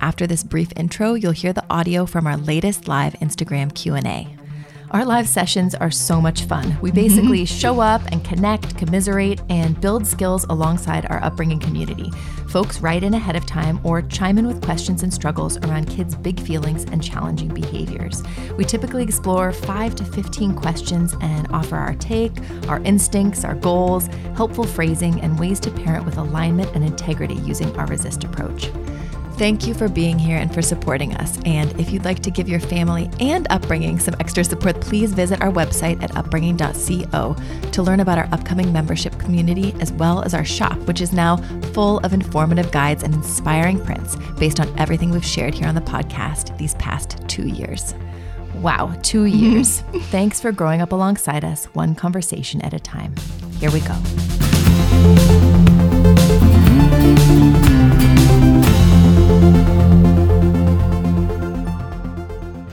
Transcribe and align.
After 0.00 0.26
this 0.26 0.44
brief 0.44 0.72
intro, 0.76 1.14
you'll 1.14 1.32
hear 1.32 1.52
the 1.52 1.64
audio 1.70 2.06
from 2.06 2.26
our 2.26 2.36
latest 2.36 2.86
live 2.86 3.14
Instagram 3.14 3.74
Q&A. 3.74 4.41
Our 4.92 5.06
live 5.06 5.26
sessions 5.26 5.74
are 5.74 5.90
so 5.90 6.20
much 6.20 6.42
fun. 6.42 6.76
We 6.82 6.90
basically 6.90 7.44
mm-hmm. 7.44 7.58
show 7.58 7.80
up 7.80 8.02
and 8.12 8.22
connect, 8.22 8.76
commiserate, 8.76 9.40
and 9.48 9.80
build 9.80 10.06
skills 10.06 10.44
alongside 10.50 11.06
our 11.06 11.24
upbringing 11.24 11.60
community. 11.60 12.10
Folks 12.48 12.82
write 12.82 13.02
in 13.02 13.14
ahead 13.14 13.34
of 13.34 13.46
time 13.46 13.80
or 13.84 14.02
chime 14.02 14.36
in 14.36 14.46
with 14.46 14.62
questions 14.62 15.02
and 15.02 15.12
struggles 15.12 15.56
around 15.64 15.86
kids' 15.86 16.14
big 16.14 16.38
feelings 16.38 16.84
and 16.84 17.02
challenging 17.02 17.48
behaviors. 17.48 18.22
We 18.58 18.66
typically 18.66 19.02
explore 19.02 19.50
5 19.50 19.94
to 19.94 20.04
15 20.04 20.54
questions 20.56 21.16
and 21.22 21.48
offer 21.52 21.76
our 21.76 21.94
take, 21.94 22.32
our 22.68 22.80
instincts, 22.82 23.46
our 23.46 23.54
goals, 23.54 24.08
helpful 24.36 24.64
phrasing, 24.64 25.22
and 25.22 25.40
ways 25.40 25.58
to 25.60 25.70
parent 25.70 26.04
with 26.04 26.18
alignment 26.18 26.70
and 26.74 26.84
integrity 26.84 27.36
using 27.36 27.74
our 27.78 27.86
resist 27.86 28.24
approach. 28.24 28.70
Thank 29.42 29.66
you 29.66 29.74
for 29.74 29.88
being 29.88 30.20
here 30.20 30.36
and 30.36 30.54
for 30.54 30.62
supporting 30.62 31.16
us. 31.16 31.36
And 31.44 31.72
if 31.80 31.90
you'd 31.90 32.04
like 32.04 32.20
to 32.20 32.30
give 32.30 32.48
your 32.48 32.60
family 32.60 33.10
and 33.18 33.48
upbringing 33.50 33.98
some 33.98 34.14
extra 34.20 34.44
support, 34.44 34.80
please 34.80 35.12
visit 35.12 35.42
our 35.42 35.50
website 35.50 36.00
at 36.00 36.16
upbringing.co 36.16 37.36
to 37.72 37.82
learn 37.82 37.98
about 37.98 38.18
our 38.18 38.28
upcoming 38.30 38.72
membership 38.72 39.18
community 39.18 39.74
as 39.80 39.90
well 39.94 40.22
as 40.22 40.32
our 40.32 40.44
shop, 40.44 40.78
which 40.86 41.00
is 41.00 41.12
now 41.12 41.38
full 41.72 41.98
of 42.04 42.12
informative 42.12 42.70
guides 42.70 43.02
and 43.02 43.14
inspiring 43.14 43.84
prints 43.84 44.14
based 44.38 44.60
on 44.60 44.72
everything 44.78 45.10
we've 45.10 45.26
shared 45.26 45.54
here 45.54 45.66
on 45.66 45.74
the 45.74 45.80
podcast 45.80 46.56
these 46.56 46.76
past 46.76 47.18
two 47.26 47.48
years. 47.48 47.96
Wow, 48.54 48.96
two 49.02 49.24
years. 49.42 49.80
Thanks 50.12 50.40
for 50.40 50.52
growing 50.52 50.80
up 50.80 50.92
alongside 50.92 51.44
us, 51.44 51.64
one 51.74 51.96
conversation 51.96 52.60
at 52.62 52.74
a 52.74 52.78
time. 52.78 53.12
Here 53.58 53.72
we 53.72 53.80
go. 53.80 53.98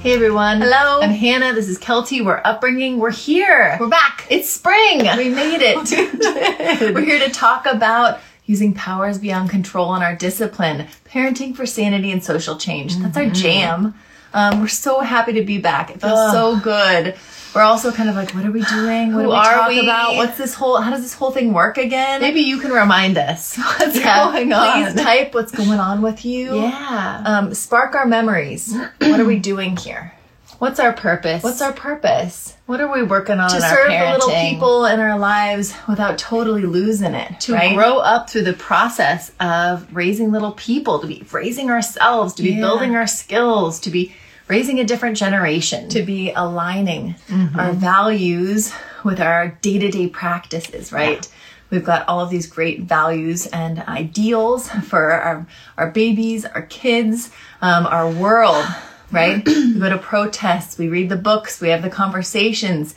Hey 0.02 0.14
everyone. 0.14 0.62
Hello. 0.62 1.02
I'm 1.02 1.10
Hannah. 1.10 1.52
This 1.54 1.68
is 1.68 1.78
Kelty. 1.78 2.24
We're 2.24 2.42
upbringing. 2.46 3.00
We're 3.00 3.12
here. 3.12 3.76
We're 3.82 3.90
back. 3.90 4.26
It's 4.30 4.50
spring. 4.50 5.00
We 5.18 5.28
made 5.28 5.60
it. 5.62 5.76
We're 6.96 7.04
here 7.04 7.20
to 7.20 7.30
talk 7.30 7.66
about 7.66 8.22
using 8.46 8.74
powers 8.74 9.18
beyond 9.18 9.50
control 9.50 9.94
in 9.96 10.02
our 10.02 10.16
discipline, 10.16 10.88
parenting 11.04 11.54
for 11.54 11.66
sanity 11.66 12.12
and 12.12 12.24
social 12.24 12.56
change. 12.56 12.96
That's 12.96 13.18
our 13.18 13.30
jam. 13.30 13.94
Um, 14.34 14.62
we're 14.62 14.70
so 14.70 15.02
happy 15.02 15.34
to 15.34 15.44
be 15.44 15.58
back. 15.58 15.90
It 15.90 16.00
feels 16.00 16.14
Ugh. 16.18 16.32
so 16.32 16.60
good. 16.62 17.16
We're 17.56 17.62
also 17.64 17.92
kind 17.92 18.10
of 18.10 18.16
like, 18.16 18.34
what 18.36 18.46
are 18.46 18.52
we 18.52 18.62
doing? 18.62 19.14
What 19.14 19.24
Who 19.24 19.24
do 19.24 19.30
we 19.30 19.34
talk 19.36 19.70
we? 19.70 19.80
about? 19.80 20.16
What's 20.16 20.38
this 20.38 20.54
whole? 20.54 20.80
How 20.80 20.92
does 20.92 21.02
this 21.02 21.14
whole 21.16 21.32
thing 21.32 21.52
work 21.54 21.78
again? 21.78 22.22
Maybe 22.22 22.42
you 22.42 22.60
can 22.60 22.72
remind 22.72 23.18
us 23.18 23.58
what's 23.80 23.98
Yeah, 23.98 24.32
going 24.32 24.54
on. 24.54 24.94
Please 24.94 25.04
type 25.04 25.34
what's 25.34 25.52
going 25.52 25.80
on 25.80 26.02
with 26.02 26.26
you. 26.26 26.56
Yeah. 26.56 27.24
Um, 27.26 27.54
spark 27.54 27.96
our 27.96 28.06
memories. 28.06 28.76
what 29.00 29.20
are 29.20 29.26
we 29.26 29.40
doing 29.40 29.78
here? 29.78 30.14
what's 30.60 30.80
our 30.80 30.92
purpose? 30.92 31.42
What's 31.42 31.62
our 31.62 31.72
purpose? 31.74 32.56
what 32.66 32.80
are 32.82 32.92
we 32.94 33.02
working 33.02 33.40
on 33.40 33.50
to 33.50 33.60
serve 33.62 33.88
the 33.88 34.12
little 34.12 34.30
people 34.30 34.86
in 34.86 35.00
our 35.00 35.18
lives 35.18 35.74
without 35.88 36.20
totally 36.20 36.64
losing 36.64 37.16
it. 37.16 37.40
to 37.40 37.54
right? 37.54 37.74
grow 37.74 37.98
up 37.98 38.30
through 38.30 38.44
the 38.44 38.54
process 38.54 39.32
of 39.40 39.88
raising 39.96 40.32
little 40.32 40.52
people, 40.52 41.00
to 41.00 41.08
be 41.08 41.26
raising 41.32 41.72
ourselves, 41.72 42.34
to 42.36 42.44
be 42.44 42.52
Yeah. 42.52 42.60
building 42.60 42.96
our 42.96 43.08
skills, 43.08 43.80
to 43.80 43.90
be 43.90 44.14
raising 44.50 44.80
a 44.80 44.84
different 44.84 45.16
generation, 45.16 45.88
to 45.90 46.02
be 46.02 46.32
aligning 46.34 47.16
Mm-hmm. 47.30 47.60
our 47.60 47.72
values 47.74 48.74
with 49.06 49.22
our 49.22 49.50
day 49.62 49.78
to 49.80 49.90
day 49.90 50.08
practices, 50.10 50.92
right? 50.92 51.26
We've 51.70 51.86
got 51.86 52.08
all 52.10 52.20
of 52.20 52.30
these 52.32 52.48
great 52.48 52.82
values 52.82 53.46
and 53.46 53.80
ideals 53.88 54.68
for 54.70 55.12
our, 55.12 55.46
our 55.78 55.92
babies, 55.92 56.44
our 56.44 56.64
kids, 56.64 57.32
um, 57.62 57.86
our 57.86 58.10
world, 58.12 58.66
right? 59.12 59.46
we 59.46 59.80
go 59.80 59.90
to 59.90 59.98
protests, 60.00 60.78
we 60.80 60.88
read 60.90 61.10
the 61.10 61.16
books, 61.16 61.62
we 61.62 61.70
have 61.70 61.84
the 61.84 61.90
conversations, 61.92 62.96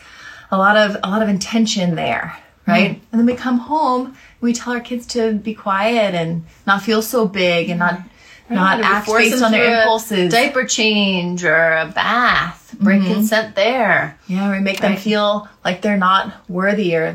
a 0.51 0.57
lot 0.57 0.77
of 0.77 0.97
a 1.05 1.09
lot 1.11 1.23
of 1.23 1.29
intention 1.29 1.95
there, 1.97 2.39
right? 2.67 3.01
And 3.13 3.19
then 3.21 3.27
we 3.27 3.35
come 3.35 3.59
home, 3.59 4.17
we 4.41 4.53
tell 4.55 4.73
our 4.73 4.81
kids 4.81 5.05
to 5.09 5.35
be 5.35 5.53
quiet 5.55 6.15
and 6.15 6.45
not 6.67 6.83
feel 6.83 7.03
so 7.03 7.27
big 7.29 7.69
and 7.69 7.79
not 7.79 8.01
not 8.53 8.81
act 8.81 9.07
based 9.07 9.43
on 9.43 9.53
their 9.53 9.81
impulses. 9.81 10.33
diaper 10.33 10.65
change 10.65 11.45
or 11.45 11.55
a 11.77 11.87
bath. 11.95 12.75
Break 12.81 13.03
consent 13.05 13.55
there. 13.55 14.19
Yeah, 14.27 14.51
we 14.51 14.61
make 14.61 14.81
them 14.81 14.93
Right. 14.93 14.99
feel 15.01 15.49
like 15.65 15.83
they're 15.83 15.97
not 15.99 16.33
worthy 16.49 16.95
or 16.97 17.15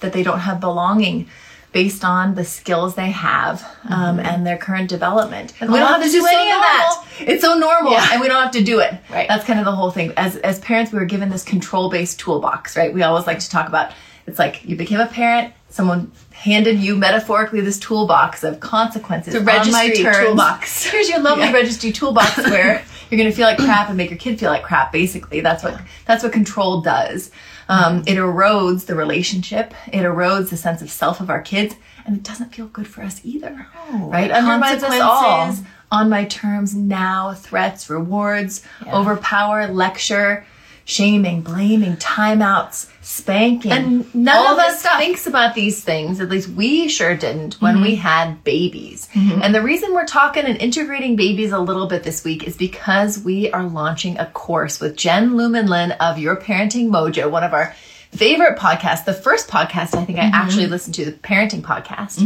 that 0.00 0.12
they 0.12 0.22
don't 0.22 0.38
have 0.40 0.60
belonging 0.60 1.28
based 1.72 2.04
on 2.04 2.34
the 2.34 2.44
skills 2.44 2.94
they 2.96 3.10
have 3.10 3.64
um, 3.88 4.20
and 4.20 4.46
their 4.46 4.58
current 4.58 4.88
development. 4.90 5.54
And 5.60 5.72
we 5.72 5.78
don't 5.78 5.88
have 5.88 6.02
to 6.02 6.10
do 6.10 6.18
it's 6.18 6.30
so 6.30 6.38
any 6.38 6.50
of 6.50 6.58
that. 6.58 7.04
It's 7.20 7.42
so 7.42 7.54
normal, 7.58 7.92
Yeah. 7.92 8.08
and 8.12 8.20
we 8.20 8.28
don't 8.28 8.42
have 8.42 8.52
to 8.52 8.62
do 8.62 8.78
it. 8.80 8.94
Right. 9.10 9.26
That's 9.28 9.44
kind 9.44 9.58
of 9.58 9.64
the 9.64 9.72
whole 9.72 9.90
thing. 9.90 10.12
As 10.16 10.36
as 10.36 10.58
parents, 10.60 10.92
we 10.92 10.98
were 10.98 11.04
given 11.06 11.30
this 11.30 11.42
control 11.44 11.88
based 11.90 12.18
toolbox, 12.20 12.76
right? 12.76 12.92
We 12.92 13.02
always 13.02 13.26
like 13.26 13.38
to 13.40 13.50
talk 13.50 13.68
about. 13.68 13.92
It's 14.26 14.38
like 14.38 14.64
you 14.64 14.76
became 14.76 15.00
a 15.00 15.06
parent. 15.06 15.52
Someone 15.68 16.12
handed 16.42 16.80
you 16.80 16.96
metaphorically 16.96 17.60
this 17.60 17.78
toolbox 17.78 18.42
of 18.42 18.58
consequences. 18.58 19.32
The 19.32 19.38
on 19.40 19.44
my 19.44 19.52
registry 19.86 20.02
terms. 20.02 20.16
toolbox. 20.26 20.84
Here's 20.90 21.08
your 21.08 21.20
lovely 21.20 21.44
Yeah. 21.44 21.52
registry 21.52 21.92
toolbox 21.92 22.36
where 22.50 22.84
you're 23.10 23.18
going 23.18 23.30
to 23.30 23.36
feel 23.36 23.46
like 23.46 23.58
crap 23.58 23.88
and 23.88 23.96
make 23.96 24.10
your 24.10 24.18
kid 24.18 24.40
feel 24.40 24.50
like 24.50 24.64
crap. 24.64 24.90
Basically, 24.90 25.40
that's 25.40 25.62
what 25.62 25.80
that's 26.04 26.24
what 26.24 26.32
control 26.32 26.80
does. 26.80 27.30
Um, 27.68 28.00
it 28.08 28.16
erodes 28.16 28.86
the 28.86 28.96
relationship. 28.96 29.72
It 29.86 30.00
erodes 30.02 30.50
the 30.50 30.56
sense 30.56 30.82
of 30.82 30.90
self 30.90 31.20
of 31.20 31.30
our 31.30 31.40
kids, 31.40 31.76
and 32.04 32.16
it 32.16 32.22
doesn't 32.24 32.52
feel 32.54 32.66
good 32.66 32.88
for 32.88 33.02
us 33.02 33.20
either. 33.24 33.66
right? 33.92 34.30
it 34.30 34.32
undermines 34.32 34.82
us 34.82 35.00
all. 35.00 35.54
On 35.92 36.08
my 36.10 36.24
terms 36.24 36.74
now. 36.74 37.34
Threats, 37.34 37.88
rewards, 37.88 38.64
overpower, 38.86 39.68
lecture, 39.68 40.44
shaming, 40.84 41.42
blaming, 41.42 41.96
timeouts, 41.98 42.88
spanking, 43.02 43.72
And 43.72 44.14
none 44.14 44.36
all 44.36 44.54
of 44.54 44.58
us 44.58 44.82
thinks 44.82 45.26
about 45.26 45.54
these 45.54 45.82
things. 45.82 46.20
At 46.20 46.28
least 46.28 46.48
we 46.48 46.88
sure 46.88 47.16
didn't 47.16 47.54
when 47.54 47.80
we 47.82 47.92
mm-hmm. 47.92 48.02
had 48.02 48.44
babies. 48.44 49.08
Mm-hmm. 49.12 49.42
And 49.42 49.54
the 49.54 49.60
reason 49.60 49.92
we're 49.92 50.06
talking 50.06 50.44
and 50.44 50.56
integrating 50.56 51.16
babies 51.16 51.52
a 51.52 51.58
little 51.58 51.86
bit 51.86 52.04
this 52.04 52.24
week 52.24 52.44
is 52.44 52.56
because 52.56 53.18
we 53.18 53.50
are 53.50 53.64
launching 53.64 54.18
a 54.18 54.26
course 54.26 54.80
with 54.80 54.96
Jen 54.96 55.32
Lumanlan 55.32 55.96
of 55.98 56.18
Your 56.18 56.36
Parenting 56.36 56.88
Mojo, 56.88 57.30
one 57.30 57.44
of 57.44 57.52
our 57.52 57.74
favorite 58.12 58.58
podcast, 58.58 59.06
the 59.06 59.14
first 59.14 59.48
podcast 59.48 59.96
I 59.96 60.04
think 60.04 60.18
I 60.18 60.30
actually 60.32 60.66
listened 60.66 60.94
to, 60.96 61.04
the 61.06 61.12
parenting 61.12 61.62
podcast. 61.62 62.20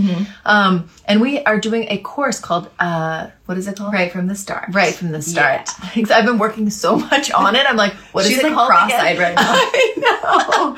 Um, 0.44 0.90
and 1.06 1.20
we 1.20 1.40
are 1.44 1.60
doing 1.60 1.86
a 1.88 1.98
course 1.98 2.40
called, 2.40 2.68
uh, 2.78 3.28
what 3.46 3.56
is 3.56 3.68
it 3.68 3.76
called? 3.76 3.92
Right 3.92 4.10
from 4.10 4.26
the 4.26 4.34
start. 4.34 4.66
Right 4.72 4.92
from 4.92 5.12
the 5.12 5.22
start. 5.22 5.70
Because 5.94 6.10
I've 6.12 6.26
been 6.26 6.38
working 6.38 6.68
so 6.70 6.96
much 6.96 7.30
on 7.30 7.54
it. 7.54 7.64
I'm 7.68 7.76
like, 7.76 7.92
what 8.12 8.24
is 8.24 8.30
She's 8.32 8.40
it 8.40 8.44
like 8.44 8.54
called 8.54 8.68
cross-eyed 8.68 9.16
again? 9.16 9.34
right 9.36 9.36
now. 9.36 9.42
I 9.46 10.74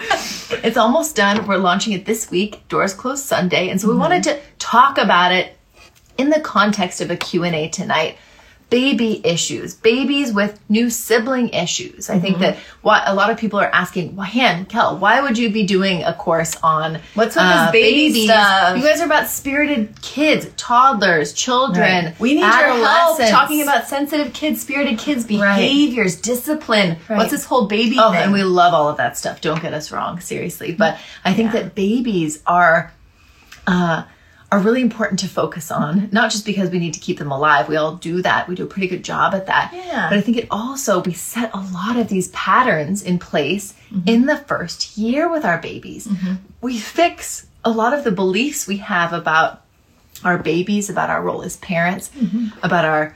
know. 0.51 0.59
it's 0.63 0.77
almost 0.77 1.17
done. 1.17 1.47
We're 1.47 1.57
launching 1.57 1.95
it 1.95 2.05
this 2.05 2.31
week. 2.31 2.67
Doors 2.69 2.93
close 2.93 3.25
Sunday. 3.25 3.71
And 3.71 3.81
so 3.81 3.89
we 3.89 3.97
wanted 3.97 4.23
to 4.25 4.39
talk 4.59 4.99
about 4.99 5.33
it 5.33 5.57
in 6.19 6.29
the 6.31 6.41
context 6.41 7.01
of 7.01 7.11
a 7.11 7.17
Q&A 7.17 7.69
tonight. 7.69 8.19
Baby 8.71 9.21
issues, 9.27 9.73
babies 9.75 10.31
with 10.33 10.61
new 10.69 10.91
sibling 10.91 11.49
issues. 11.51 12.11
I 12.11 12.19
think 12.19 12.35
Mm-hmm. 12.37 12.43
that 12.43 12.57
what 12.83 13.03
a 13.07 13.15
lot 13.15 13.31
of 13.31 13.39
people 13.39 13.59
are 13.59 13.71
asking, 13.73 14.15
why, 14.15 14.27
Han, 14.27 14.67
Kel, 14.67 14.99
why 14.99 15.23
would 15.23 15.39
you 15.39 15.49
be 15.51 15.65
doing 15.65 16.03
a 16.05 16.13
course 16.13 16.55
on 16.63 16.97
uh, 16.97 17.01
What's 17.15 17.35
with 17.35 17.45
this 17.47 17.71
baby 17.73 18.09
babies? 18.09 18.25
stuff? 18.25 18.77
You 18.77 18.83
guys 18.83 19.01
are 19.01 19.07
about 19.07 19.29
spirited 19.29 20.01
kids, 20.03 20.49
toddlers, 20.59 21.33
children. 21.33 22.05
Right. 22.07 22.21
We 22.21 22.35
need 22.35 22.41
your 22.41 22.51
help 22.85 23.19
talking 23.21 23.63
about 23.63 23.87
sensitive 23.89 24.35
kids, 24.35 24.61
spirited 24.61 24.99
kids, 24.99 25.25
behaviors, 25.25 26.21
discipline. 26.21 26.99
Right. 27.09 27.17
What's 27.17 27.31
this 27.31 27.45
whole 27.47 27.69
baby 27.69 27.97
Oh, 27.99 28.13
thing? 28.13 28.21
and 28.25 28.33
we 28.35 28.43
love 28.43 28.75
all 28.75 28.89
of 28.91 28.99
that 28.99 29.17
stuff. 29.17 29.41
Don't 29.41 29.63
get 29.63 29.73
us 29.73 29.91
wrong, 29.91 30.21
seriously. 30.21 30.73
But 30.73 30.99
I 31.25 31.33
think 31.33 31.53
that 31.53 31.75
babies 31.75 32.43
are 32.47 32.93
uh, 33.67 34.03
are 34.51 34.61
really 34.61 34.81
important 34.81 35.21
to 35.21 35.29
focus 35.29 35.71
on, 35.71 36.09
not 36.11 36.31
just 36.31 36.47
because 36.47 36.71
we 36.71 36.79
need 36.79 36.95
to 36.95 37.01
keep 37.01 37.19
them 37.19 37.31
alive. 37.31 37.69
We 37.69 37.77
all 37.77 37.97
do 37.97 38.23
that. 38.23 38.49
We 38.49 38.55
do 38.55 38.65
a 38.65 38.67
pretty 38.67 38.89
good 38.89 39.05
job 39.05 39.35
at 39.35 39.47
that. 39.47 39.73
Yeah. 39.75 40.09
But 40.09 40.19
I 40.19 40.21
think 40.23 40.39
it 40.39 40.47
also 40.51 41.03
we 41.03 41.13
set 41.13 41.51
a 41.53 41.61
lot 41.61 41.97
of 41.99 42.09
these 42.09 42.29
patterns 42.29 43.03
in 43.03 43.19
place 43.19 43.75
mm-hmm. 43.91 44.09
in 44.09 44.27
the 44.27 44.39
first 44.39 44.97
year 44.97 45.31
with 45.31 45.45
our 45.45 45.59
babies. 45.59 46.07
Mm-hmm. 46.07 46.37
We 46.63 46.79
fix 46.79 47.47
a 47.63 47.71
lot 47.71 47.93
of 47.93 48.05
the 48.05 48.11
beliefs 48.11 48.67
we 48.67 48.79
have 48.79 49.13
about 49.13 49.65
our 50.25 50.39
babies, 50.39 50.89
about 50.89 51.11
our 51.11 51.23
role 51.23 51.43
as 51.43 51.59
parents, 51.59 52.09
mm-hmm. 52.09 52.49
about 52.63 52.87
our 52.87 53.15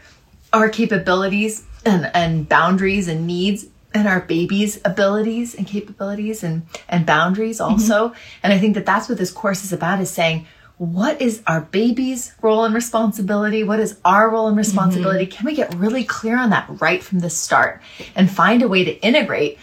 our 0.52 0.68
capabilities 0.68 1.64
and, 1.86 2.10
and 2.12 2.46
boundaries 2.46 3.08
and 3.08 3.26
needs 3.26 3.66
and 3.94 4.06
our 4.06 4.20
babies' 4.20 4.80
abilities 4.84 5.54
and 5.54 5.66
capabilities 5.66 6.42
and, 6.42 6.62
and 6.88 7.06
boundaries 7.06 7.60
also. 7.60 8.14
And 8.42 8.52
I 8.52 8.58
think 8.58 8.74
that 8.74 8.86
that's 8.86 9.08
what 9.08 9.18
this 9.18 9.30
course 9.30 9.64
is 9.64 9.72
about 9.72 10.00
is 10.00 10.10
saying, 10.10 10.46
what 10.82 11.22
is 11.22 11.44
our 11.46 11.60
baby's 11.60 12.34
role 12.42 12.64
and 12.64 12.74
responsibility? 12.74 13.62
What 13.62 13.78
is 13.78 14.00
our 14.04 14.28
role 14.28 14.48
and 14.48 14.56
responsibility? 14.56 15.26
Can 15.26 15.46
we 15.46 15.54
get 15.54 15.72
really 15.76 16.02
clear 16.02 16.36
on 16.36 16.50
that 16.50 16.66
right 16.80 17.00
from 17.00 17.20
the 17.20 17.30
start 17.30 17.80
and 18.16 18.28
find 18.28 18.62
a 18.62 18.68
way 18.68 18.82
to 18.82 19.00
integrate 19.00 19.58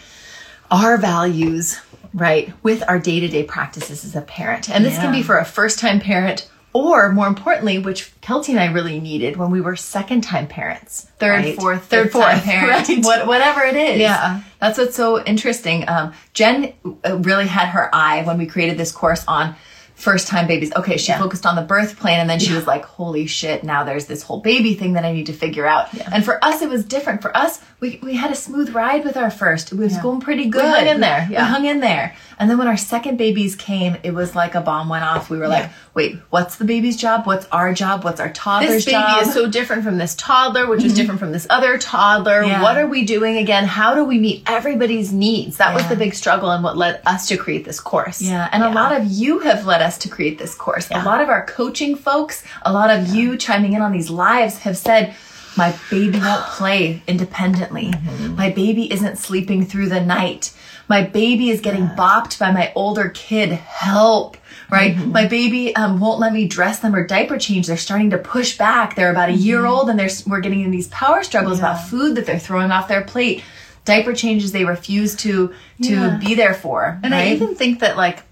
our 0.70 0.96
values, 0.96 1.78
right, 2.14 2.50
with 2.62 2.82
our 2.88 2.98
day 2.98 3.20
to 3.20 3.28
day 3.28 3.42
practices 3.42 4.02
as 4.04 4.16
a 4.16 4.22
parent. 4.22 4.70
And 4.70 4.82
this 4.82 4.96
can 4.96 5.12
be 5.12 5.22
for 5.22 5.36
a 5.36 5.44
first 5.44 5.78
time 5.78 6.00
parent 6.00 6.48
or 6.72 7.10
more 7.12 7.26
importantly, 7.26 7.78
which 7.78 8.18
Kelty 8.20 8.50
and 8.50 8.60
I 8.60 8.72
really 8.72 9.00
needed 9.00 9.36
when 9.36 9.50
we 9.50 9.60
were 9.60 9.76
second 9.76 10.22
time 10.22 10.46
parents. 10.46 11.10
third, 11.18 11.44
right? 11.44 11.56
fourth, 11.56 11.84
third, 11.86 12.12
fourth, 12.12 12.24
time 12.24 12.40
parent, 12.44 12.88
right? 12.88 13.04
what, 13.04 13.26
whatever 13.26 13.62
it 13.62 13.76
is. 13.76 13.98
Yeah. 13.98 14.42
that's 14.60 14.78
what's 14.78 14.96
so 14.96 15.22
interesting. 15.22 15.86
Um, 15.86 16.14
Jen 16.32 16.72
uh, 17.04 17.18
really 17.18 17.48
had 17.48 17.70
her 17.70 17.94
eye 17.94 18.22
when 18.22 18.38
we 18.38 18.46
created 18.46 18.78
this 18.78 18.92
course 18.92 19.24
on 19.26 19.56
first 20.00 20.28
time 20.28 20.46
babies. 20.46 20.72
Okay, 20.74 20.96
she 20.96 21.12
focused 21.12 21.44
on 21.44 21.56
the 21.56 21.62
birth 21.62 21.98
plan, 21.98 22.20
and 22.20 22.28
then 22.28 22.38
she 22.38 22.54
was 22.54 22.66
like, 22.66 22.84
"Holy 22.84 23.26
shit! 23.26 23.62
Now 23.62 23.84
there's 23.84 24.06
this 24.06 24.22
whole 24.22 24.40
baby 24.40 24.74
thing 24.74 24.94
that 24.94 25.04
I 25.04 25.12
need 25.12 25.26
to 25.26 25.32
figure 25.32 25.66
out." 25.66 25.88
And 26.12 26.24
for 26.24 26.42
us, 26.42 26.62
it 26.62 26.68
was 26.68 26.84
different. 26.84 27.22
For 27.22 27.36
us, 27.36 27.60
we 27.80 28.00
we 28.02 28.16
had 28.16 28.30
a 28.30 28.34
smooth 28.34 28.74
ride 28.74 29.04
with 29.04 29.16
our 29.16 29.30
first. 29.30 29.72
It 29.72 29.78
was 29.78 29.96
going 29.98 30.20
pretty 30.20 30.46
good. 30.46 30.64
hung 30.64 30.86
in 30.86 31.00
there, 31.00 31.26
We 31.28 31.34
yeah. 31.34 31.44
hung 31.44 31.66
in 31.66 31.80
there. 31.80 32.16
And 32.38 32.48
then 32.48 32.56
when 32.56 32.68
our 32.68 32.76
second 32.78 33.18
babies 33.18 33.54
came, 33.54 33.98
it 34.02 34.14
was 34.14 34.34
like 34.34 34.54
a 34.54 34.62
bomb 34.62 34.88
went 34.88 35.04
off. 35.04 35.28
We 35.28 35.36
were 35.38 35.48
like, 35.48 35.70
"Wait, 35.92 36.16
what's 36.30 36.56
the 36.56 36.64
baby's 36.64 36.96
job? 36.96 37.26
What's 37.26 37.46
our 37.52 37.74
job? 37.74 38.02
What's 38.02 38.20
our 38.20 38.30
toddler's 38.30 38.68
job? 38.68 38.76
This 38.76 38.84
baby 38.86 39.20
job?" 39.20 39.22
is 39.26 39.34
so 39.34 39.50
different 39.50 39.84
from 39.84 39.98
this 39.98 40.14
toddler, 40.14 40.66
which 40.66 40.82
is 40.82 40.92
mm-hmm. 40.92 40.96
different 41.00 41.20
from 41.20 41.32
this 41.32 41.46
other 41.50 41.76
toddler. 41.76 42.42
Yeah. 42.42 42.62
What 42.62 42.78
are 42.78 42.86
we 42.86 43.04
doing 43.04 43.36
again? 43.36 43.64
How 43.64 43.94
do 43.94 44.04
we 44.04 44.18
meet 44.18 44.44
everybody's 44.46 45.12
needs? 45.12 45.58
That 45.58 45.74
was 45.74 45.86
the 45.88 45.96
big 45.96 46.14
struggle 46.14 46.50
and 46.50 46.64
what 46.64 46.78
led 46.78 47.02
us 47.04 47.28
to 47.28 47.36
create 47.36 47.66
this 47.66 47.78
course. 47.78 48.22
Yeah, 48.22 48.48
and 48.52 48.62
a 48.62 48.70
lot 48.70 48.98
of 48.98 49.04
you 49.04 49.40
have 49.40 49.66
led 49.66 49.82
us 49.82 49.89
to 49.98 50.08
create 50.08 50.38
this 50.38 50.54
course. 50.54 50.88
A 50.90 51.04
lot 51.04 51.20
of 51.20 51.28
our 51.28 51.44
coaching 51.46 51.96
folks, 51.96 52.44
a 52.62 52.72
lot 52.72 52.90
of 52.90 53.08
you 53.08 53.36
chiming 53.36 53.74
in 53.74 53.82
on 53.82 53.92
these 53.92 54.10
lives 54.10 54.58
have 54.58 54.76
said, 54.76 55.14
my 55.56 55.76
baby 55.90 56.18
won't 56.20 56.44
play 56.46 57.02
independently. 57.06 57.86
Mm-hmm. 57.86 58.36
My 58.36 58.50
baby 58.50 58.92
isn't 58.92 59.18
sleeping 59.18 59.64
through 59.64 59.88
the 59.88 60.00
night. 60.00 60.52
My 60.88 61.02
baby 61.02 61.50
is 61.50 61.60
getting 61.60 61.86
bopped 61.86 62.38
by 62.38 62.50
my 62.50 62.72
older 62.74 63.10
kid. 63.10 63.52
Help. 63.52 64.36
Right? 64.70 64.94
Mm-hmm. 64.94 65.12
My 65.12 65.26
baby 65.26 65.74
um, 65.74 65.98
won't 66.00 66.20
let 66.20 66.32
me 66.32 66.46
dress 66.46 66.78
them 66.78 66.94
or 66.94 67.06
diaper 67.06 67.38
change. 67.38 67.66
They're 67.66 67.76
starting 67.76 68.10
to 68.10 68.18
push 68.18 68.56
back. 68.56 68.94
They're 68.94 69.10
about 69.10 69.28
a 69.28 69.32
mm-hmm. 69.32 69.42
year 69.42 69.66
old 69.66 69.90
and 69.90 69.98
they're, 69.98 70.10
we're 70.26 70.40
getting 70.40 70.60
in 70.60 70.70
these 70.70 70.88
power 70.88 71.22
struggles 71.22 71.58
about 71.58 71.88
food 71.88 72.16
that 72.16 72.26
they're 72.26 72.38
throwing 72.38 72.70
off 72.70 72.88
their 72.88 73.02
plate. 73.02 73.42
Diaper 73.84 74.14
changes 74.14 74.52
they 74.52 74.64
refuse 74.64 75.16
to 75.16 75.52
to 75.82 75.92
Yeah. 75.92 76.18
be 76.18 76.34
there 76.34 76.54
for. 76.54 77.00
And 77.02 77.14
I 77.14 77.30
even 77.30 77.54
think 77.54 77.80
that 77.80 77.96
like 77.96 78.22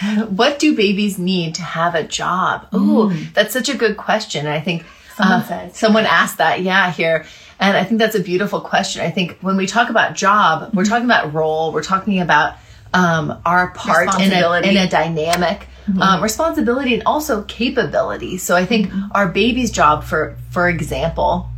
what 0.28 0.58
do 0.58 0.76
babies 0.76 1.18
need 1.18 1.54
to 1.56 1.62
have 1.62 1.94
a 1.94 2.04
job? 2.04 2.68
Ooh, 2.74 3.12
that's 3.34 3.52
such 3.52 3.68
a 3.68 3.76
good 3.76 3.96
question. 3.96 4.46
I 4.46 4.60
think 4.60 4.84
Someone 5.16 5.40
uh, 5.40 5.44
said. 5.44 5.76
someone 5.76 6.06
asked 6.06 6.38
that, 6.38 6.62
yeah, 6.62 6.92
here. 6.92 7.26
And 7.60 7.76
I 7.76 7.82
think 7.84 7.98
that's 7.98 8.14
a 8.14 8.20
beautiful 8.22 8.60
question. 8.60 9.02
I 9.02 9.10
think 9.10 9.38
when 9.40 9.56
we 9.56 9.66
talk 9.66 9.90
about 9.90 10.14
job, 10.14 10.70
we're 10.74 10.84
talking 10.84 11.06
about 11.06 11.34
role, 11.34 11.72
we're 11.72 11.82
talking 11.82 12.20
about 12.20 12.54
um, 12.94 13.40
our 13.44 13.70
part 13.70 14.08
in 14.20 14.32
a, 14.32 14.60
in 14.60 14.76
a 14.76 14.88
dynamic 14.88 15.66
um, 16.00 16.22
responsibility 16.22 16.94
and 16.94 17.02
also 17.04 17.42
capability. 17.44 18.38
So 18.38 18.54
I 18.54 18.64
think 18.64 18.92
our 19.12 19.28
baby's 19.28 19.70
job, 19.70 20.04
for 20.04 20.36
for 20.50 20.68
example, 20.68 21.48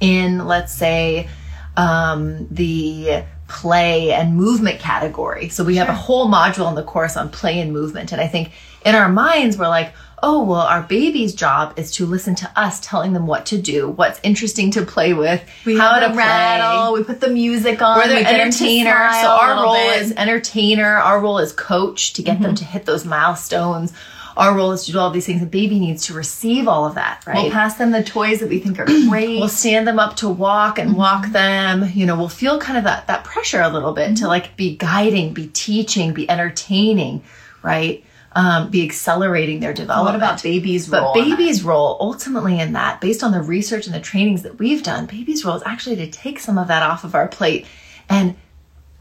in 0.00 0.46
let's 0.46 0.72
say 0.72 1.28
um, 1.76 2.46
the 2.50 3.24
play 3.52 4.12
and 4.12 4.34
movement 4.34 4.80
category. 4.80 5.50
So 5.50 5.62
we 5.62 5.76
have 5.76 5.90
a 5.90 5.94
whole 5.94 6.28
module 6.28 6.68
in 6.70 6.74
the 6.74 6.82
course 6.82 7.16
on 7.18 7.28
play 7.28 7.60
and 7.60 7.70
movement. 7.70 8.10
And 8.10 8.20
I 8.20 8.26
think 8.26 8.50
in 8.84 8.94
our 8.94 9.10
minds, 9.10 9.58
we're 9.58 9.68
like, 9.68 9.92
oh, 10.22 10.42
well, 10.44 10.60
our 10.60 10.82
baby's 10.82 11.34
job 11.34 11.74
is 11.76 11.90
to 11.90 12.06
listen 12.06 12.34
to 12.36 12.50
us 12.56 12.80
telling 12.80 13.12
them 13.12 13.26
what 13.26 13.46
to 13.46 13.60
do, 13.60 13.88
what's 13.88 14.20
interesting 14.22 14.70
to 14.70 14.82
play 14.82 15.12
with, 15.12 15.42
we 15.66 15.76
how 15.76 15.98
to 15.98 16.08
the 16.08 16.14
play. 16.14 16.90
We 16.94 17.04
put 17.04 17.20
the 17.20 17.28
music 17.28 17.82
on. 17.82 17.98
We're 17.98 18.08
the 18.08 18.14
we 18.14 18.22
get 18.22 18.40
'em 18.40 18.50
to 18.52 18.64
entertainer. 18.64 19.12
So 19.20 19.28
our 19.28 19.62
role 19.62 19.74
bit. 19.74 20.02
is 20.02 20.12
entertainer. 20.12 20.96
Our 20.96 21.20
role 21.20 21.38
is 21.38 21.52
coach 21.52 22.14
to 22.14 22.22
get 22.22 22.40
them 22.40 22.54
mm-hmm. 22.54 22.64
to 22.64 22.64
hit 22.64 22.86
those 22.86 23.04
milestones. 23.04 23.92
Our 24.36 24.54
role 24.54 24.72
is 24.72 24.86
to 24.86 24.92
do 24.92 24.98
all 24.98 25.10
these 25.10 25.26
things. 25.26 25.40
The 25.40 25.46
baby 25.46 25.78
needs 25.78 26.06
to 26.06 26.14
receive 26.14 26.66
all 26.68 26.86
of 26.86 26.94
that, 26.94 27.22
right? 27.26 27.36
We'll 27.42 27.50
pass 27.50 27.76
them 27.76 27.90
the 27.90 28.02
toys 28.02 28.40
that 28.40 28.48
we 28.48 28.58
think 28.58 28.78
are 28.78 28.84
great. 29.08 29.38
we'll 29.38 29.48
stand 29.48 29.86
them 29.86 29.98
up 29.98 30.16
to 30.16 30.28
walk 30.28 30.78
and 30.78 30.96
walk 30.96 31.24
Mm-hmm. 31.24 31.32
them 31.32 31.90
you 31.94 32.06
know 32.06 32.16
we'll 32.16 32.28
feel 32.28 32.58
kind 32.58 32.78
of 32.78 32.84
that 32.84 33.06
that 33.06 33.22
pressure 33.24 33.60
a 33.60 33.68
little 33.68 33.92
bit 33.92 34.16
to 34.16 34.26
like 34.26 34.56
be 34.56 34.76
guiding 34.76 35.32
be 35.34 35.46
teaching 35.48 36.12
be 36.14 36.28
entertaining 36.30 37.22
right 37.62 38.04
um, 38.34 38.70
be 38.70 38.82
accelerating 38.82 39.60
their 39.60 39.74
development. 39.74 40.14
what 40.20 40.26
about 40.30 40.42
babies' 40.42 40.88
but 40.88 41.02
role? 41.02 41.14
that? 41.14 41.28
baby's 41.36 41.62
role 41.62 41.98
ultimately 42.00 42.58
in 42.58 42.72
that 42.72 43.00
based 43.02 43.22
on 43.22 43.30
the 43.32 43.42
research 43.42 43.84
and 43.86 43.94
the 43.94 44.00
trainings 44.00 44.42
that 44.42 44.58
we've 44.58 44.82
done 44.82 45.04
babies' 45.06 45.44
role 45.44 45.54
is 45.56 45.62
actually 45.66 45.96
to 45.96 46.10
take 46.10 46.38
some 46.40 46.56
of 46.56 46.66
that 46.68 46.82
off 46.82 47.04
of 47.04 47.14
our 47.14 47.28
plate 47.28 47.66
and 48.08 48.34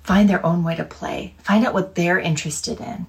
find 0.03 0.29
their 0.29 0.45
own 0.45 0.63
way 0.65 0.75
to 0.75 0.83
play 0.83 1.33
find 1.39 1.65
out 1.65 1.73
what 1.73 1.95
they're 1.95 2.19
interested 2.19 2.79
in 2.81 3.07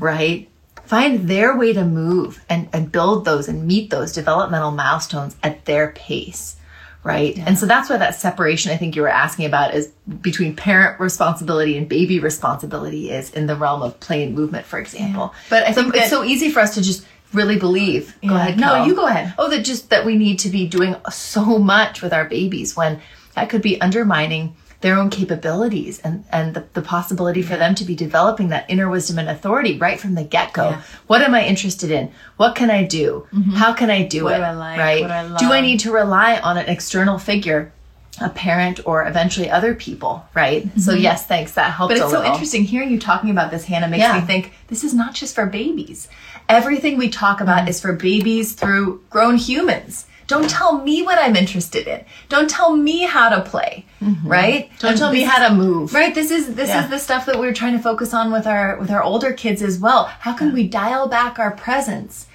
right 0.00 0.48
find 0.90 1.28
their 1.28 1.56
way 1.56 1.72
to 1.72 1.84
move 1.84 2.44
and, 2.48 2.68
and 2.72 2.90
build 2.90 3.24
those 3.24 3.46
and 3.48 3.64
meet 3.64 3.90
those 3.90 4.12
developmental 4.12 4.72
milestones 4.72 5.36
at 5.42 5.64
their 5.64 5.92
pace 5.92 6.56
right? 7.02 7.38
And 7.38 7.58
so 7.58 7.64
that's 7.64 7.88
why 7.88 7.96
that 7.96 8.14
separation 8.14 8.70
i 8.72 8.76
think 8.76 8.94
you 8.94 9.00
were 9.00 9.08
asking 9.26 9.46
about 9.46 9.72
is 9.72 9.86
between 10.20 10.54
parent 10.54 11.00
responsibility 11.00 11.78
and 11.78 11.88
baby 11.88 12.18
responsibility 12.20 13.10
is 13.10 13.30
in 13.30 13.46
the 13.46 13.56
realm 13.56 13.80
of 13.80 13.98
play 14.00 14.22
and 14.24 14.34
movement 14.34 14.66
for 14.66 14.78
example. 14.78 15.32
But 15.48 15.62
I 15.66 15.72
so 15.72 15.82
think 15.82 15.94
it's 15.96 16.10
so 16.10 16.24
easy 16.24 16.50
for 16.50 16.60
us 16.60 16.74
to 16.74 16.82
just 16.82 17.06
really 17.32 17.56
believe. 17.58 18.14
Go 18.22 18.34
Yeah. 18.34 18.36
ahead 18.40 18.58
No, 18.60 18.84
you 18.84 18.94
go 18.94 19.06
ahead. 19.06 19.32
oh 19.38 19.48
that 19.48 19.64
just 19.64 19.88
that 19.90 20.04
we 20.04 20.14
need 20.18 20.40
to 20.40 20.50
be 20.50 20.66
doing 20.68 20.94
so 21.10 21.42
much 21.58 22.02
with 22.02 22.12
our 22.12 22.26
babies 22.26 22.76
when 22.76 23.00
that 23.34 23.48
could 23.48 23.62
be 23.62 23.80
undermining 23.80 24.54
their 24.80 24.96
own 24.96 25.10
capabilities 25.10 25.98
and 26.00 26.24
and 26.32 26.54
the, 26.54 26.64
the 26.72 26.82
possibility 26.82 27.42
for 27.42 27.56
them 27.56 27.74
to 27.74 27.84
be 27.84 27.94
developing 27.94 28.48
that 28.48 28.64
inner 28.68 28.88
wisdom 28.88 29.18
and 29.18 29.28
authority 29.28 29.78
right 29.78 30.00
from 30.00 30.14
the 30.14 30.24
get-go 30.24 30.70
Yeah. 30.70 30.82
what 31.06 31.20
am 31.22 31.34
i 31.34 31.44
interested 31.44 31.90
in 31.90 32.10
what 32.38 32.54
can 32.54 32.70
i 32.70 32.84
do 32.84 33.26
how 33.54 33.72
can 33.72 33.90
i 33.90 34.02
do 34.02 34.24
What 34.24 34.34
it 34.34 34.38
do 34.38 34.42
I 34.44 34.52
like? 34.52 34.78
right 34.78 35.02
What 35.02 35.08
do 35.38 35.46
I 35.46 35.48
do 35.48 35.52
i 35.52 35.60
need 35.60 35.80
to 35.80 35.92
rely 35.92 36.38
on 36.40 36.56
an 36.56 36.66
external 36.68 37.18
figure 37.18 37.72
a 38.20 38.28
parent 38.28 38.80
or 38.86 39.06
eventually 39.06 39.48
other 39.50 39.74
people 39.74 40.24
right 40.34 40.68
so 40.78 40.92
yes 40.92 41.26
thanks 41.26 41.52
that 41.52 41.70
helps. 41.72 41.94
But 41.94 42.02
it's 42.02 42.10
so 42.10 42.24
interesting 42.24 42.64
hearing 42.64 42.90
you 42.90 42.98
talking 42.98 43.30
about 43.30 43.50
this, 43.50 43.64
Hannah, 43.64 43.88
makes 43.88 44.00
Yeah. 44.02 44.20
me 44.20 44.26
think 44.26 44.52
this 44.68 44.84
is 44.84 44.92
not 44.92 45.14
just 45.14 45.34
for 45.34 45.46
babies. 45.46 46.08
Everything 46.48 46.98
we 46.98 47.08
talk 47.08 47.40
about 47.40 47.64
Mm. 47.64 47.68
is 47.70 47.80
for 47.80 47.92
babies 47.94 48.52
through 48.54 49.00
grown 49.08 49.36
humans. 49.36 50.06
Don't 50.30 50.48
tell 50.48 50.78
me 50.82 51.02
what 51.02 51.18
I'm 51.18 51.34
interested 51.36 51.86
in. 51.86 52.04
Don't 52.28 52.48
tell 52.48 52.76
me 52.76 53.02
how 53.02 53.28
to 53.30 53.40
play, 53.42 53.84
right? 54.24 54.66
Mm-hmm. 54.70 54.76
don't 54.78 54.90
And 54.92 54.98
tell 54.98 55.12
me 55.12 55.22
how 55.22 55.48
to 55.48 55.54
move 55.54 55.92
Right. 55.92 56.14
This 56.14 56.30
is 56.30 56.54
this 56.54 56.68
Yeah. 56.68 56.84
is 56.84 56.90
the 56.90 56.98
stuff 56.98 57.26
that 57.26 57.38
we're 57.40 57.52
trying 57.52 57.72
to 57.76 57.82
focus 57.82 58.14
on 58.14 58.30
with 58.32 58.46
our 58.46 58.78
with 58.78 58.90
our 58.90 59.02
older 59.02 59.32
kids 59.32 59.60
as 59.60 59.78
well. 59.78 60.04
How 60.04 60.32
can 60.32 60.52
we 60.52 60.68
dial 60.68 61.08
back 61.08 61.38
our 61.38 61.50
presence 61.50 62.26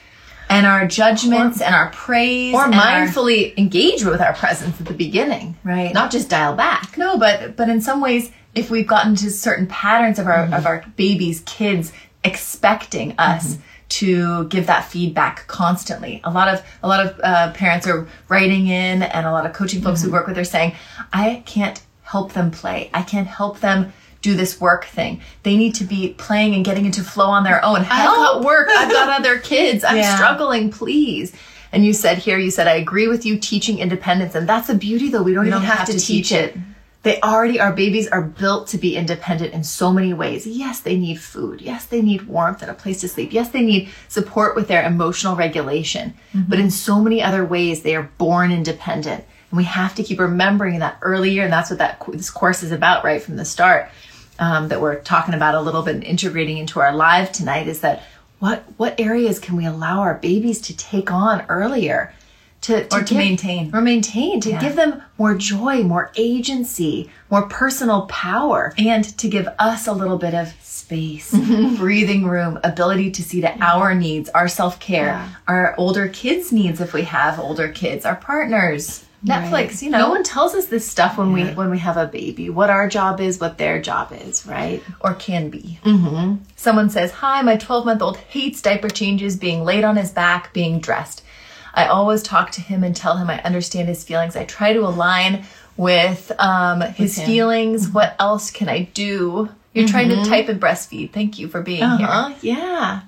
and 0.49 0.65
our 0.67 0.85
judgments 0.85 1.59
and 1.61 1.73
our 1.73 1.89
praise 1.89 2.53
or 2.53 2.65
and 2.65 2.75
our- 2.75 2.81
mindfully 3.07 3.57
engage 3.57 4.03
with 4.03 4.21
our 4.21 4.33
presence 4.33 4.79
at 4.79 4.85
the 4.85 4.93
beginning 5.05 5.55
Right. 5.63 5.93
not 5.93 6.11
just 6.11 6.29
dial 6.29 6.53
back 6.55 6.97
No, 6.97 7.17
but 7.17 7.55
but 7.55 7.67
in 7.69 7.79
some 7.81 7.99
ways, 8.01 8.29
if 8.53 8.69
we've 8.69 8.85
gotten 8.95 9.15
to 9.23 9.31
certain 9.31 9.67
patterns 9.67 10.19
of 10.19 10.27
our 10.27 10.43
Mm-hmm. 10.45 10.53
of 10.53 10.65
our 10.65 10.83
babies, 10.97 11.41
kids 11.45 11.91
expecting 12.23 13.15
us 13.17 13.57
to 13.99 14.47
give 14.47 14.67
that 14.67 14.85
feedback 14.85 15.45
constantly. 15.47 16.21
A 16.23 16.31
lot 16.31 16.47
of 16.53 16.61
a 16.83 16.87
lot 16.87 17.05
of 17.05 17.19
uh, 17.23 17.51
parents 17.53 17.87
are 17.87 18.07
writing 18.29 18.67
in, 18.67 19.03
and 19.03 19.25
a 19.25 19.31
lot 19.31 19.45
of 19.45 19.53
coaching 19.53 19.81
folks 19.81 19.99
Mm-hmm. 20.01 20.09
who 20.09 20.13
work 20.13 20.27
with 20.27 20.37
are 20.37 20.43
saying, 20.43 20.73
"I 21.13 21.43
can't 21.45 21.81
help 22.03 22.33
them 22.33 22.51
play. 22.51 22.89
I 22.93 23.01
can't 23.03 23.27
help 23.27 23.59
them." 23.59 23.93
Do 24.21 24.33
this 24.33 24.59
work 24.59 24.85
thing. 24.85 25.21
They 25.43 25.55
need 25.55 25.75
to 25.75 25.83
be 25.83 26.15
playing 26.17 26.55
and 26.55 26.65
getting 26.65 26.87
into 26.87 27.03
flow 27.03 27.27
on 27.27 27.43
their 27.43 27.63
own. 27.63 27.81
I've 27.81 27.85
got 27.87 28.43
work. 28.43 28.69
I've 28.71 28.89
got 28.91 29.19
other 29.19 29.37
kids. 29.51 29.83
I'm 29.83 29.97
Yeah. 29.97 30.15
struggling. 30.15 30.71
Please. 30.71 31.31
And 31.71 31.85
you 31.85 31.93
said 31.93 32.17
here, 32.17 32.39
you 32.39 32.49
said, 32.49 32.65
I 32.67 32.73
agree 32.73 33.07
with 33.07 33.23
you 33.23 33.37
teaching 33.37 33.77
independence. 33.77 34.33
And 34.33 34.49
that's 34.49 34.65
the 34.65 34.73
beauty 34.73 35.09
though. 35.11 35.21
We 35.21 35.35
don't 35.35 35.45
even 35.45 35.61
have, 35.61 35.85
to, 35.89 35.99
teach 35.99 36.31
it. 36.31 36.57
They 37.05 37.21
already, 37.21 37.59
our 37.59 37.71
babies 37.71 38.07
are 38.07 38.23
built 38.23 38.67
to 38.69 38.79
be 38.79 38.95
independent 38.95 39.53
in 39.53 39.63
so 39.63 39.93
many 39.93 40.11
ways. 40.11 40.47
Yes, 40.47 40.79
they 40.79 40.97
need 40.97 41.19
food. 41.19 41.61
Yes, 41.61 41.85
they 41.85 42.01
need 42.01 42.23
warmth 42.23 42.63
and 42.63 42.71
a 42.71 42.73
place 42.73 43.01
to 43.01 43.07
sleep. 43.07 43.31
Yes, 43.31 43.49
they 43.49 43.61
need 43.61 43.89
support 44.07 44.55
with 44.55 44.67
their 44.67 44.83
emotional 44.83 45.35
regulation. 45.35 46.15
But 46.33 46.57
in 46.57 46.71
so 46.71 46.99
many 46.99 47.21
other 47.21 47.45
ways, 47.45 47.83
they 47.83 47.95
are 47.95 48.09
born 48.17 48.51
independent. 48.51 49.23
And 49.51 49.57
we 49.57 49.65
have 49.65 49.93
to 49.93 50.03
keep 50.03 50.19
remembering 50.19 50.79
that 50.79 50.97
earlier. 51.03 51.43
And 51.43 51.53
that's 51.53 51.69
what 51.69 51.77
that 51.77 52.01
this 52.07 52.31
course 52.31 52.63
is 52.63 52.71
about 52.71 53.03
right 53.03 53.21
from 53.21 53.35
the 53.35 53.45
start 53.45 53.87
um, 54.39 54.69
that 54.69 54.81
we're 54.81 54.99
talking 55.01 55.35
about 55.35 55.53
a 55.53 55.61
little 55.61 55.83
bit 55.83 55.93
and 55.93 56.03
integrating 56.03 56.57
into 56.57 56.79
our 56.79 56.95
live 56.95 57.31
tonight 57.31 57.67
is 57.67 57.81
that 57.81 58.01
what 58.39 58.63
what 58.77 58.99
areas 58.99 59.39
can 59.39 59.55
we 59.55 59.65
allow 59.67 59.99
our 59.99 60.15
babies 60.15 60.59
to 60.61 60.75
take 60.75 61.11
on 61.11 61.45
earlier 61.49 62.13
to, 62.65 62.83
Or 62.95 63.03
to 63.03 63.15
maintain. 63.15 63.71
or 63.73 63.81
maintain 63.81 64.39
to 64.41 64.51
give 64.59 64.75
them 64.75 65.01
more 65.17 65.35
joy 65.35 65.83
more 65.83 66.11
agency 66.15 67.09
more 67.29 67.43
personal 67.47 68.03
power 68.07 68.73
and 68.77 69.03
to 69.17 69.27
give 69.27 69.47
us 69.59 69.87
a 69.87 69.93
little 69.93 70.17
bit 70.17 70.33
of 70.33 70.53
space, 70.61 71.31
breathing 71.77 72.25
room, 72.27 72.59
ability 72.63 73.09
to 73.11 73.23
see 73.23 73.41
to 73.41 73.51
our 73.63 73.95
needs, 73.95 74.29
our 74.29 74.47
self 74.47 74.79
care, 74.79 75.05
Yeah. 75.07 75.29
our 75.47 75.75
older 75.77 76.07
kids' 76.07 76.51
needs 76.51 76.79
if 76.81 76.93
we 76.93 77.01
have 77.03 77.39
older 77.39 77.67
kids, 77.69 78.05
our 78.05 78.15
partners, 78.15 79.03
Netflix, 79.25 79.81
you 79.81 79.89
know. 79.89 79.97
no 79.97 80.09
one 80.09 80.23
tells 80.23 80.53
us 80.53 80.65
this 80.67 80.87
stuff 80.87 81.17
when 81.17 81.33
we 81.33 81.45
when 81.59 81.71
we 81.71 81.79
have 81.79 81.97
a 81.97 82.05
baby 82.05 82.47
what 82.51 82.69
our 82.69 82.87
job 82.87 83.19
is 83.19 83.39
what 83.39 83.57
their 83.57 83.81
job 83.81 84.11
is 84.11 84.45
right 84.45 84.83
or 85.01 85.15
can 85.15 85.49
be. 85.49 85.79
Mm-hmm. 85.83 86.35
Someone 86.55 86.89
says, 86.91 87.11
Hi, 87.13 87.41
my 87.41 87.55
12 87.57 87.85
month 87.85 88.01
old 88.03 88.17
hates 88.17 88.61
diaper 88.61 88.89
changes, 88.89 89.35
being 89.35 89.63
laid 89.63 89.83
on 89.83 89.95
his 89.97 90.11
back, 90.11 90.53
being 90.53 90.79
dressed. 90.79 91.23
I 91.75 91.87
always 91.87 92.23
talk 92.23 92.51
to 92.51 92.61
him 92.61 92.83
and 92.83 92.95
tell 92.95 93.17
him 93.17 93.29
I 93.29 93.41
understand 93.43 93.87
his 93.89 94.03
feelings. 94.03 94.35
I 94.35 94.45
try 94.45 94.73
to 94.73 94.79
align 94.79 95.45
with 95.77 96.31
um, 96.39 96.81
his 96.81 97.17
him. 97.17 97.25
feelings. 97.27 97.89
What 97.89 98.15
else 98.17 98.49
can 98.49 98.69
I 98.69 98.83
do? 98.93 99.49
You're 99.73 99.87
trying 99.89 100.07
to 100.09 100.23
type 100.23 100.47
and 100.47 100.59
breastfeed. 100.59 101.11
Thank 101.11 101.37
you 101.37 101.49
for 101.49 101.61
being 101.61 101.79
here. 101.97 102.07
uh-huh 102.07 102.35
yeah 102.41 103.01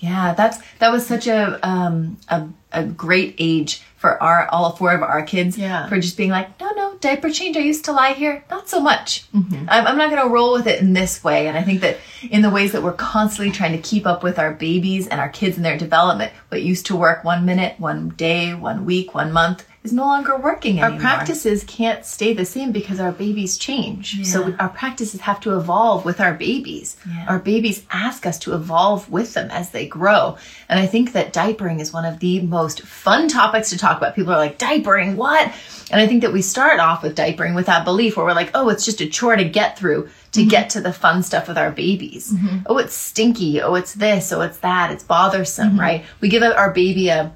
Yeah, 0.00 0.34
that's 0.34 0.58
that 0.80 0.90
was 0.90 1.06
such 1.06 1.26
a 1.28 1.58
um 1.66 2.18
a, 2.28 2.48
a 2.72 2.84
great 2.84 3.36
age 3.38 3.82
for 3.98 4.22
our 4.22 4.48
all 4.50 4.72
four 4.72 4.94
of 4.94 5.02
our 5.02 5.22
kids. 5.22 5.58
Yeah. 5.58 5.88
For 5.88 6.00
just 6.00 6.16
being 6.16 6.30
like, 6.30 6.58
no, 6.60 6.70
no, 6.70 6.96
diaper 6.98 7.30
change. 7.30 7.56
I 7.56 7.60
used 7.60 7.84
to 7.86 7.92
lie 7.92 8.12
here. 8.12 8.44
Not 8.48 8.68
so 8.68 8.80
much. 8.80 9.30
Mm-hmm. 9.32 9.66
I'm, 9.68 9.86
I'm 9.86 9.98
not 9.98 10.10
going 10.10 10.22
to 10.22 10.32
roll 10.32 10.52
with 10.52 10.66
it 10.66 10.80
in 10.80 10.92
this 10.92 11.22
way. 11.22 11.48
And 11.48 11.58
I 11.58 11.62
think 11.62 11.80
that 11.82 11.98
in 12.30 12.42
the 12.42 12.50
ways 12.50 12.72
that 12.72 12.82
we're 12.82 12.92
constantly 12.92 13.52
trying 13.52 13.72
to 13.72 13.82
keep 13.82 14.06
up 14.06 14.22
with 14.22 14.38
our 14.38 14.54
babies 14.54 15.08
and 15.08 15.20
our 15.20 15.28
kids 15.28 15.56
and 15.56 15.64
their 15.64 15.76
development, 15.76 16.32
what 16.48 16.62
used 16.62 16.86
to 16.86 16.96
work 16.96 17.24
one 17.24 17.44
minute, 17.44 17.78
one 17.78 18.10
day, 18.10 18.54
one 18.54 18.86
week, 18.86 19.14
one 19.14 19.32
month 19.32 19.67
is 19.84 19.92
no 19.92 20.02
longer 20.04 20.36
working 20.36 20.80
anymore. 20.80 20.94
our 20.94 21.00
practices 21.00 21.62
can't 21.64 22.04
stay 22.04 22.32
the 22.34 22.44
same 22.44 22.72
because 22.72 22.98
our 22.98 23.12
babies 23.12 23.56
change. 23.56 24.26
So 24.26 24.42
we, 24.46 24.54
our 24.56 24.68
practices 24.68 25.20
have 25.20 25.40
to 25.40 25.56
evolve 25.56 26.04
with 26.04 26.20
our 26.20 26.34
babies. 26.34 26.96
Yeah. 27.08 27.26
Our 27.28 27.38
babies 27.38 27.84
ask 27.90 28.26
us 28.26 28.38
to 28.40 28.54
evolve 28.54 29.08
with 29.08 29.34
them 29.34 29.50
as 29.52 29.70
they 29.70 29.86
grow. 29.86 30.36
And 30.68 30.80
I 30.80 30.86
think 30.86 31.12
that 31.12 31.32
diapering 31.32 31.80
is 31.80 31.92
one 31.92 32.04
of 32.04 32.18
the 32.18 32.40
most 32.40 32.82
fun 32.82 33.28
topics 33.28 33.70
to 33.70 33.78
talk 33.78 33.96
about. 33.98 34.16
People 34.16 34.32
are 34.32 34.36
like, 34.38 34.58
diapering, 34.58 35.14
what? 35.14 35.52
And 35.90 36.00
I 36.00 36.06
think 36.08 36.22
that 36.22 36.32
we 36.32 36.42
start 36.42 36.80
off 36.80 37.02
with 37.02 37.16
diapering 37.16 37.54
with 37.54 37.66
that 37.66 37.84
belief 37.84 38.16
where 38.16 38.26
we're 38.26 38.34
like, 38.34 38.50
oh, 38.54 38.68
it's 38.70 38.84
just 38.84 39.00
a 39.00 39.06
chore 39.08 39.36
to 39.36 39.44
get 39.44 39.78
through 39.78 40.08
to 40.32 40.40
Mm-hmm. 40.40 40.48
get 40.50 40.70
to 40.70 40.80
the 40.82 40.92
fun 40.92 41.22
stuff 41.22 41.48
with 41.48 41.56
our 41.56 41.70
babies. 41.70 42.34
Oh, 42.66 42.76
it's 42.78 42.92
stinky. 42.94 43.62
Oh, 43.62 43.74
it's 43.76 43.94
this. 43.94 44.30
Oh, 44.32 44.42
it's 44.42 44.58
that. 44.58 44.90
It's 44.92 45.02
bothersome, 45.04 45.70
Mm-hmm. 45.70 45.80
right? 45.80 46.04
We 46.20 46.28
give 46.28 46.42
our 46.42 46.70
baby 46.72 47.08
a 47.08 47.32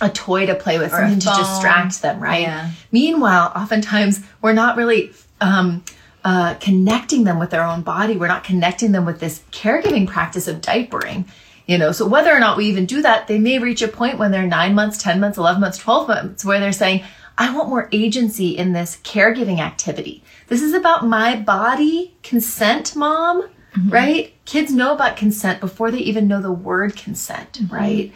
a 0.00 0.08
toy 0.08 0.46
to 0.46 0.54
play 0.54 0.78
with, 0.78 0.90
something 0.90 1.20
to 1.20 1.28
distract 1.38 2.02
them, 2.02 2.20
right? 2.20 2.42
Yeah. 2.42 2.70
Meanwhile, 2.90 3.52
oftentimes 3.54 4.20
we're 4.40 4.52
not 4.52 4.76
really 4.76 5.12
um, 5.40 5.84
uh, 6.24 6.54
connecting 6.54 7.24
them 7.24 7.38
with 7.38 7.50
their 7.50 7.62
own 7.62 7.82
body. 7.82 8.16
We're 8.16 8.28
not 8.28 8.44
connecting 8.44 8.92
them 8.92 9.04
with 9.04 9.20
this 9.20 9.42
caregiving 9.52 10.08
practice 10.08 10.48
of 10.48 10.60
diapering. 10.60 11.26
You 11.66 11.78
know, 11.78 11.92
so 11.92 12.08
whether 12.08 12.34
or 12.34 12.40
not 12.40 12.56
we 12.56 12.66
even 12.66 12.86
do 12.86 13.02
that, 13.02 13.28
they 13.28 13.38
may 13.38 13.58
reach 13.60 13.82
a 13.82 13.88
point 13.88 14.18
when 14.18 14.32
they're 14.32 14.46
nine 14.46 14.74
months, 14.74 14.98
10 14.98 15.20
months, 15.20 15.38
11 15.38 15.60
months, 15.60 15.78
12 15.78 16.08
months, 16.08 16.44
where 16.44 16.58
they're 16.58 16.72
saying, 16.72 17.04
I 17.38 17.54
want 17.54 17.68
more 17.68 17.88
agency 17.92 18.56
in 18.56 18.72
this 18.72 18.98
caregiving 19.04 19.60
activity. 19.60 20.22
This 20.48 20.60
is 20.60 20.74
about 20.74 21.06
my 21.06 21.36
body, 21.36 22.14
consent, 22.22 22.94
mom, 22.96 23.48
right? 23.88 24.34
Kids 24.44 24.72
know 24.72 24.92
about 24.92 25.16
consent 25.16 25.60
before 25.60 25.90
they 25.90 25.98
even 26.00 26.28
know 26.28 26.42
the 26.42 26.52
word 26.52 26.94
consent, 26.96 27.60
right? 27.70 28.12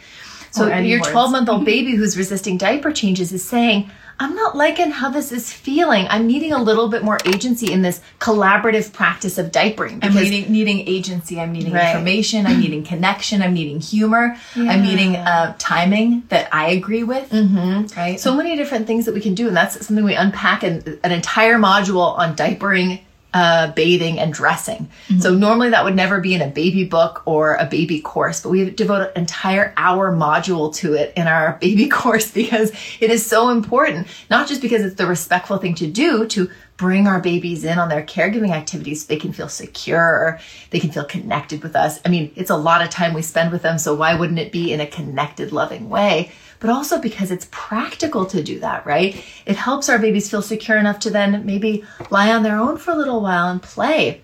So 0.51 0.69
Or 0.71 0.79
your 0.79 1.01
12 1.01 1.31
month 1.31 1.49
old 1.49 1.65
baby 1.73 1.95
who's 1.95 2.17
resisting 2.17 2.57
diaper 2.57 2.91
changes 2.91 3.31
is 3.31 3.43
saying, 3.43 3.89
I'm 4.19 4.33
not 4.33 4.57
liking 4.57 4.89
how 4.89 5.11
this 5.11 5.31
is 5.31 5.53
feeling. 5.53 6.07
I'm 6.09 6.25
needing 6.25 6.51
a 6.51 6.59
little 6.61 6.89
bit 6.89 7.03
more 7.03 7.19
agency 7.25 7.71
in 7.71 7.83
this 7.83 8.01
collaborative 8.19 8.91
practice 8.91 9.37
of 9.37 9.51
diapering. 9.51 9.99
I'm 10.01 10.15
needing 10.15 10.51
needing 10.51 10.87
agency. 10.87 11.39
I'm 11.39 11.51
needing 11.51 11.71
Right. 11.71 11.89
information. 11.91 12.47
I'm 12.47 12.59
needing 12.59 12.83
connection. 12.83 13.43
I'm 13.43 13.53
needing 13.53 13.79
humor. 13.79 14.35
I'm 14.55 14.81
needing 14.81 15.17
uh, 15.17 15.53
timing 15.59 16.23
that 16.29 16.49
I 16.51 16.69
agree 16.69 17.03
with. 17.03 17.29
Mm-hmm. 17.29 17.99
Right. 17.99 18.19
so 18.19 18.35
many 18.35 18.55
different 18.55 18.87
things 18.87 19.05
that 19.05 19.13
we 19.13 19.21
can 19.21 19.35
do. 19.35 19.47
And 19.49 19.55
that's 19.55 19.85
something 19.85 20.03
we 20.03 20.15
unpack 20.15 20.63
in 20.63 20.99
an 21.03 21.11
entire 21.11 21.57
module 21.59 22.17
on 22.17 22.35
diapering, 22.35 23.01
uh, 23.37 23.71
bathing, 23.73 24.17
and 24.17 24.33
dressing. 24.33 24.89
So 25.19 25.35
normally 25.35 25.69
that 25.69 25.83
would 25.83 25.95
never 25.95 26.19
be 26.19 26.33
in 26.33 26.41
a 26.41 26.47
baby 26.47 26.85
book 26.85 27.21
or 27.25 27.53
a 27.57 27.67
baby 27.67 28.01
course, 28.01 28.41
but 28.41 28.49
we 28.49 28.71
devote 28.71 29.11
an 29.11 29.11
entire 29.15 29.75
hour 29.77 30.11
module 30.11 30.73
to 30.77 30.95
it 30.95 31.13
in 31.15 31.27
our 31.27 31.55
baby 31.61 31.87
course 31.87 32.31
because 32.31 32.71
it 32.99 33.11
is 33.11 33.23
so 33.23 33.49
important. 33.49 34.07
Not 34.31 34.47
just 34.47 34.59
because 34.59 34.81
it's 34.81 34.95
the 34.95 35.05
respectful 35.05 35.59
thing 35.59 35.75
to 35.75 35.85
do 35.85 36.25
to 36.29 36.49
bring 36.77 37.05
our 37.05 37.19
babies 37.19 37.63
in 37.63 37.77
on 37.77 37.89
their 37.89 38.01
caregiving 38.01 38.49
activities 38.49 39.03
so 39.03 39.07
they 39.07 39.19
can 39.19 39.33
feel 39.33 39.49
secure, 39.49 40.39
they 40.71 40.79
can 40.79 40.91
feel 40.91 41.05
connected 41.05 41.61
with 41.61 41.75
us. 41.75 41.99
I 42.05 42.09
mean, 42.09 42.31
it's 42.35 42.49
a 42.49 42.57
lot 42.57 42.81
of 42.81 42.89
time 42.89 43.13
we 43.13 43.21
spend 43.21 43.51
with 43.51 43.61
them, 43.61 43.77
so 43.77 43.93
why 43.93 44.15
wouldn't 44.15 44.39
it 44.39 44.51
be 44.51 44.73
in 44.73 44.79
a 44.79 44.87
connected, 44.87 45.51
loving 45.51 45.89
way? 45.89 46.31
But 46.59 46.69
also 46.69 46.99
because 46.99 47.31
it's 47.31 47.47
practical 47.51 48.25
to 48.27 48.43
do 48.43 48.59
that, 48.59 48.85
right? 48.85 49.23
It 49.45 49.55
helps 49.55 49.89
our 49.89 49.99
babies 49.99 50.29
feel 50.29 50.41
secure 50.41 50.77
enough 50.77 50.99
to 50.99 51.09
then 51.09 51.45
maybe 51.45 51.83
lie 52.09 52.33
on 52.33 52.43
their 52.43 52.57
own 52.57 52.77
for 52.77 52.91
a 52.91 52.95
little 52.95 53.21
while 53.21 53.49
and 53.49 53.61
play. 53.61 54.21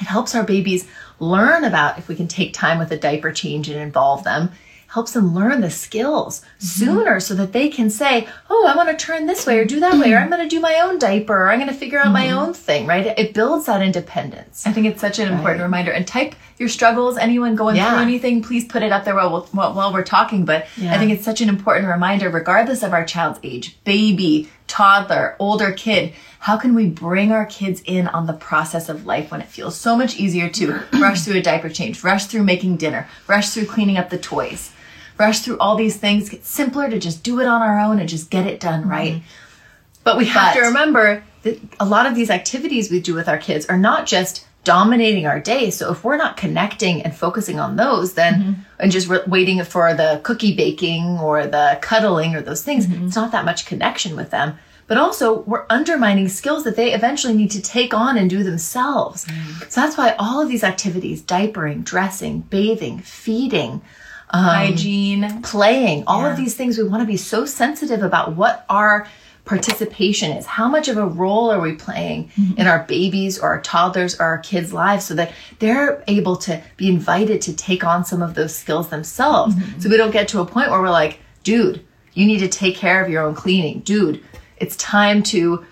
It 0.00 0.06
helps 0.06 0.34
our 0.34 0.44
babies 0.44 0.86
learn 1.20 1.64
about 1.64 1.98
if 1.98 2.08
we 2.08 2.16
can 2.16 2.28
take 2.28 2.52
time 2.52 2.78
with 2.78 2.90
a 2.90 2.98
diaper 2.98 3.32
change 3.32 3.68
and 3.68 3.80
involve 3.80 4.24
them. 4.24 4.50
Helps 4.88 5.12
them 5.12 5.34
learn 5.34 5.60
the 5.60 5.70
skills 5.70 6.40
mm-hmm. 6.40 6.66
sooner 6.66 7.20
so 7.20 7.34
that 7.34 7.52
they 7.52 7.68
can 7.68 7.90
say, 7.90 8.28
Oh, 8.48 8.66
I 8.68 8.76
want 8.76 8.88
to 8.96 9.04
turn 9.04 9.26
this 9.26 9.46
way 9.46 9.58
or 9.58 9.64
do 9.64 9.80
that 9.80 9.98
way, 9.98 10.12
or 10.12 10.18
I'm 10.18 10.30
going 10.30 10.42
to 10.42 10.48
do 10.48 10.60
my 10.60 10.80
own 10.80 10.98
diaper, 10.98 11.36
or 11.36 11.50
I'm 11.50 11.58
going 11.58 11.72
to 11.72 11.78
figure 11.78 11.98
out 11.98 12.12
my 12.12 12.26
mm-hmm. 12.26 12.38
own 12.38 12.54
thing, 12.54 12.86
right? 12.86 13.06
It 13.18 13.34
builds 13.34 13.66
that 13.66 13.82
independence. 13.82 14.66
I 14.66 14.72
think 14.72 14.86
it's 14.86 15.00
such 15.00 15.18
an 15.18 15.32
important 15.32 15.62
reminder. 15.62 15.92
And 15.92 16.06
type 16.06 16.34
your 16.58 16.68
struggles. 16.68 17.18
Anyone 17.18 17.54
going 17.54 17.76
Yeah. 17.76 17.90
through 17.90 18.02
anything, 18.02 18.42
please 18.42 18.64
put 18.64 18.82
it 18.82 18.92
up 18.92 19.04
there 19.04 19.14
while, 19.14 19.48
while, 19.52 19.74
while 19.74 19.92
we're 19.92 20.02
talking. 20.02 20.44
But 20.44 20.66
I 20.80 20.98
think 20.98 21.12
it's 21.12 21.24
such 21.24 21.40
an 21.40 21.48
important 21.48 21.88
reminder, 21.88 22.30
regardless 22.30 22.82
of 22.82 22.92
our 22.92 23.04
child's 23.04 23.38
age, 23.42 23.76
baby, 23.84 24.48
toddler, 24.66 25.36
older 25.38 25.72
kid. 25.72 26.12
How 26.40 26.56
can 26.56 26.74
we 26.74 26.86
bring 26.86 27.32
our 27.32 27.44
kids 27.46 27.82
in 27.84 28.08
on 28.08 28.26
the 28.26 28.32
process 28.32 28.88
of 28.88 29.04
life 29.04 29.30
when 29.30 29.40
it 29.40 29.48
feels 29.48 29.76
so 29.76 29.96
much 29.96 30.16
easier 30.16 30.48
to 30.50 30.80
rush 30.94 31.22
through 31.22 31.38
a 31.38 31.42
diaper 31.42 31.68
change, 31.68 32.04
rush 32.04 32.26
through 32.26 32.44
making 32.44 32.76
dinner, 32.76 33.08
rush 33.26 33.50
through 33.50 33.66
cleaning 33.66 33.96
up 33.96 34.10
the 34.10 34.18
toys, 34.18 34.72
rush 35.18 35.40
through 35.40 35.58
all 35.58 35.76
these 35.76 35.96
things? 35.96 36.32
It's 36.32 36.48
simpler 36.48 36.88
to 36.90 36.98
just 36.98 37.22
do 37.22 37.40
it 37.40 37.46
on 37.46 37.62
our 37.62 37.80
own 37.80 37.98
and 37.98 38.08
just 38.08 38.30
get 38.30 38.46
it 38.46 38.60
done 38.60 38.88
right. 38.88 39.14
Mm-hmm. 39.14 40.02
But 40.04 40.18
we 40.18 40.26
have 40.26 40.54
But- 40.54 40.60
to 40.60 40.66
remember 40.66 41.24
that 41.42 41.60
a 41.78 41.84
lot 41.84 42.06
of 42.06 42.14
these 42.14 42.30
activities 42.30 42.90
we 42.90 43.00
do 43.00 43.14
with 43.14 43.28
our 43.28 43.38
kids 43.38 43.66
are 43.66 43.78
not 43.78 44.06
just 44.06 44.46
dominating 44.64 45.26
our 45.26 45.38
day. 45.38 45.70
So 45.70 45.92
if 45.92 46.02
we're 46.02 46.16
not 46.16 46.36
connecting 46.36 47.02
and 47.02 47.14
focusing 47.14 47.60
on 47.60 47.76
those, 47.76 48.14
then 48.14 48.34
mm-hmm. 48.34 48.62
and 48.80 48.90
just 48.90 49.08
re- 49.08 49.20
waiting 49.26 49.62
for 49.62 49.94
the 49.94 50.20
cookie 50.24 50.56
baking 50.56 51.18
or 51.20 51.46
the 51.46 51.78
cuddling 51.80 52.34
or 52.34 52.42
those 52.42 52.64
things, 52.64 52.86
mm-hmm. 52.86 53.06
it's 53.06 53.14
not 53.14 53.30
that 53.30 53.44
much 53.44 53.64
connection 53.64 54.16
with 54.16 54.30
them. 54.30 54.58
But 54.88 54.98
also, 54.98 55.40
we're 55.42 55.66
undermining 55.70 56.28
skills 56.28 56.64
that 56.64 56.76
they 56.76 56.94
eventually 56.94 57.34
need 57.34 57.50
to 57.52 57.62
take 57.62 57.94
on 57.94 58.16
and 58.16 58.30
do 58.30 58.42
themselves. 58.42 59.26
So 59.68 59.80
that's 59.80 59.96
why 59.96 60.14
all 60.18 60.40
of 60.40 60.48
these 60.48 60.62
activities 60.62 61.22
diapering, 61.22 61.82
dressing, 61.84 62.40
bathing, 62.40 63.00
feeding, 63.00 63.82
Um, 64.30 64.44
Hygiene. 64.44 65.42
playing, 65.42 66.04
all 66.06 66.26
of 66.26 66.36
these 66.36 66.54
things, 66.54 66.78
we 66.78 66.84
want 66.84 67.02
to 67.02 67.06
be 67.06 67.16
so 67.16 67.46
sensitive 67.46 68.02
about 68.02 68.34
what 68.34 68.64
our 68.68 69.06
participation 69.44 70.32
is. 70.32 70.44
How 70.44 70.68
much 70.68 70.88
of 70.88 70.96
a 70.96 71.06
role 71.06 71.50
are 71.50 71.60
we 71.60 71.74
playing 71.74 72.28
mm-hmm. 72.30 72.58
in 72.58 72.66
our 72.66 72.80
babies 72.80 73.38
or 73.38 73.48
our 73.50 73.60
toddlers 73.62 74.18
or 74.18 74.24
our 74.24 74.38
kids' 74.38 74.72
lives 74.72 75.04
so 75.04 75.14
that 75.14 75.32
they're 75.60 76.02
able 76.08 76.36
to 76.38 76.62
be 76.76 76.88
invited 76.88 77.40
to 77.42 77.54
take 77.54 77.84
on 77.84 78.04
some 78.04 78.20
of 78.20 78.34
those 78.34 78.54
skills 78.54 78.88
themselves. 78.88 79.54
Mm-hmm. 79.54 79.80
So 79.80 79.88
we 79.88 79.96
don't 79.96 80.10
get 80.10 80.28
to 80.28 80.40
a 80.40 80.44
point 80.44 80.70
where 80.70 80.80
we're 80.80 80.90
like, 80.90 81.20
dude, 81.44 81.84
you 82.12 82.26
need 82.26 82.40
to 82.40 82.48
take 82.48 82.76
care 82.76 83.02
of 83.02 83.08
your 83.08 83.22
own 83.22 83.34
cleaning. 83.34 83.80
Dude, 83.80 84.22
it's 84.56 84.74
time 84.76 85.22
to 85.24 85.64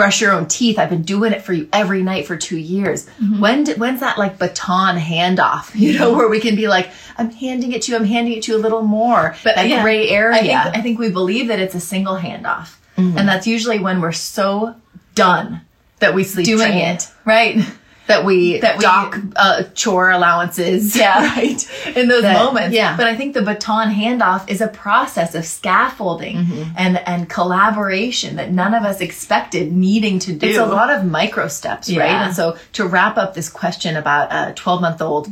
brush 0.00 0.22
your 0.22 0.32
own 0.32 0.46
teeth. 0.48 0.78
I've 0.78 0.88
been 0.88 1.02
doing 1.02 1.34
it 1.34 1.42
for 1.42 1.52
you 1.52 1.68
every 1.74 2.02
night 2.02 2.26
for 2.26 2.34
two 2.34 2.56
years. 2.56 3.04
Mm-hmm. 3.04 3.38
When 3.38 3.64
did, 3.64 3.78
when's 3.78 4.00
that 4.00 4.16
like 4.16 4.38
baton 4.38 4.96
handoff? 4.96 5.74
You 5.80 5.98
know, 5.98 6.14
where 6.14 6.28
we 6.28 6.40
can 6.40 6.56
be 6.56 6.68
like, 6.68 6.90
I'm 7.18 7.30
handing 7.30 7.72
it 7.72 7.82
to 7.82 7.92
you. 7.92 7.98
I'm 7.98 8.04
handing 8.04 8.32
it 8.34 8.44
to 8.44 8.52
you 8.52 8.58
a 8.58 8.62
little 8.62 8.80
more. 8.80 9.36
But 9.44 9.56
that 9.56 9.68
yeah, 9.68 9.82
gray 9.82 10.08
area. 10.08 10.38
I 10.38 10.62
think, 10.62 10.76
I 10.76 10.80
think 10.80 10.98
we 10.98 11.10
believe 11.10 11.48
that 11.48 11.58
it's 11.58 11.74
a 11.74 11.80
single 11.80 12.16
handoff. 12.16 12.76
Mm-hmm. 12.96 13.18
And 13.18 13.28
that's 13.28 13.46
usually 13.46 13.78
when 13.78 14.00
we're 14.00 14.12
so 14.12 14.74
done 15.14 15.60
that 15.98 16.14
we 16.14 16.24
sleep 16.24 16.46
doing 16.46 16.70
train, 16.70 16.96
it, 16.96 17.08
right? 17.26 17.56
That 18.10 18.24
we 18.24 18.58
That 18.60 18.76
we- 18.78 18.82
dock 18.82 19.18
uh, 19.36 19.62
chore 19.74 20.10
allowances. 20.10 20.94
Yeah. 20.96 21.20
right. 21.36 21.60
in 21.96 22.08
those 22.08 22.22
That- 22.22 22.44
moments. 22.44 22.74
yeah. 22.76 22.96
But 22.96 23.06
I 23.06 23.16
think 23.16 23.34
the 23.34 23.42
baton 23.42 23.90
handoff 23.92 24.48
is 24.50 24.60
a 24.60 24.68
process 24.68 25.34
of 25.34 25.44
scaffolding 25.44 26.36
Mm-hmm. 26.36 26.72
and, 26.76 26.98
and 27.08 27.28
collaboration 27.28 28.36
that 28.36 28.50
none 28.52 28.74
of 28.74 28.82
us 28.84 29.00
expected 29.00 29.72
needing 29.72 30.18
to 30.20 30.32
do. 30.32 30.46
It's 30.48 30.58
a 30.58 30.66
lot 30.66 30.90
of 30.90 31.04
micro 31.04 31.48
steps, 31.48 31.90
right? 31.90 32.08
And 32.10 32.34
so 32.34 32.56
to 32.74 32.86
wrap 32.86 33.16
up 33.16 33.34
this 33.34 33.48
question 33.48 33.96
about 33.96 34.28
a 34.32 34.52
12 34.54 34.80
month 34.80 35.00
old 35.02 35.28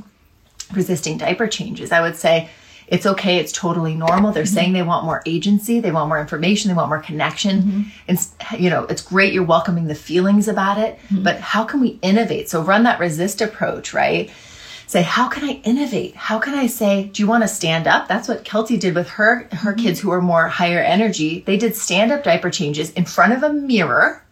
resisting 0.72 1.18
diaper 1.18 1.46
changes, 1.46 1.92
I 1.92 2.00
would 2.00 2.16
say 2.16 2.48
it's 2.88 3.06
okay. 3.06 3.36
It's 3.38 3.52
totally 3.52 3.94
normal. 3.94 4.32
They're 4.32 4.44
mm-hmm. 4.44 4.54
saying 4.54 4.72
they 4.72 4.82
want 4.82 5.04
more 5.04 5.22
agency. 5.26 5.80
They 5.80 5.92
want 5.92 6.08
more 6.08 6.20
information. 6.20 6.68
They 6.68 6.74
want 6.74 6.88
more 6.88 7.00
connection. 7.00 7.62
Mm-hmm. 7.62 7.82
And, 8.08 8.60
you 8.60 8.70
know, 8.70 8.84
it's 8.84 9.02
great. 9.02 9.32
You're 9.32 9.44
welcoming 9.44 9.86
the 9.86 9.94
feelings 9.94 10.48
about 10.48 10.78
it, 10.78 10.98
mm-hmm. 11.08 11.22
but 11.22 11.40
how 11.40 11.64
can 11.64 11.80
we 11.80 11.98
innovate? 12.02 12.48
So 12.48 12.62
run 12.62 12.84
that 12.84 13.00
resist 13.00 13.40
approach, 13.40 13.94
right? 13.94 14.30
Say, 14.86 15.02
how 15.02 15.28
can 15.28 15.44
I 15.44 15.60
innovate? 15.64 16.16
How 16.16 16.38
can 16.38 16.54
I 16.54 16.66
say, 16.66 17.04
do 17.04 17.22
you 17.22 17.28
want 17.28 17.42
to 17.42 17.48
stand 17.48 17.86
up? 17.86 18.08
That's 18.08 18.26
what 18.26 18.44
Kelty 18.44 18.80
did 18.80 18.94
with 18.94 19.08
her, 19.10 19.46
her 19.52 19.74
kids 19.74 20.00
who 20.00 20.10
are 20.10 20.22
more 20.22 20.48
higher 20.48 20.80
energy. 20.80 21.40
They 21.40 21.58
did 21.58 21.76
stand 21.76 22.10
up 22.10 22.22
diaper 22.22 22.48
changes 22.48 22.90
in 22.92 23.04
front 23.04 23.34
of 23.34 23.42
a 23.42 23.52
mirror 23.52 24.22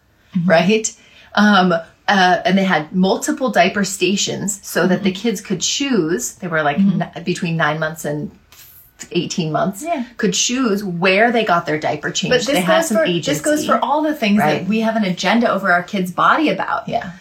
right? 0.45 0.95
Um, 1.35 1.71
uh, 1.71 2.41
and 2.45 2.57
they 2.57 2.63
had 2.63 2.93
multiple 2.93 3.51
diaper 3.51 3.83
stations 3.83 4.65
so 4.65 4.87
that 4.87 5.03
the 5.03 5.11
kids 5.11 5.41
could 5.41 5.61
choose. 5.61 6.35
They 6.35 6.47
were 6.47 6.63
like 6.63 6.77
n- 6.77 7.11
between 7.25 7.57
nine 7.57 7.79
months 7.79 8.05
and 8.05 8.31
18 9.11 9.51
months, 9.51 9.83
Yeah. 9.83 10.03
could 10.17 10.33
choose 10.33 10.83
where 10.83 11.31
they 11.31 11.43
got 11.43 11.65
their 11.65 11.79
diaper 11.79 12.09
changed. 12.11 12.31
But 12.33 12.37
this 12.45 12.47
they 12.61 12.65
goes, 12.67 12.87
some 12.87 12.97
for, 12.97 13.03
agency. 13.05 13.31
this 13.31 13.41
goes 13.41 13.65
for 13.65 13.77
all 13.83 14.01
the 14.01 14.13
things 14.15 14.39
Right. 14.39 14.59
that 14.61 14.67
we 14.67 14.79
have 14.81 14.95
an 14.95 15.03
agenda 15.03 15.49
over 15.51 15.71
our 15.71 15.83
kids' 15.83 16.11
body 16.11 16.49
about. 16.49 16.87
Yeah. 16.89 17.11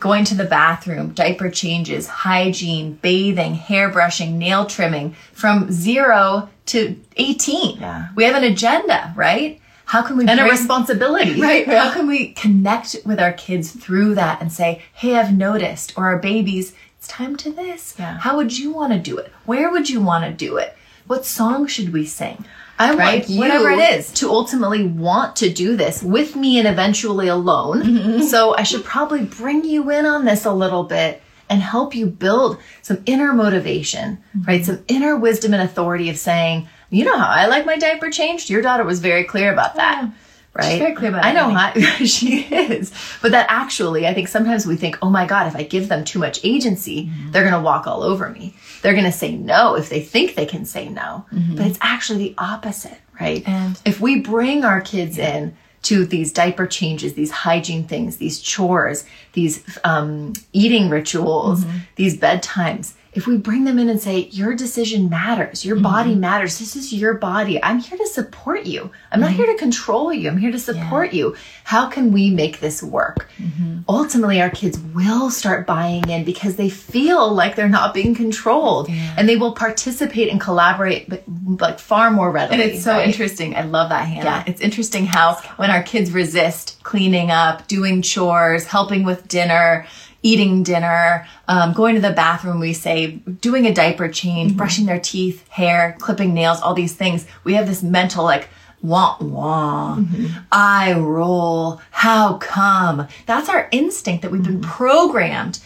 Going 0.00 0.24
to 0.24 0.34
the 0.34 0.44
bathroom, 0.44 1.10
diaper 1.10 1.50
changes, 1.50 2.06
hygiene, 2.08 2.98
bathing, 3.02 3.54
hair 3.54 3.88
brushing, 3.90 4.38
nail 4.38 4.64
trimming 4.64 5.14
from 5.32 5.70
zero 5.70 6.48
to 6.66 6.96
18. 7.16 7.78
Yeah. 7.80 8.08
We 8.14 8.24
have 8.24 8.34
an 8.34 8.44
agenda, 8.44 9.12
right? 9.14 9.60
How 9.86 10.02
can 10.02 10.16
we 10.16 10.26
And 10.26 10.38
a 10.40 10.44
responsibility. 10.44 11.40
Right. 11.40 11.66
How 11.66 11.92
can 11.92 12.06
we 12.06 12.28
connect 12.32 12.96
with 13.04 13.18
our 13.20 13.32
kids 13.32 13.72
through 13.72 14.14
that 14.14 14.40
and 14.40 14.50
say, 14.52 14.82
hey, 14.94 15.16
I've 15.16 15.36
noticed, 15.36 15.92
or 15.96 16.06
our 16.06 16.18
babies, 16.18 16.72
it's 16.96 17.08
time 17.08 17.34
to 17.36 17.50
this. 17.50 17.94
Yeah. 17.98 18.18
How 18.18 18.36
would 18.36 18.56
you 18.56 18.70
want 18.72 18.92
to 18.92 18.98
do 18.98 19.18
it? 19.18 19.32
Where 19.46 19.70
would 19.70 19.90
you 19.90 20.00
want 20.00 20.24
to 20.24 20.30
do 20.32 20.56
it? 20.58 20.76
What 21.10 21.26
song 21.26 21.66
should 21.66 21.92
we 21.92 22.06
sing? 22.06 22.44
I 22.78 22.94
Right? 22.94 23.18
want 23.22 23.28
you 23.30 23.40
Whatever 23.40 23.70
it 23.72 23.80
is. 23.98 24.12
to 24.12 24.30
ultimately 24.30 24.84
want 24.84 25.34
to 25.42 25.52
do 25.52 25.74
this 25.74 26.04
with 26.04 26.36
me 26.36 26.56
and 26.60 26.68
eventually 26.68 27.26
alone. 27.26 27.82
Mm-hmm. 27.82 28.22
So 28.22 28.54
I 28.56 28.62
should 28.62 28.84
probably 28.84 29.24
bring 29.24 29.64
you 29.64 29.90
in 29.90 30.06
on 30.06 30.24
this 30.24 30.44
a 30.44 30.52
little 30.52 30.84
bit 30.84 31.20
and 31.48 31.60
help 31.62 31.96
you 31.96 32.06
build 32.06 32.58
some 32.82 33.02
inner 33.06 33.32
motivation, 33.32 34.18
Mm-hmm. 34.36 34.42
right? 34.48 34.64
Some 34.64 34.84
inner 34.86 35.16
wisdom 35.16 35.52
and 35.52 35.64
authority 35.64 36.10
of 36.10 36.16
saying, 36.16 36.68
you 36.90 37.04
know 37.04 37.18
how 37.18 37.26
I 37.26 37.46
like 37.46 37.66
my 37.66 37.76
diaper 37.76 38.08
changed? 38.10 38.48
Your 38.48 38.62
daughter 38.62 38.84
was 38.84 39.00
very 39.00 39.24
clear 39.24 39.52
about 39.52 39.74
that. 39.74 40.08
Right. 40.52 40.78
very 40.80 40.94
clear 40.96 41.10
about 41.10 41.24
I 41.24 41.32
know 41.32 41.48
how 41.50 41.72
she 42.04 42.40
is. 42.40 42.92
But 43.22 43.30
that 43.32 43.46
actually, 43.48 44.06
I 44.08 44.14
think 44.14 44.26
sometimes 44.28 44.66
we 44.66 44.76
think, 44.76 44.98
oh 45.00 45.08
my 45.08 45.24
God, 45.24 45.46
if 45.46 45.54
I 45.54 45.62
give 45.62 45.88
them 45.88 46.04
too 46.04 46.18
much 46.18 46.40
agency, 46.44 47.06
Mm-hmm. 47.06 47.30
they're 47.30 47.42
going 47.42 47.54
to 47.54 47.60
walk 47.60 47.86
all 47.86 48.02
over 48.02 48.28
me. 48.30 48.54
They're 48.82 48.92
going 48.94 49.04
to 49.04 49.12
say 49.12 49.36
no 49.36 49.76
if 49.76 49.88
they 49.88 50.00
think 50.00 50.34
they 50.34 50.46
can 50.46 50.64
say 50.64 50.88
no. 50.88 51.24
Mm-hmm. 51.32 51.56
But 51.56 51.66
it's 51.66 51.78
actually 51.80 52.18
the 52.18 52.34
opposite, 52.38 52.98
right? 53.20 53.46
And- 53.46 53.80
if 53.84 54.00
we 54.00 54.20
bring 54.20 54.64
our 54.64 54.80
kids 54.80 55.18
in 55.18 55.56
to 55.82 56.04
these 56.04 56.32
diaper 56.32 56.66
changes, 56.66 57.14
these 57.14 57.30
hygiene 57.30 57.84
things, 57.84 58.16
these 58.18 58.40
chores, 58.40 59.06
these 59.32 59.62
um, 59.84 60.32
eating 60.52 60.90
rituals, 60.90 61.64
Mm-hmm. 61.64 61.78
these 61.96 62.18
bedtimes, 62.18 62.94
if 63.12 63.26
we 63.26 63.36
bring 63.36 63.64
them 63.64 63.78
in 63.78 63.88
and 63.88 64.00
say, 64.00 64.28
your 64.30 64.54
decision 64.54 65.10
matters, 65.10 65.64
your 65.64 65.76
body 65.80 66.10
Mm-hmm. 66.12 66.20
matters, 66.20 66.58
this 66.60 66.76
is 66.76 66.92
your 66.92 67.14
body, 67.14 67.62
I'm 67.62 67.80
here 67.80 67.98
to 67.98 68.06
support 68.06 68.66
you. 68.66 68.90
I'm 69.10 69.20
not 69.20 69.30
Mm-hmm. 69.30 69.36
here 69.36 69.46
to 69.46 69.54
control 69.58 70.12
you, 70.12 70.28
I'm 70.30 70.38
here 70.38 70.52
to 70.52 70.58
support 70.60 71.12
you. 71.12 71.34
How 71.64 71.88
can 71.88 72.12
we 72.12 72.30
make 72.30 72.60
this 72.60 72.82
work? 72.82 73.28
Mm-hmm. 73.38 73.80
Ultimately, 73.88 74.40
our 74.40 74.50
kids 74.50 74.78
will 74.78 75.30
start 75.30 75.66
buying 75.66 76.08
in 76.08 76.24
because 76.24 76.54
they 76.56 76.68
feel 76.70 77.32
like 77.32 77.56
they're 77.56 77.68
not 77.68 77.94
being 77.94 78.14
controlled 78.14 78.88
and 78.88 79.28
they 79.28 79.36
will 79.36 79.52
participate 79.54 80.28
and 80.30 80.40
collaborate 80.40 81.08
but 81.08 81.24
like 81.60 81.78
far 81.80 82.10
more 82.12 82.30
readily. 82.30 82.62
And 82.62 82.70
it's 82.72 82.84
so 82.84 82.92
right? 82.92 83.06
interesting. 83.08 83.56
I 83.56 83.62
love 83.62 83.88
that, 83.90 84.06
Hannah. 84.06 84.24
Yeah. 84.24 84.44
It's 84.46 84.60
interesting 84.60 85.06
how 85.06 85.34
when 85.56 85.70
our 85.70 85.82
kids 85.82 86.12
resist 86.12 86.78
cleaning 86.84 87.30
up, 87.30 87.66
doing 87.66 88.02
chores, 88.02 88.66
helping 88.66 89.02
with 89.04 89.26
dinner, 89.28 89.86
eating 90.22 90.62
dinner, 90.62 91.26
um, 91.48 91.72
going 91.72 91.94
to 91.94 92.00
the 92.00 92.12
bathroom, 92.12 92.60
we 92.60 92.72
say, 92.72 93.12
doing 93.40 93.66
a 93.66 93.74
diaper 93.74 94.08
change, 94.08 94.50
mm-hmm. 94.50 94.58
brushing 94.58 94.86
their 94.86 95.00
teeth, 95.00 95.48
hair, 95.48 95.96
clipping 95.98 96.34
nails, 96.34 96.60
all 96.60 96.74
these 96.74 96.94
things. 96.94 97.26
We 97.44 97.54
have 97.54 97.66
this 97.66 97.82
mental 97.82 98.24
like, 98.24 98.48
wah 98.82 99.16
wah, 99.20 99.96
mm-hmm. 99.98 100.38
I 100.50 100.94
roll, 100.94 101.80
how 101.90 102.38
come? 102.38 103.08
That's 103.26 103.48
our 103.48 103.68
instinct 103.72 104.22
that 104.22 104.30
we've 104.30 104.42
been 104.42 104.60
mm-hmm. 104.60 104.70
programmed 104.70 105.60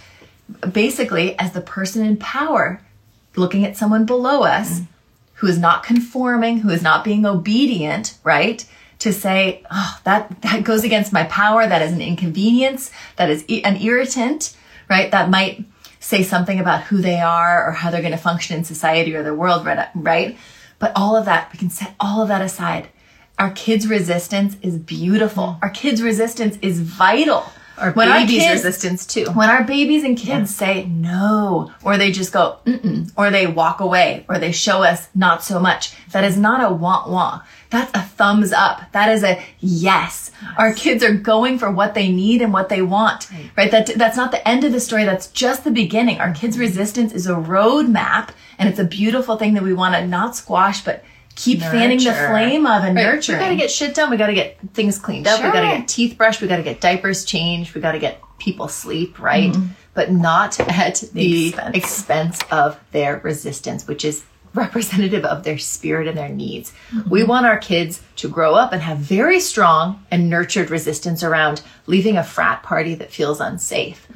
basically 0.73 1.39
as 1.39 1.53
the 1.53 1.61
person 1.61 2.05
in 2.05 2.17
power 2.17 2.81
looking 3.37 3.65
at 3.65 3.77
someone 3.77 4.05
below 4.05 4.43
us 4.43 4.83
who 5.35 5.47
is 5.47 5.59
not 5.59 5.83
conforming, 5.83 6.59
who 6.59 6.71
is 6.71 6.83
not 6.83 7.05
being 7.05 7.27
obedient, 7.27 8.17
right? 8.23 8.65
To 9.05 9.13
say, 9.13 9.63
oh, 9.71 10.01
that, 10.05 10.41
that 10.41 10.65
goes 10.65 10.83
against 10.83 11.13
my 11.13 11.25
power. 11.25 11.67
That 11.67 11.83
is 11.83 11.93
an 11.93 12.01
inconvenience. 12.01 12.91
That 13.17 13.29
is 13.29 13.45
an 13.49 13.77
irritant, 13.77 14.57
right? 14.89 15.11
That 15.11 15.29
might 15.29 15.63
say 16.01 16.23
something 16.23 16.59
about 16.59 16.85
who 16.85 17.03
they 17.03 17.21
are 17.21 17.69
or 17.69 17.73
how 17.73 17.91
they're 17.91 18.01
going 18.01 18.13
to 18.13 18.19
function 18.19 18.57
in 18.57 18.65
society 18.65 19.15
or 19.15 19.23
the 19.23 19.35
world, 19.35 19.67
right? 19.95 20.39
But 20.79 20.93
all 20.97 21.17
of 21.17 21.27
that, 21.27 21.53
we 21.53 21.59
can 21.59 21.69
set 21.69 21.95
all 22.01 22.23
of 22.23 22.29
that 22.29 22.41
aside. 22.41 22.89
Our 23.39 23.51
kids' 23.51 23.87
resistance 23.89 24.57
is 24.63 24.79
beautiful. 24.79 25.49
Mm. 25.49 25.59
Our 25.65 25.71
kids' 25.71 26.01
resistance 26.03 26.57
is 26.63 26.81
vital. 26.81 27.45
Our 27.77 27.91
When 27.93 28.09
our 28.09 28.25
kids- 28.25 28.53
resistance 28.65 29.05
too. 29.05 29.25
when 29.35 29.51
our 29.51 29.65
babies 29.65 30.05
and 30.05 30.17
kids 30.17 30.55
say 30.55 30.85
no, 30.87 31.73
or 31.83 31.99
they 31.99 32.13
just 32.13 32.33
go, 32.33 32.59
mm-mm, 32.65 33.11
or 33.17 33.31
they 33.31 33.49
walk 33.49 33.81
away, 33.81 34.25
or 34.29 34.39
they 34.39 34.53
show 34.53 34.85
us 34.85 35.09
not 35.15 35.43
so 35.43 35.59
much, 35.59 35.93
that 36.13 36.23
is 36.23 36.39
not 36.39 36.63
a 36.63 36.73
want 36.73 37.11
want. 37.11 37.43
That's 37.75 37.91
a 37.93 38.03
thumbs 38.03 38.53
up. 38.53 38.83
That 38.93 39.11
is 39.11 39.25
a 39.25 39.43
yes. 39.59 40.31
Our 40.57 40.73
kids 40.73 41.03
are 41.03 41.13
going 41.13 41.59
for 41.59 41.71
what 41.73 41.95
they 41.95 42.11
need 42.11 42.41
and 42.41 42.53
what 42.53 42.69
they 42.69 42.83
want, 42.83 43.29
right? 43.57 43.71
That, 43.71 43.87
that's 43.97 44.17
not 44.17 44.31
the 44.31 44.47
end 44.47 44.63
of 44.63 44.71
the 44.71 44.79
story. 44.79 45.05
That's 45.05 45.27
just 45.29 45.65
the 45.65 45.73
beginning. 45.73 46.21
Our 46.21 46.33
kids' 46.33 46.57
resistance 46.57 47.13
is 47.13 47.27
a 47.27 47.35
roadmap, 47.35 48.31
and 48.59 48.69
it's 48.69 48.79
a 48.79 48.85
beautiful 48.85 49.37
thing 49.37 49.55
that 49.55 49.65
we 49.65 49.75
want 49.75 49.97
to 49.97 50.07
not 50.07 50.37
squash, 50.37 50.85
but 50.85 51.03
keep 51.35 51.59
fanning 51.61 51.99
the 51.99 52.13
flame 52.13 52.65
of 52.65 52.85
and 52.85 52.95
Right. 52.95 53.03
nurturing. 53.03 53.39
We 53.41 53.45
got 53.45 53.51
to 53.51 53.57
get 53.57 53.71
shit 53.73 53.93
done. 53.93 54.09
We 54.09 54.17
got 54.17 54.29
to 54.29 54.35
get 54.35 54.57
things 54.73 54.99
cleaned 55.01 55.27
up. 55.27 55.43
We 55.43 55.51
got 55.51 55.69
to 55.69 55.79
get 55.79 55.89
teeth 55.89 56.17
brushed. 56.17 56.41
We 56.41 56.47
got 56.47 56.59
to 56.59 56.63
get 56.63 56.81
diapers 56.81 57.25
changed. 57.25 57.75
We 57.75 57.81
got 57.81 57.93
to 57.93 57.99
get 57.99 58.21
people 58.39 58.69
sleep, 58.69 59.19
right? 59.19 59.51
Mm-hmm. 59.53 59.67
But 59.95 60.13
not 60.13 60.61
at 60.61 61.03
the, 61.13 61.49
expense. 61.49 61.77
expense. 61.77 62.41
of 62.53 62.79
their 62.93 63.19
resistance, 63.19 63.89
which 63.89 64.05
is 64.05 64.25
representative 64.65 65.25
of 65.25 65.43
their 65.43 65.59
spirit 65.59 66.07
and 66.07 66.17
their 66.17 66.29
needs. 66.29 66.73
We 67.09 67.25
want 67.25 67.47
our 67.47 67.59
kids 67.59 68.03
to 68.17 68.29
grow 68.29 68.55
up 68.55 68.73
and 68.73 68.81
have 68.83 68.99
very 68.99 69.41
strong 69.41 70.05
and 70.11 70.31
nurtured 70.31 70.71
resistance 70.71 71.23
around 71.23 71.63
leaving 71.87 72.17
a 72.17 72.25
frat 72.25 72.63
party 72.63 72.95
that 72.95 73.11
feels 73.11 73.41
unsafe, 73.41 74.07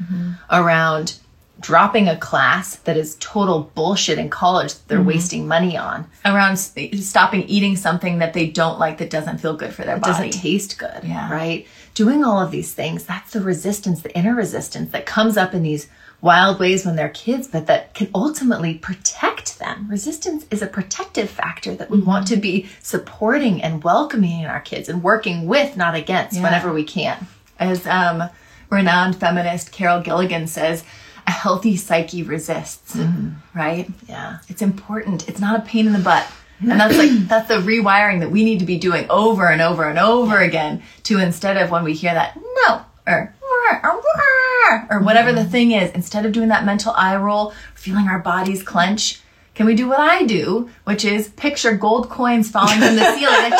around 0.50 1.18
dropping 1.60 2.08
a 2.08 2.16
class 2.16 2.76
that 2.76 2.96
is 2.96 3.16
total 3.18 3.70
bullshit 3.74 4.16
in 4.18 4.30
college 4.30 4.74
that 4.74 4.88
they're 4.88 4.98
mm-hmm. 4.98 5.08
wasting 5.08 5.48
money 5.48 5.76
on 5.76 6.06
around 6.24 6.56
stopping 6.56 7.42
eating 7.48 7.74
something 7.74 8.18
that 8.18 8.32
they 8.32 8.46
don't 8.46 8.78
like 8.78 8.98
that 8.98 9.10
doesn't 9.10 9.38
feel 9.38 9.56
good 9.56 9.74
for 9.74 9.82
their 9.82 9.98
body. 9.98 10.12
doesn't 10.30 10.40
taste 10.40 10.78
good, 10.78 11.02
Yeah. 11.02 11.28
right? 11.32 11.66
Doing 11.94 12.24
all 12.24 12.40
of 12.40 12.52
these 12.52 12.74
things, 12.74 13.04
that's 13.04 13.32
the 13.32 13.40
resistance, 13.40 14.02
the 14.02 14.16
inner 14.16 14.36
resistance 14.36 14.92
that 14.92 15.04
comes 15.04 15.36
up 15.36 15.52
in 15.52 15.64
these 15.64 15.88
wild 16.20 16.58
ways 16.58 16.84
when 16.84 16.96
they're 16.96 17.08
kids, 17.08 17.46
but 17.48 17.66
that 17.66 17.94
can 17.94 18.08
ultimately 18.14 18.74
protect 18.74 19.58
them. 19.58 19.86
Resistance 19.88 20.44
is 20.50 20.62
a 20.62 20.66
protective 20.66 21.30
factor 21.30 21.74
that 21.74 21.90
we 21.90 22.00
want 22.00 22.26
to 22.28 22.36
be 22.36 22.68
supporting 22.82 23.62
and 23.62 23.84
welcoming 23.84 24.40
in 24.40 24.46
our 24.46 24.60
kids 24.60 24.88
and 24.88 25.02
working 25.02 25.46
with, 25.46 25.76
not 25.76 25.94
against, 25.94 26.36
Yeah. 26.36 26.42
whenever 26.42 26.72
we 26.72 26.84
can. 26.84 27.26
As 27.58 27.86
um, 27.86 28.24
renowned 28.70 29.16
feminist 29.16 29.72
Carol 29.72 30.00
Gilligan 30.00 30.46
says, 30.48 30.84
a 31.26 31.30
healthy 31.30 31.76
psyche 31.76 32.22
resists, 32.22 32.96
right? 33.54 33.88
Yeah. 34.08 34.38
It's 34.48 34.62
important. 34.62 35.28
It's 35.28 35.40
not 35.40 35.58
a 35.60 35.62
pain 35.62 35.86
in 35.86 35.92
the 35.92 35.98
butt. 35.98 36.26
And 36.60 36.72
that's 36.80 36.96
like, 36.96 37.10
that's 37.28 37.48
the 37.48 37.56
rewiring 37.56 38.20
that 38.20 38.30
we 38.30 38.44
need 38.44 38.60
to 38.60 38.64
be 38.64 38.78
doing 38.78 39.06
over 39.10 39.46
and 39.46 39.60
over 39.60 39.84
and 39.88 39.98
over 39.98 40.38
again 40.38 40.82
to 41.04 41.18
instead 41.18 41.56
of 41.58 41.70
when 41.70 41.84
we 41.84 41.92
hear 41.92 42.14
that 42.14 42.36
no 42.66 42.82
or 43.06 43.34
or, 44.90 45.00
whatever 45.00 45.32
the 45.32 45.42
mm-hmm. 45.42 45.50
thing 45.50 45.70
is, 45.72 45.90
instead 45.92 46.26
of 46.26 46.32
doing 46.32 46.48
that 46.48 46.64
mental 46.64 46.92
eye 46.92 47.16
roll, 47.16 47.52
feeling 47.74 48.08
our 48.08 48.18
bodies 48.18 48.62
clench, 48.62 49.20
can 49.58 49.66
we 49.66 49.74
do 49.74 49.88
what 49.88 49.98
I 49.98 50.22
do, 50.22 50.70
which 50.84 51.04
is 51.04 51.30
picture 51.30 51.74
gold 51.74 52.08
coins 52.10 52.48
falling 52.48 52.78
from 52.78 52.94
the 52.94 53.04
ceiling? 53.18 53.50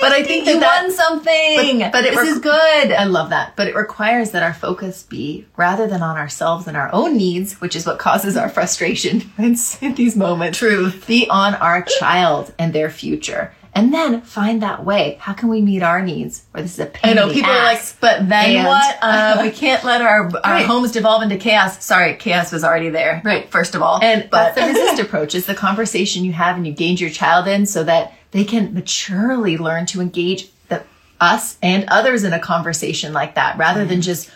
But 0.00 0.10
I 0.10 0.24
think 0.24 0.44
that 0.44 0.54
you 0.54 0.60
that- 0.60 0.82
won 0.82 0.90
something. 0.90 1.78
But- 1.78 1.92
but 1.92 2.04
it 2.04 2.14
this 2.16 2.28
is 2.28 2.40
good. 2.40 2.90
I 2.90 3.04
love 3.04 3.30
that. 3.30 3.54
But 3.54 3.68
it 3.68 3.76
requires 3.76 4.32
that 4.32 4.42
our 4.42 4.52
focus 4.52 5.04
be 5.04 5.46
rather 5.56 5.86
than 5.86 6.02
on 6.02 6.16
ourselves 6.16 6.66
and 6.66 6.76
our 6.76 6.92
own 6.92 7.16
needs, 7.16 7.60
which 7.60 7.76
is 7.76 7.86
what 7.86 8.00
causes 8.00 8.36
our 8.36 8.48
frustration 8.48 9.30
in 9.38 9.56
in 9.80 9.94
these 9.94 10.16
moments. 10.16 10.58
Truth. 10.58 11.06
Be 11.06 11.28
on 11.30 11.54
our 11.54 11.82
child 11.82 12.52
and 12.58 12.72
their 12.72 12.90
future. 12.90 13.54
And 13.74 13.92
then 13.94 14.22
find 14.22 14.62
that 14.62 14.84
way. 14.84 15.18
How 15.20 15.32
can 15.34 15.48
we 15.48 15.60
meet 15.62 15.82
our 15.82 16.02
needs? 16.02 16.44
Where 16.50 16.62
this 16.62 16.72
is 16.74 16.78
a 16.80 16.86
pain 16.86 17.12
I 17.12 17.14
know 17.14 17.32
people 17.32 17.50
are 17.50 17.64
like, 17.64 17.80
but 18.00 18.28
then 18.28 18.56
And- 18.56 18.66
what? 18.66 18.98
Uh, 19.02 19.38
we 19.42 19.50
can't 19.50 19.84
let 19.84 20.02
our 20.02 20.24
our 20.44 20.52
Right. 20.54 20.66
homes 20.66 20.92
devolve 20.92 21.22
into 21.22 21.36
chaos. 21.36 21.82
Sorry, 21.84 22.14
chaos 22.16 22.50
was 22.50 22.64
already 22.64 22.88
there. 22.90 23.20
Right. 23.24 23.48
First 23.50 23.74
of 23.74 23.82
all, 23.82 24.00
And 24.02 24.28
but 24.30 24.54
that's 24.54 24.74
the 24.74 24.80
resist 24.80 25.02
approach 25.02 25.34
is 25.34 25.46
the 25.46 25.54
conversation 25.54 26.24
you 26.24 26.32
have 26.32 26.56
and 26.56 26.66
you 26.66 26.70
engage 26.72 27.00
your 27.00 27.10
child 27.10 27.46
in 27.46 27.66
so 27.66 27.84
that 27.84 28.12
they 28.32 28.44
can 28.44 28.74
maturely 28.74 29.56
learn 29.56 29.86
to 29.86 30.00
engage 30.00 30.48
the, 30.68 30.82
us 31.20 31.56
and 31.62 31.84
others 31.88 32.24
in 32.24 32.32
a 32.32 32.38
conversation 32.40 33.12
like 33.12 33.34
that 33.36 33.56
rather 33.58 33.84
than 33.84 34.02
just 34.02 34.30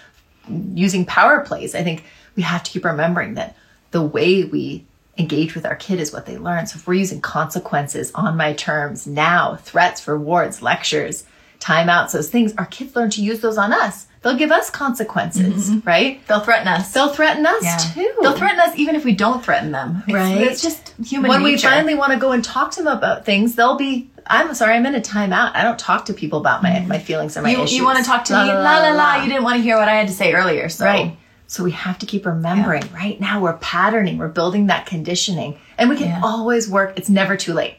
using 0.74 1.04
power 1.04 1.40
plays. 1.40 1.74
I 1.74 1.82
think 1.82 2.04
we 2.36 2.42
have 2.42 2.62
to 2.62 2.70
keep 2.70 2.84
remembering 2.84 3.34
that 3.34 3.56
the 3.90 4.02
way 4.02 4.44
we 4.44 4.84
engage 5.18 5.54
with 5.54 5.66
our 5.66 5.76
kid 5.76 6.00
is 6.00 6.12
what 6.12 6.26
they 6.26 6.38
learn. 6.38 6.66
So 6.66 6.76
if 6.76 6.86
we're 6.86 6.94
using 6.94 7.20
consequences 7.20 8.10
on 8.14 8.36
my 8.36 8.54
terms 8.54 9.06
now, 9.06 9.56
threats, 9.56 10.06
rewards, 10.08 10.62
lectures, 10.62 11.24
timeouts, 11.60 12.12
those 12.12 12.30
things, 12.30 12.54
our 12.58 12.66
kids 12.66 12.96
learn 12.96 13.10
to 13.10 13.22
use 13.22 13.40
those 13.40 13.58
on 13.58 13.72
us. 13.72 14.06
They'll 14.22 14.36
give 14.36 14.52
us 14.52 14.70
consequences, 14.70 15.70
right? 15.84 16.24
they'll 16.28 16.40
threaten 16.40 16.68
us. 16.68 16.92
They'll 16.92 17.08
threaten 17.12 17.44
us 17.44 17.62
Yeah. 17.64 17.76
too. 17.76 18.12
They'll 18.22 18.36
threaten 18.36 18.60
us 18.60 18.70
even 18.76 18.94
if 18.94 19.04
we 19.04 19.12
don't 19.14 19.44
threaten 19.44 19.72
them. 19.72 20.02
It's, 20.06 20.14
Right. 20.14 20.38
It's 20.38 20.62
just 20.62 20.94
human 21.04 21.28
when 21.28 21.42
we 21.42 21.56
finally 21.58 21.94
want 21.94 22.12
to 22.12 22.18
go 22.18 22.32
and 22.32 22.42
talk 22.44 22.70
to 22.72 22.82
them 22.82 22.96
about 22.96 23.24
things, 23.24 23.54
they'll 23.56 23.76
be, 23.76 24.10
I'm 24.28 24.54
sorry, 24.54 24.74
I'm 24.76 24.86
in 24.86 24.94
a 24.94 25.00
timeout. 25.00 25.52
I 25.54 25.64
don't 25.64 25.78
talk 25.78 26.04
to 26.06 26.14
people 26.14 26.38
about 26.38 26.62
my, 26.62 26.80
my 26.80 26.98
feelings 27.00 27.36
or 27.36 27.42
my 27.42 27.50
Mm-hmm. 27.50 27.58
you, 27.58 27.64
issues. 27.64 27.76
you 27.78 27.84
want 27.84 27.98
to 27.98 28.04
talk 28.04 28.24
to 28.26 28.32
me? 28.32 28.38
La 28.52 28.78
la 28.78 28.92
la. 28.92 29.22
You 29.22 29.28
didn't 29.28 29.42
want 29.44 29.56
to 29.56 29.62
hear 29.62 29.76
what 29.76 29.88
I 29.88 29.94
had 29.94 30.06
to 30.08 30.14
say 30.14 30.32
earlier. 30.32 30.68
So. 30.68 30.84
Right. 30.84 31.16
So 31.52 31.62
we 31.62 31.72
have 31.72 31.98
to 31.98 32.06
keep 32.06 32.24
remembering 32.24 32.82
right 32.94 33.20
now 33.20 33.38
we're 33.42 33.58
patterning, 33.58 34.16
we're 34.16 34.28
building 34.28 34.68
that 34.68 34.86
conditioning, 34.86 35.58
and 35.76 35.90
we 35.90 35.98
can 35.98 36.06
Yeah. 36.08 36.20
always 36.24 36.66
work. 36.66 36.94
It's 36.96 37.10
never 37.10 37.36
too 37.36 37.52
late. 37.52 37.74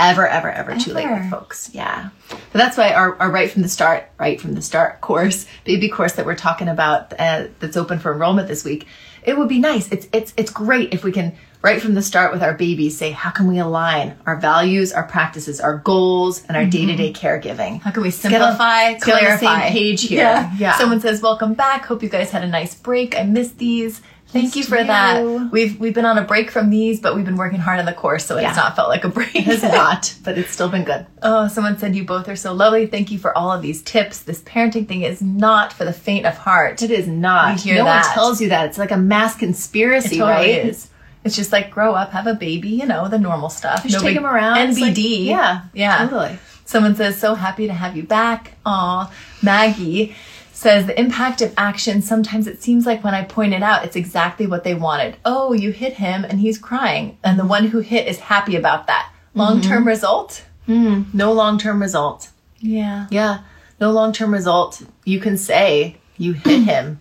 Ever, 0.00 0.26
ever, 0.26 0.50
ever 0.50 0.76
too 0.76 0.94
late 0.94 1.10
with 1.10 1.28
folks. 1.28 1.68
Yeah. 1.74 2.08
But 2.30 2.38
that's 2.54 2.78
why 2.78 2.94
our, 2.94 3.20
our 3.20 3.30
right 3.30 3.50
from 3.50 3.60
the 3.60 3.68
start, 3.68 4.08
right 4.18 4.40
from 4.40 4.54
the 4.54 4.62
start 4.62 5.02
course, 5.02 5.44
baby 5.64 5.90
course 5.90 6.14
that 6.14 6.24
we're 6.24 6.36
talking 6.36 6.68
about 6.68 7.12
uh, 7.20 7.48
that's 7.60 7.76
open 7.76 7.98
for 7.98 8.14
enrollment 8.14 8.48
this 8.48 8.64
week. 8.64 8.86
It 9.22 9.36
would 9.36 9.48
be 9.50 9.58
nice. 9.58 9.92
It's 9.92 10.08
it's 10.10 10.32
it's 10.38 10.50
great 10.50 10.94
if 10.94 11.04
we 11.04 11.12
can 11.12 11.34
right 11.62 11.80
from 11.82 11.94
the 11.94 12.02
start 12.02 12.32
with 12.32 12.42
our 12.42 12.54
babies 12.54 12.96
say 12.96 13.10
how 13.10 13.30
can 13.30 13.46
we 13.48 13.58
align 13.58 14.16
our 14.26 14.36
values, 14.36 14.92
our 14.92 15.02
practices, 15.04 15.60
our 15.60 15.78
goals, 15.78 16.44
and 16.46 16.56
our 16.56 16.64
day 16.64 16.86
to 16.86 16.94
day 16.96 17.12
caregiving. 17.12 17.80
How 17.80 17.90
can 17.90 18.02
we 18.02 18.10
get 18.10 18.24
on- 18.26 18.30
simplify, 18.30 18.82
let's 18.90 19.04
get 19.04 19.14
on 19.16 19.20
the 19.20 19.26
clarify? 19.26 19.60
same 19.64 19.72
page 19.72 20.02
here. 20.02 20.18
Yeah. 20.20 20.52
Yeah. 20.58 20.78
Someone 20.78 21.00
says, 21.00 21.20
"Welcome 21.22 21.54
back. 21.54 21.84
Hope 21.86 22.02
you 22.02 22.08
guys 22.08 22.30
had 22.30 22.42
a 22.44 22.48
nice 22.48 22.74
break. 22.74 23.18
I 23.18 23.24
missed 23.24 23.58
these. 23.58 24.00
Thank 24.30 24.56
you 24.56 24.62
for 24.62 24.76
you. 24.76 24.84
that. 24.84 25.24
We've 25.50 25.80
we've 25.80 25.94
been 25.94 26.04
on 26.04 26.18
a 26.18 26.22
break 26.22 26.50
from 26.50 26.68
these, 26.68 27.00
but 27.00 27.16
we've 27.16 27.24
been 27.24 27.36
working 27.36 27.60
hard 27.60 27.80
on 27.80 27.86
the 27.86 27.94
course, 27.94 28.26
so 28.26 28.38
Yeah. 28.38 28.48
it's 28.48 28.58
not 28.58 28.76
felt 28.76 28.90
like 28.90 29.02
a 29.04 29.08
break. 29.08 29.30
It's 29.34 29.62
not, 29.80 30.14
but 30.22 30.36
it's 30.36 30.50
still 30.50 30.68
been 30.68 30.84
good. 30.84 31.06
Oh, 31.22 31.48
someone 31.48 31.78
said 31.78 31.96
you 31.96 32.04
both 32.04 32.28
are 32.28 32.36
so 32.36 32.52
lovely. 32.52 32.86
Thank 32.86 33.10
you 33.10 33.18
for 33.18 33.36
all 33.36 33.50
of 33.50 33.62
these 33.62 33.80
tips. 33.82 34.20
This 34.20 34.42
parenting 34.42 34.86
thing 34.86 35.00
is 35.00 35.22
not 35.22 35.72
for 35.72 35.86
the 35.86 35.94
faint 35.94 36.26
of 36.26 36.36
heart. 36.36 36.82
It 36.82 36.90
is 36.90 37.08
not. 37.08 37.54
We 37.56 37.60
hear 37.62 37.76
no 37.76 37.84
that. 37.84 38.04
one 38.04 38.12
tells 38.14 38.40
you 38.42 38.50
that. 38.50 38.66
It's 38.66 38.76
like 38.76 38.90
a 38.90 38.98
mass 38.98 39.34
conspiracy, 39.34 40.16
It 40.16 40.18
totally 40.18 40.52
right? 40.58 40.66
is. 40.66 40.88
It's 41.28 41.36
just 41.36 41.52
like 41.52 41.70
grow 41.70 41.94
up, 41.94 42.10
have 42.12 42.26
a 42.26 42.34
baby, 42.34 42.70
you 42.70 42.86
know, 42.86 43.06
the 43.08 43.18
normal 43.18 43.50
stuff. 43.50 43.84
Just 43.86 44.02
take 44.04 44.14
them 44.16 44.26
around. 44.26 44.58
It's 44.70 44.80
like- 44.80 44.94
NBD. 44.94 45.26
yeah, 45.26 45.60
Yeah. 45.72 45.98
totally. 45.98 46.38
Someone 46.64 46.96
says, 46.96 47.18
so 47.18 47.34
happy 47.34 47.66
to 47.66 47.72
have 47.72 47.96
you 47.96 48.02
back. 48.02 48.52
Aw. 48.66 49.10
Maggie 49.42 50.14
says 50.52 50.86
the 50.86 50.98
impact 50.98 51.40
of 51.40 51.52
action. 51.56 52.02
Sometimes 52.02 52.46
it 52.46 52.62
seems 52.62 52.84
like 52.86 53.04
when 53.04 53.14
I 53.14 53.22
point 53.24 53.54
it 53.54 53.62
out, 53.62 53.84
it's 53.84 53.96
exactly 53.96 54.46
what 54.46 54.64
they 54.64 54.74
wanted. 54.74 55.16
Oh, 55.24 55.52
you 55.52 55.70
hit 55.70 55.94
him 55.94 56.24
and 56.24 56.40
he's 56.40 56.58
crying. 56.58 57.16
And 57.22 57.38
the 57.38 57.46
one 57.46 57.66
who 57.68 57.78
hit 57.78 58.06
is 58.08 58.18
happy 58.18 58.56
about 58.56 58.86
that. 58.88 59.10
Long 59.34 59.60
term 59.60 59.80
Mm-hmm. 59.80 59.88
result? 59.88 60.44
No 60.66 61.32
long 61.32 61.58
term 61.58 61.80
result. 61.80 62.28
Yeah. 62.60 63.06
Yeah, 63.10 63.38
no 63.80 63.90
long 63.92 64.12
term 64.12 64.32
result. 64.32 64.82
You 65.04 65.20
can 65.20 65.38
say 65.38 65.96
you 66.18 66.32
hit 66.34 66.62
him. 66.64 67.00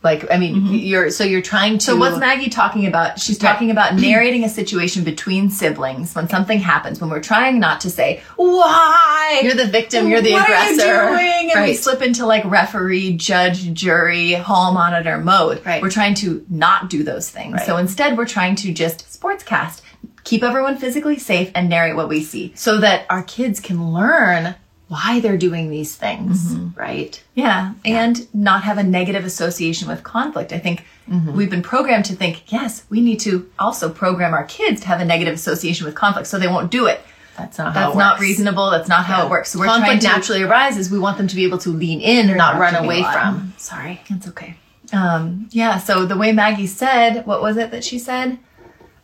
Like, 0.00 0.30
I 0.30 0.38
mean, 0.38 0.66
you're 0.66 1.10
so 1.10 1.24
you're 1.24 1.42
trying 1.42 1.78
to. 1.78 1.90
Mm-hmm. 1.90 1.92
So 1.92 1.96
what's 1.96 2.18
Maggie 2.18 2.50
talking 2.50 2.86
about? 2.86 3.18
She's 3.18 3.36
talking 3.36 3.72
about 3.72 3.94
narrating 3.96 4.44
a 4.44 4.48
situation 4.48 5.02
between 5.02 5.50
siblings 5.50 6.14
when 6.14 6.28
something 6.28 6.60
happens, 6.60 7.00
when 7.00 7.10
we're 7.10 7.20
trying 7.22 7.58
not 7.58 7.80
to 7.80 7.90
say, 7.90 8.22
why? 8.36 9.40
You're 9.42 9.54
the 9.54 9.66
victim. 9.66 10.08
You're 10.08 10.20
the 10.20 10.32
what 10.32 10.44
aggressor. 10.44 10.94
are 10.94 11.10
you 11.12 11.18
doing? 11.18 11.50
And 11.52 11.62
we 11.64 11.70
Right. 11.70 11.76
slip 11.76 12.00
into 12.02 12.26
like 12.26 12.44
referee, 12.44 13.16
judge, 13.16 13.72
jury, 13.74 14.34
hall 14.34 14.72
monitor 14.72 15.18
mode. 15.18 15.64
Right. 15.66 15.82
We're 15.82 15.90
trying 15.90 16.14
to 16.16 16.44
not 16.48 16.88
do 16.90 17.02
those 17.02 17.28
things. 17.28 17.54
Right. 17.54 17.66
So 17.66 17.76
instead, 17.76 18.16
we're 18.16 18.26
trying 18.26 18.54
to 18.56 18.72
just 18.72 19.04
sportscast, 19.08 19.82
keep 20.24 20.42
everyone 20.44 20.76
physically 20.78 21.18
safe, 21.18 21.50
and 21.56 21.68
narrate 21.68 21.96
what 21.96 22.08
we 22.08 22.22
see. 22.22 22.52
so 22.54 22.78
that 22.78 23.04
our 23.10 23.22
kids 23.24 23.58
can 23.60 23.92
learn 23.92 24.54
why 24.88 25.20
they're 25.20 25.36
doing 25.38 25.70
these 25.70 25.94
things, 25.94 26.54
right? 26.74 27.22
Yeah, 27.34 27.74
and 27.84 28.26
not 28.34 28.62
have 28.64 28.78
a 28.78 28.82
negative 28.82 29.24
association 29.24 29.86
with 29.88 30.02
conflict. 30.02 30.52
I 30.52 30.58
think 30.58 30.84
Mm-hmm. 31.08 31.34
we've 31.38 31.48
been 31.48 31.62
programmed 31.62 32.04
to 32.04 32.14
think, 32.14 32.52
yes, 32.52 32.84
we 32.90 33.00
need 33.00 33.18
to 33.20 33.50
also 33.58 33.88
program 33.88 34.34
our 34.34 34.44
kids 34.44 34.82
to 34.82 34.88
have 34.88 35.00
a 35.00 35.06
negative 35.06 35.32
association 35.32 35.86
with 35.86 35.94
conflict 35.94 36.28
so 36.28 36.38
they 36.38 36.46
won't 36.48 36.70
do 36.70 36.84
it. 36.84 37.00
That's 37.38 37.56
not 37.56 37.72
how 37.72 37.86
That's 37.86 37.96
not 37.96 38.12
works. 38.16 38.20
reasonable. 38.20 38.70
That's 38.70 38.90
not 38.90 39.06
how 39.06 39.24
it 39.24 39.30
works. 39.30 39.52
So 39.52 39.58
we're 39.58 39.64
Conflict 39.64 39.86
trying 39.86 40.00
to 40.00 40.06
naturally 40.06 40.42
arises. 40.42 40.90
We 40.90 40.98
want 40.98 41.16
them 41.16 41.26
to 41.26 41.34
be 41.34 41.44
able 41.44 41.56
to 41.58 41.70
lean 41.70 42.02
in 42.02 42.28
and 42.28 42.36
not 42.36 42.58
run 42.58 42.74
away 42.74 43.02
from. 43.04 43.54
Sorry. 43.56 44.02
It's 44.10 44.28
okay. 44.28 44.56
Um, 44.92 45.48
yeah, 45.50 45.78
so 45.78 46.04
the 46.04 46.16
way 46.18 46.30
Maggie 46.32 46.66
said, 46.66 47.24
what 47.24 47.40
was 47.40 47.56
it 47.56 47.70
that 47.70 47.84
she 47.84 47.98
said? 47.98 48.38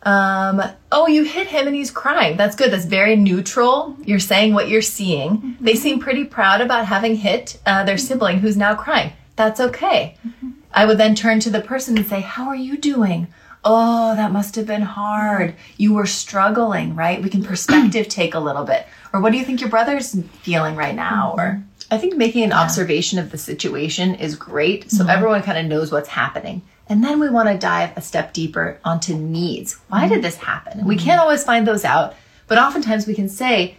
Um, 0.05 0.61
oh, 0.91 1.07
you 1.07 1.23
hit 1.23 1.47
him 1.47 1.65
and 1.65 1.75
he's 1.75 1.89
crying. 1.89 2.37
That's 2.37 2.55
good. 2.55 2.71
That's 2.71 2.85
very 2.85 3.15
neutral. 3.15 3.97
You're 4.05 4.19
saying 4.19 4.53
what 4.53 4.69
you're 4.69 4.83
seeing. 4.83 5.57
They 5.59 5.73
mm-hmm. 5.73 5.81
seem 5.81 5.99
pretty 5.99 6.23
proud 6.23 6.61
about 6.61 6.85
having 6.85 7.15
hit 7.15 7.59
uh, 7.65 7.83
their 7.83 7.95
mm-hmm. 7.95 8.05
sibling 8.05 8.39
who's 8.39 8.55
now 8.55 8.75
crying. 8.75 9.13
That's 9.35 9.59
okay. 9.59 10.15
Mm-hmm. 10.25 10.51
I 10.71 10.85
would 10.85 10.99
then 10.99 11.15
turn 11.15 11.39
to 11.41 11.49
the 11.49 11.61
person 11.61 11.97
and 11.97 12.05
say, 12.05 12.21
How 12.21 12.47
are 12.47 12.55
you 12.55 12.77
doing? 12.77 13.27
Oh, 13.63 14.15
that 14.15 14.31
must 14.31 14.55
have 14.57 14.67
been 14.67 14.83
hard. 14.83 15.55
You 15.75 15.95
were 15.95 16.05
struggling, 16.05 16.95
right? 16.95 17.21
We 17.21 17.29
can 17.29 17.43
perspective 17.51 18.07
take 18.07 18.35
a 18.35 18.39
little 18.39 18.63
bit. 18.63 18.85
Or 19.11 19.21
what 19.21 19.31
do 19.31 19.39
you 19.39 19.45
think 19.45 19.59
your 19.59 19.71
brother's 19.71 20.15
feeling 20.43 20.75
right 20.75 20.95
now? 20.95 21.33
Or 21.35 21.63
I 21.89 21.97
think 21.97 22.15
making 22.15 22.43
an 22.43 22.53
observation 22.53 23.17
of 23.17 23.31
the 23.31 23.37
situation 23.37 24.15
is 24.15 24.35
great 24.35 24.91
so 24.91 25.07
everyone 25.07 25.43
kind 25.43 25.57
of 25.57 25.65
knows 25.65 25.91
what's 25.91 26.09
happening. 26.09 26.61
And 26.87 27.03
then 27.03 27.19
we 27.19 27.29
want 27.29 27.49
to 27.49 27.57
dive 27.57 27.97
a 27.97 28.01
step 28.01 28.33
deeper 28.33 28.79
onto 28.83 29.15
needs. 29.15 29.79
Why 29.89 30.07
did 30.07 30.21
this 30.21 30.37
happen? 30.37 30.85
We 30.85 30.97
can't 30.97 31.19
always 31.19 31.43
find 31.43 31.67
those 31.67 31.83
out, 31.83 32.15
but 32.47 32.57
oftentimes 32.57 33.07
we 33.07 33.15
can 33.15 33.27
say, 33.27 33.75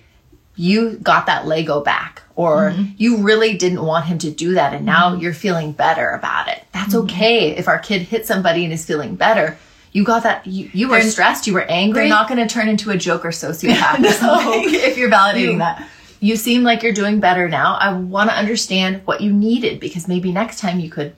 you 0.57 0.97
got 0.99 1.27
that 1.27 1.47
Lego 1.47 1.81
back, 1.83 2.23
or 2.35 2.71
mm-hmm. 2.71 2.93
you 2.97 3.19
really 3.19 3.57
didn't 3.57 3.85
want 3.85 4.07
him 4.07 4.19
to 4.19 4.31
do 4.31 4.55
that, 4.55 4.73
and 4.73 4.87
now 4.87 5.11
mm-hmm. 5.11 5.21
you're 5.21 5.35
feeling 5.35 5.73
better 5.73 6.11
about 6.11 6.49
it. 6.49 6.65
That's 6.73 6.95
mm-hmm. 6.95 7.05
okay. 7.05 7.51
If 7.57 7.69
our 7.69 7.79
kid 7.79 8.03
hit 8.03 8.27
somebody 8.27 8.65
and 8.65 8.73
is 8.73 8.85
feeling 8.85 9.17
better, 9.17 9.59
you 9.93 10.03
got 10.03 10.23
that, 10.25 10.47
you, 10.47 10.71
you 10.73 10.89
were 10.89 11.01
stressed, 11.03 11.47
you 11.47 11.55
were 11.55 11.63
angry. 11.63 12.01
they're 12.01 12.09
not 12.09 12.29
going 12.29 12.47
to 12.47 12.53
turn 12.53 12.69
into 12.69 12.91
a 12.91 12.97
joker 12.97 13.29
sociopath 13.29 13.99
or 14.05 14.13
something 14.13 14.75
if 14.75 14.97
you're 14.99 15.11
validating 15.11 15.53
You- 15.53 15.59
that. 15.59 15.89
you 16.21 16.37
seem 16.37 16.65
like 16.65 16.83
you're 16.83 16.93
doing 16.93 17.21
better 17.21 17.49
now. 17.49 17.77
I 17.77 17.93
want 17.93 18.31
to 18.31 18.37
understand 18.37 19.03
what 19.07 19.21
you 19.21 19.33
needed 19.33 19.79
because 19.79 20.09
maybe 20.09 20.33
next 20.33 20.59
time 20.59 20.81
you 20.81 20.91
could 20.91 21.15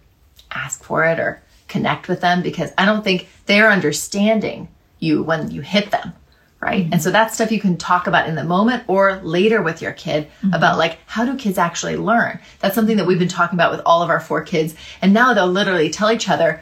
ask 0.51 0.83
for 0.83 1.05
it 1.05 1.19
or 1.19 1.43
connect 1.69 2.09
with 2.09 2.21
them 2.21 2.43
because 2.43 2.73
I 2.77 2.85
don't 2.85 3.05
think 3.05 3.29
they're 3.47 3.71
understanding 3.71 4.69
you 4.99 5.23
when 5.23 5.51
you 5.51 5.61
hit 5.61 5.91
them. 5.91 6.15
Right. 6.61 6.89
And 6.91 7.01
so 7.01 7.13
that's 7.13 7.35
stuff 7.35 7.53
you 7.53 7.61
can 7.61 7.77
talk 7.77 8.09
about 8.09 8.29
in 8.29 8.35
the 8.35 8.43
moment 8.43 8.83
or 8.89 9.21
later 9.23 9.63
with 9.63 9.81
your 9.81 9.93
kid 9.93 10.27
about 10.53 10.77
like, 10.77 10.99
how 11.07 11.25
do 11.25 11.37
kids 11.37 11.57
actually 11.57 11.97
learn? 11.97 12.41
That's 12.59 12.75
something 12.75 12.97
that 12.97 13.07
we've 13.07 13.19
been 13.19 13.29
talking 13.29 13.57
about 13.57 13.71
with 13.71 13.81
all 13.87 14.03
of 14.03 14.11
our 14.11 14.19
four 14.19 14.43
kids. 14.43 14.75
And 15.01 15.15
now 15.15 15.35
they'll 15.35 15.47
literally 15.47 15.89
tell 15.89 16.11
each 16.11 16.29
other, 16.29 16.61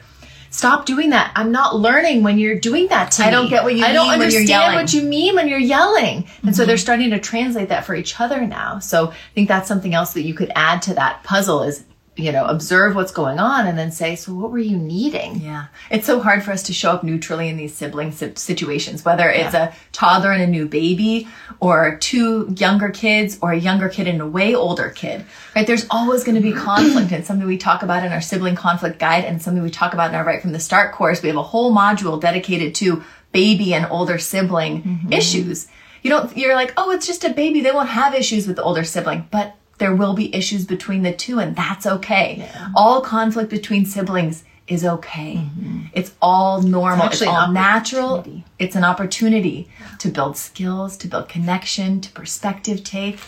Stop 0.57 0.87
doing 0.87 1.11
that. 1.11 1.33
I'm 1.35 1.53
not 1.53 1.77
learning 1.77 2.23
when 2.23 2.39
you're 2.39 2.59
doing 2.59 2.89
that 2.89 3.13
to 3.13 3.23
I 3.23 3.27
me. 3.27 3.29
I 3.29 3.31
don't 3.31 3.51
get 3.51 3.65
what 3.65 3.75
you 3.75 3.85
I 3.85 3.93
don't 3.93 4.09
mean 4.09 4.19
when 4.19 4.31
you're 4.31 4.41
understand 4.41 4.49
yelling." 4.49 4.77
what 4.77 4.93
you 4.95 5.03
mean 5.03 5.35
when 5.35 5.49
you're 5.49 5.59
yelling. 5.59 6.27
And 6.43 6.55
so 6.57 6.63
mm-hmm. 6.63 6.69
they're 6.69 6.79
starting 6.79 7.11
to 7.11 7.19
translate 7.19 7.69
that 7.69 7.85
for 7.85 7.95
each 7.95 8.19
other 8.19 8.47
now. 8.47 8.79
So 8.79 9.09
I 9.09 9.15
think 9.35 9.49
that's 9.49 9.69
something 9.69 9.95
else 9.95 10.15
that 10.15 10.23
you 10.23 10.35
could 10.35 10.51
add 10.55 10.83
to 10.83 10.95
that 10.95 11.23
puzzle 11.25 11.63
is, 11.63 11.85
you 12.17 12.33
know, 12.33 12.47
observe 12.47 12.95
what's 12.95 13.13
going 13.13 13.39
on 13.39 13.67
and 13.67 13.79
then 13.79 13.93
say, 13.93 14.17
so 14.17 14.33
what 14.33 14.51
were 14.51 14.59
you 14.59 14.77
needing? 14.77 15.41
Yeah. 15.41 15.67
It's 15.91 16.07
so 16.07 16.21
hard 16.21 16.43
for 16.43 16.51
us 16.51 16.63
to 16.65 16.73
show 16.73 16.93
up 16.93 17.05
neutrally 17.05 17.49
in 17.49 17.59
these 17.59 17.75
sibling 17.75 18.11
situations, 18.13 19.05
whether 19.05 19.29
it's 19.29 19.55
a 19.55 19.75
toddler 19.93 20.33
and 20.33 20.43
a 20.43 20.47
new 20.47 20.67
baby 20.67 21.29
or 21.61 21.99
two 21.99 22.55
younger 22.57 22.89
kids 22.89 23.39
or 23.43 23.53
a 23.53 23.59
younger 23.59 23.91
kid 23.91 24.09
and 24.09 24.23
a 24.23 24.27
way 24.27 24.55
older 24.55 24.89
kid, 24.89 25.27
right? 25.55 25.67
There's 25.67 25.87
always 25.91 26.25
going 26.25 26.37
to 26.37 26.41
be 26.41 26.53
conflict 26.53 27.13
and 27.13 27.25
something 27.25 27.47
we 27.47 27.59
talk 27.59 27.83
about 27.83 28.03
in 28.03 28.13
our 28.13 28.23
sibling 28.23 28.57
conflict 28.57 28.99
guide 28.99 29.25
and 29.25 29.43
something 29.43 29.63
we 29.63 29.71
talk 29.71 29.93
about 29.93 30.09
in 30.09 30.17
our 30.17 30.25
right 30.25 30.41
from 30.41 30.53
the 30.53 30.61
start 30.61 30.95
course. 30.95 31.23
We 31.23 31.29
have 31.29 31.37
a 31.37 31.43
whole 31.43 31.75
module 31.75 32.19
dedicated 32.19 32.75
to 32.77 33.03
baby 33.33 33.75
and 33.75 33.87
older 33.91 34.19
sibling 34.19 34.83
mm-hmm. 34.83 35.13
issues. 35.13 35.69
You 36.03 36.11
don't, 36.11 36.35
you're 36.37 36.55
like, 36.55 36.73
oh, 36.79 36.93
it's 36.93 37.07
just 37.07 37.25
a 37.25 37.31
baby. 37.31 37.61
They 37.61 37.73
won't 37.73 37.91
have 37.91 38.15
issues 38.15 38.47
with 38.47 38.57
the 38.57 38.63
older 38.63 38.85
sibling, 38.85 39.29
but 39.31 39.55
there 39.79 39.95
will 39.95 40.15
be 40.15 40.35
issues 40.35 40.65
between 40.65 41.03
the 41.03 41.13
two 41.13 41.39
and 41.39 41.55
that's 41.55 41.87
okay. 41.87 42.49
All 42.75 43.01
conflict 43.01 43.51
between 43.51 43.85
siblings 43.85 44.45
is 44.69 44.85
okay. 44.85 45.35
Mm-hmm. 45.37 45.81
It's 45.93 46.13
all 46.21 46.63
normal. 46.63 47.07
It's, 47.07 47.17
actually 47.17 47.29
an 47.29 47.35
all 47.35 47.53
natural. 47.53 48.27
It's 48.59 48.75
an 48.75 48.85
opportunity 48.85 49.69
to 50.01 50.09
build 50.09 50.37
skills, 50.37 50.97
to 50.99 51.09
build 51.09 51.29
connection, 51.29 52.01
to 52.01 52.11
perspective 52.13 52.83
take, 52.83 53.21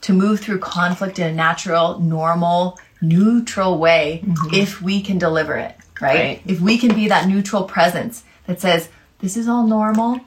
to 0.00 0.12
move 0.12 0.40
through 0.40 0.58
conflict 0.58 1.18
in 1.18 1.26
a 1.26 1.32
natural, 1.32 2.00
normal, 2.00 2.78
neutral 3.00 3.78
way 3.78 4.22
mm-hmm. 4.24 4.54
if 4.54 4.82
we 4.82 5.00
can 5.00 5.18
deliver 5.18 5.56
it, 5.56 5.76
right? 6.00 6.14
Right. 6.14 6.42
If 6.46 6.60
we 6.60 6.78
can 6.78 6.94
be 6.94 7.08
that 7.08 7.28
neutral 7.28 7.64
presence 7.64 8.24
that 8.46 8.60
says, 8.60 8.88
this 9.20 9.36
is 9.36 9.48
all 9.48 9.66
normal. 9.66 10.20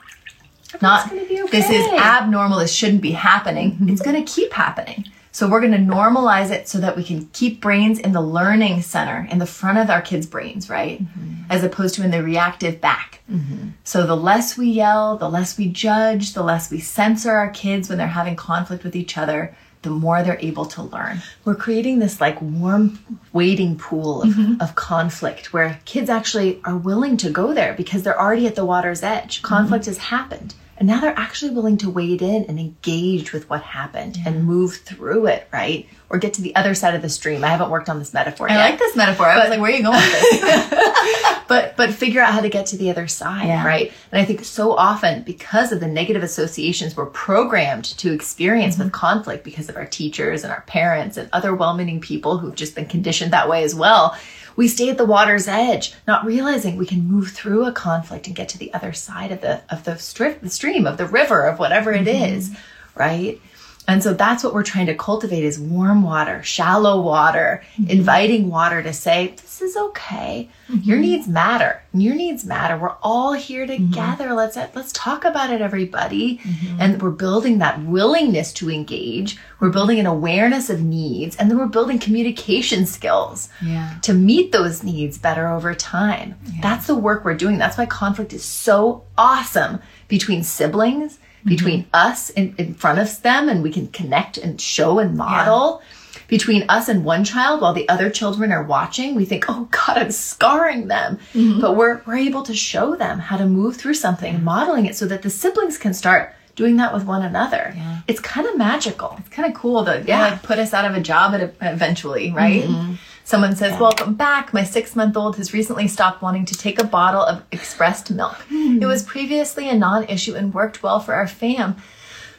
Not 0.81 1.11
be 1.11 1.43
this 1.51 1.69
is 1.69 1.87
abnormal, 1.87 2.59
this 2.59 2.73
shouldn't 2.73 3.01
be 3.01 3.11
happening. 3.11 3.73
Mm-hmm. 3.73 3.89
It's 3.89 4.01
going 4.01 4.23
to 4.23 4.31
keep 4.31 4.53
happening. 4.53 5.05
So 5.31 5.47
we're 5.47 5.61
going 5.61 5.73
to 5.73 5.93
normalize 5.93 6.49
it 6.51 6.67
so 6.67 6.79
that 6.79 6.97
we 6.97 7.03
can 7.03 7.27
keep 7.27 7.61
brains 7.61 7.99
in 7.99 8.11
the 8.11 8.21
learning 8.21 8.81
center, 8.81 9.27
in 9.29 9.39
the 9.39 9.45
front 9.45 9.77
of 9.77 9.89
our 9.89 10.01
kids' 10.01 10.25
brains, 10.25 10.69
right? 10.69 11.03
Mm-hmm. 11.03 11.43
As 11.49 11.63
opposed 11.63 11.95
to 11.95 12.03
in 12.03 12.11
the 12.11 12.23
reactive 12.23 12.81
back. 12.81 13.21
Mm-hmm. 13.31 13.69
So 13.83 14.05
the 14.05 14.15
less 14.15 14.57
we 14.57 14.69
yell, 14.69 15.17
the 15.17 15.29
less 15.29 15.57
we 15.57 15.67
judge, 15.69 16.33
the 16.33 16.43
less 16.43 16.71
we 16.71 16.79
censor 16.79 17.31
our 17.31 17.49
kids 17.51 17.89
when 17.89 17.97
they're 17.97 18.07
having 18.07 18.35
conflict 18.35 18.83
with 18.83 18.95
each 18.95 19.17
other, 19.17 19.55
the 19.83 19.89
more 19.89 20.23
they're 20.23 20.39
able 20.39 20.65
to 20.65 20.81
learn. 20.81 21.21
We're 21.45 21.55
creating 21.55 21.99
this 21.99 22.19
like 22.19 22.41
warm 22.41 22.99
waiting 23.31 23.77
pool 23.77 24.23
of, 24.23 24.29
mm-hmm. 24.29 24.61
of 24.61 24.75
conflict 24.75 25.53
where 25.53 25.79
kids 25.85 26.09
actually 26.09 26.59
are 26.65 26.75
willing 26.75 27.15
to 27.17 27.29
go 27.29 27.53
there 27.53 27.73
because 27.73 28.03
they're 28.03 28.19
already 28.19 28.47
at 28.47 28.55
the 28.55 28.65
water's 28.65 29.03
edge. 29.03 29.41
Conflict 29.43 29.85
has 29.85 29.97
happened. 29.97 30.55
And 30.77 30.87
now 30.87 30.99
they're 30.99 31.17
actually 31.17 31.51
willing 31.51 31.77
to 31.79 31.89
wade 31.89 32.21
in 32.21 32.45
and 32.45 32.59
engage 32.59 33.33
with 33.33 33.49
what 33.49 33.61
happened 33.61 34.19
and 34.25 34.45
move 34.45 34.75
through 34.77 35.25
it, 35.27 35.47
right? 35.51 35.89
Or 36.09 36.17
get 36.19 36.35
to 36.35 36.41
the 36.41 36.55
other 36.55 36.73
side 36.73 36.95
of 36.95 37.01
the 37.01 37.09
stream. 37.09 37.43
I 37.43 37.47
haven't 37.49 37.69
worked 37.69 37.89
on 37.89 37.99
this 37.99 38.13
metaphor 38.13 38.49
I 38.49 38.53
yet. 38.53 38.69
like 38.69 38.79
this 38.79 38.95
metaphor. 38.95 39.25
I 39.25 39.39
was 39.39 39.49
like, 39.49 39.59
where 39.59 39.69
are 39.71 39.75
you 39.75 39.83
going 39.83 39.97
with 39.97 40.11
this? 40.31 41.39
but 41.49 41.75
but 41.75 41.93
figure 41.93 42.21
out 42.21 42.33
how 42.33 42.39
to 42.41 42.47
get 42.49 42.65
to 42.67 42.77
the 42.77 42.89
other 42.89 43.07
side 43.07 43.47
Yeah. 43.47 43.65
right 43.65 43.91
and 44.11 44.21
i 44.21 44.25
think 44.25 44.43
so 44.43 44.73
often 44.75 45.23
because 45.23 45.71
of 45.71 45.79
the 45.79 45.87
negative 45.87 46.21
associations 46.23 46.95
we're 46.97 47.05
programmed 47.07 47.85
to 47.99 48.11
experience 48.13 48.75
Mm-hmm. 48.75 48.83
with 48.85 48.91
conflict 48.93 49.43
because 49.45 49.69
of 49.69 49.77
our 49.77 49.85
teachers 49.85 50.43
and 50.43 50.51
our 50.51 50.61
parents 50.61 51.15
and 51.17 51.29
other 51.31 51.55
well-meaning 51.55 52.01
people 52.01 52.37
who've 52.37 52.55
just 52.55 52.75
been 52.75 52.85
conditioned 52.85 53.31
that 53.31 53.47
way 53.47 53.63
as 53.63 53.73
well 53.75 54.17
we 54.57 54.67
stay 54.67 54.89
at 54.89 54.97
the 54.97 55.05
water's 55.05 55.47
edge 55.47 55.93
not 56.07 56.25
realizing 56.25 56.75
we 56.75 56.85
can 56.85 57.07
move 57.07 57.29
through 57.31 57.65
a 57.65 57.71
conflict 57.71 58.27
and 58.27 58.35
get 58.35 58.49
to 58.49 58.57
the 58.57 58.73
other 58.73 58.91
side 58.91 59.31
of 59.31 59.39
the 59.41 59.61
of 59.69 59.83
the 59.85 59.97
strip 59.97 60.41
the 60.41 60.49
stream 60.49 60.85
of 60.85 60.97
the 60.97 61.05
river 61.05 61.43
of 61.47 61.59
whatever 61.59 61.91
it 61.93 62.05
Mm-hmm. 62.05 62.35
is 62.35 62.57
right 62.95 63.39
and 63.87 64.03
so 64.03 64.13
that's 64.13 64.43
what 64.43 64.53
we're 64.53 64.63
trying 64.63 64.87
to 64.87 64.95
cultivate 64.95 65.43
is 65.43 65.59
warm 65.59 66.03
water, 66.03 66.43
shallow 66.43 67.01
water, 67.01 67.63
Mm-hmm. 67.77 67.89
inviting 67.91 68.49
water 68.49 68.81
to 68.83 68.91
say, 68.93 69.27
this 69.37 69.61
is 69.61 69.77
okay. 69.77 70.49
Your 70.83 70.97
needs 70.97 71.27
matter. 71.27 71.81
Your 71.93 72.13
needs 72.15 72.43
matter. 72.45 72.77
We're 72.77 72.95
all 73.01 73.33
here 73.33 73.65
Mm-hmm. 73.65 73.91
together. 73.91 74.33
Let's 74.33 74.57
let's 74.75 74.91
talk 74.91 75.23
about 75.25 75.49
it, 75.51 75.61
everybody. 75.61 76.41
And 76.79 77.01
we're 77.01 77.11
building 77.11 77.59
that 77.59 77.81
willingness 77.83 78.51
to 78.53 78.69
engage. 78.69 79.37
We're 79.59 79.69
building 79.69 79.99
an 79.99 80.05
awareness 80.05 80.69
of 80.69 80.81
needs, 80.81 81.35
and 81.37 81.49
then 81.49 81.57
we're 81.57 81.67
building 81.67 81.97
communication 81.99 82.85
skills 82.85 83.49
Yeah. 83.63 83.95
to 84.01 84.13
meet 84.13 84.51
those 84.51 84.83
needs 84.83 85.17
better 85.17 85.47
over 85.47 85.73
time. 85.73 86.35
That's 86.61 86.87
the 86.87 86.95
work 86.95 87.23
we're 87.23 87.33
doing. 87.35 87.57
That's 87.57 87.77
why 87.77 87.85
conflict 87.85 88.33
is 88.33 88.43
so 88.43 89.03
awesome 89.17 89.79
between 90.07 90.43
siblings, 90.43 91.19
between 91.47 91.83
mm-hmm. 91.83 91.95
us 91.95 92.29
in, 92.31 92.53
in 92.57 92.73
front 92.73 92.99
of 92.99 93.21
them, 93.21 93.49
and 93.49 93.63
we 93.63 93.71
can 93.71 93.87
connect 93.87 94.37
and 94.37 94.59
show 94.59 94.99
and 94.99 95.15
model. 95.15 95.81
Between 96.27 96.65
us 96.67 96.89
and 96.89 97.05
one 97.05 97.23
child 97.23 97.61
while 97.61 97.73
the 97.73 97.87
other 97.87 98.09
children 98.09 98.51
are 98.51 98.63
watching, 98.63 99.15
we 99.15 99.23
think, 99.23 99.45
oh 99.47 99.69
God, 99.71 99.97
I'm 99.97 100.11
scarring 100.11 100.89
them. 100.89 101.19
Mm-hmm. 101.33 101.61
But 101.61 101.77
we're, 101.77 102.01
we're 102.05 102.17
able 102.17 102.43
to 102.43 102.53
show 102.53 102.97
them 102.97 103.19
how 103.19 103.37
to 103.37 103.45
move 103.45 103.77
through 103.77 103.93
something 103.93 104.35
and 104.35 104.43
modeling 104.43 104.85
it 104.85 104.97
so 104.97 105.05
that 105.05 105.21
the 105.21 105.29
siblings 105.29 105.77
can 105.77 105.93
start 105.93 106.35
doing 106.57 106.75
that 106.77 106.93
with 106.93 107.05
one 107.05 107.21
another. 107.21 107.71
Yeah. 107.75 108.01
It's 108.07 108.19
kind 108.19 108.45
of 108.45 108.57
magical. 108.57 109.15
It's 109.19 109.29
kind 109.29 109.47
of 109.47 109.57
cool 109.57 109.83
that 109.83 110.05
Yeah. 110.05 110.17
yeah. 110.17 110.31
like 110.31 110.43
put 110.43 110.59
us 110.59 110.73
out 110.73 110.83
of 110.83 110.97
a 110.97 110.99
job 110.99 111.33
at 111.33 111.53
eventually, 111.61 112.31
right? 112.31 112.63
Mm-hmm. 112.63 112.95
Someone 113.27 113.57
says, 113.57 113.77
"Welcome 113.77 114.13
back. 114.13 114.53
My 114.53 114.63
six-month-old 114.63 115.35
has 115.35 115.51
recently 115.51 115.89
stopped 115.89 116.21
wanting 116.21 116.45
to 116.45 116.55
take 116.55 116.81
a 116.81 116.85
bottle 116.85 117.21
of 117.21 117.43
expressed 117.51 118.09
milk. 118.09 118.37
It 118.49 118.79
hmm. 118.79 118.87
was 118.87 119.03
previously 119.03 119.67
a 119.67 119.75
non-issue 119.75 120.35
and 120.35 120.53
worked 120.53 120.81
well 120.81 121.01
for 121.01 121.13
our 121.13 121.27
fam." 121.27 121.75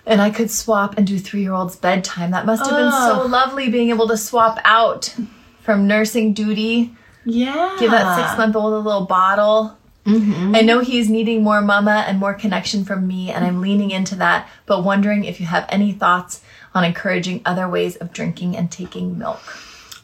And 0.06 0.22
I 0.22 0.30
could 0.30 0.50
swap 0.50 0.96
and 0.96 1.06
do 1.06 1.18
three-year-old's 1.18 1.76
bedtime. 1.76 2.30
That 2.30 2.46
must 2.46 2.64
have 2.64 2.74
been 2.74 2.90
so 2.90 3.20
Oh. 3.20 3.26
lovely 3.26 3.68
being 3.68 3.90
able 3.90 4.08
to 4.08 4.16
swap 4.16 4.60
out 4.64 5.14
from 5.60 5.86
nursing 5.86 6.32
duty. 6.32 6.96
Yeah. 7.26 7.76
Give 7.78 7.90
that 7.90 8.16
six-month-old 8.16 8.72
a 8.72 8.78
little 8.78 9.04
bottle. 9.04 9.76
Mm-hmm. 10.06 10.56
I 10.56 10.62
know 10.62 10.80
he's 10.80 11.10
needing 11.10 11.44
more 11.44 11.60
mama 11.60 12.06
and 12.08 12.18
more 12.18 12.32
connection 12.32 12.86
from 12.86 13.06
me, 13.06 13.30
and 13.30 13.44
I'm 13.44 13.60
leaning 13.60 13.90
into 13.90 14.14
that, 14.14 14.48
but 14.64 14.82
wondering 14.82 15.24
if 15.24 15.38
you 15.38 15.44
have 15.44 15.66
any 15.68 15.92
thoughts 15.92 16.40
on 16.74 16.82
encouraging 16.82 17.42
other 17.44 17.68
ways 17.68 17.96
of 17.96 18.10
drinking 18.10 18.56
and 18.56 18.70
taking 18.70 19.18
milk. 19.18 19.42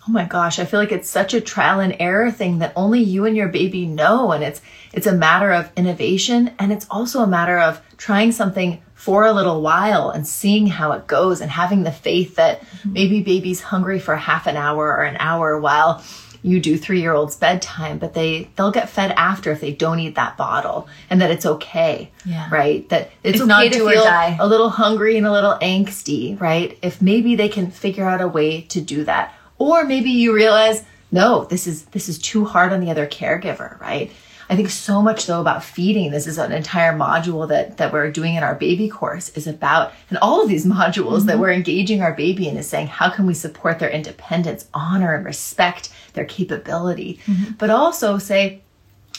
Oh 0.07 0.12
my 0.12 0.25
gosh, 0.25 0.59
I 0.59 0.67
feel 0.67 0.81
like 0.81 0.93
it's 0.93 1.09
such 1.09 1.33
a 1.33 1.40
trial 1.40 1.81
and 1.81 1.97
error 1.99 2.31
thing 2.31 2.59
that 2.59 2.75
only 2.77 3.01
you 3.01 3.25
and 3.25 3.35
your 3.35 3.49
baby 3.49 3.87
know 3.87 4.33
and 4.33 4.45
it's 4.45 4.61
it's 4.93 5.07
a 5.07 5.14
matter 5.14 5.51
of 5.53 5.71
innovation 5.77 6.53
and 6.59 6.73
it's 6.73 6.87
also 6.90 7.21
a 7.21 7.27
matter 7.27 7.59
of 7.59 7.81
trying 7.97 8.31
something 8.33 8.83
for 8.95 9.25
a 9.25 9.33
little 9.33 9.62
while 9.62 10.11
and 10.11 10.27
seeing 10.27 10.67
how 10.67 10.93
it 10.93 11.07
goes 11.07 11.40
and 11.40 11.51
having 11.51 11.83
the 11.83 11.93
faith 11.93 12.37
that 12.37 12.61
mm-hmm. 12.61 12.93
maybe 12.93 13.23
baby's 13.23 13.61
hungry 13.61 13.99
for 13.99 14.14
half 14.17 14.47
an 14.47 14.57
hour 14.57 14.88
or 14.88 15.03
an 15.03 15.17
hour 15.21 15.59
while 15.59 16.03
you 16.43 16.61
do 16.61 16.79
3-year-olds 16.79 17.37
bedtime 17.37 17.99
but 17.99 18.12
they 18.12 18.51
they'll 18.57 18.71
get 18.71 18.90
fed 18.90 19.11
after 19.12 19.51
if 19.53 19.61
they 19.61 19.73
don't 19.73 20.01
eat 20.01 20.17
that 20.17 20.37
bottle 20.37 20.87
and 21.09 21.23
that 21.23 21.31
it's 21.31 21.47
okay. 21.47 22.11
Yeah. 22.27 22.49
Right? 22.51 22.87
That 22.90 23.11
it's, 23.23 23.37
It's 23.37 23.40
okay 23.40 23.49
not 23.49 23.73
to 23.73 23.79
feel 23.79 24.05
a 24.05 24.47
little 24.47 24.69
hungry 24.69 25.17
and 25.17 25.27
a 25.27 25.33
little 25.33 25.57
angsty, 25.62 26.38
right? 26.38 26.79
If 26.83 27.01
maybe 27.01 27.37
they 27.37 27.49
can 27.49 27.71
figure 27.71 28.07
out 28.07 28.21
a 28.21 28.29
way 28.29 28.61
to 28.62 28.83
do 28.83 29.05
that. 29.05 29.35
Or 29.59 29.85
maybe 29.85 30.11
you 30.11 30.35
realize, 30.35 30.85
no, 31.12 31.45
this 31.45 31.67
is 31.67 31.85
this 31.87 32.09
is 32.09 32.19
too 32.19 32.45
hard 32.45 32.73
on 32.73 32.81
the 32.81 32.90
other 32.90 33.07
caregiver, 33.07 33.81
right? 33.81 34.11
I 34.49 34.57
think 34.57 34.69
so 34.69 35.01
much 35.01 35.27
though 35.27 35.40
about 35.40 35.64
feeding. 35.64 36.11
This 36.11 36.27
is 36.27 36.38
an 36.38 36.53
entire 36.53 36.93
module 36.93 37.49
that 37.49 37.77
that 37.79 37.93
we're 37.93 38.11
doing 38.11 38.35
in 38.35 38.43
our 38.43 38.55
baby 38.55 38.88
course 38.88 39.31
is 39.31 39.47
about 39.47 39.93
and 40.11 40.19
all 40.19 40.43
of 40.43 40.49
these 40.49 40.67
modules 40.79 41.25
that 41.25 41.33
mm-hmm. 41.33 41.40
we're 41.40 41.53
engaging 41.53 42.03
our 42.03 42.12
baby 42.12 42.49
in 42.49 42.57
is 42.57 42.69
saying 42.69 42.88
how 42.88 43.11
can 43.11 43.27
we 43.27 43.35
support 43.35 43.79
their 43.79 43.90
independence, 43.90 44.67
honor 44.75 45.14
and 45.14 45.25
respect 45.25 45.90
their 46.14 46.25
capability, 46.25 47.21
mm-hmm. 47.27 47.53
but 47.59 47.71
also 47.71 48.19
say 48.19 48.62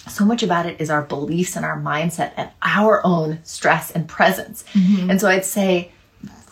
so 0.07 0.25
much 0.25 0.43
about 0.43 0.65
it 0.65 0.79
is 0.79 0.89
our 0.89 1.01
beliefs 1.01 1.55
and 1.55 1.65
our 1.65 1.79
mindset 1.79 2.31
and 2.37 2.49
our 2.61 3.03
own 3.05 3.39
stress 3.43 3.91
and 3.91 4.07
presence. 4.07 4.63
Mm-hmm. 4.73 5.09
And 5.09 5.19
so 5.19 5.27
I'd 5.27 5.45
say 5.45 5.91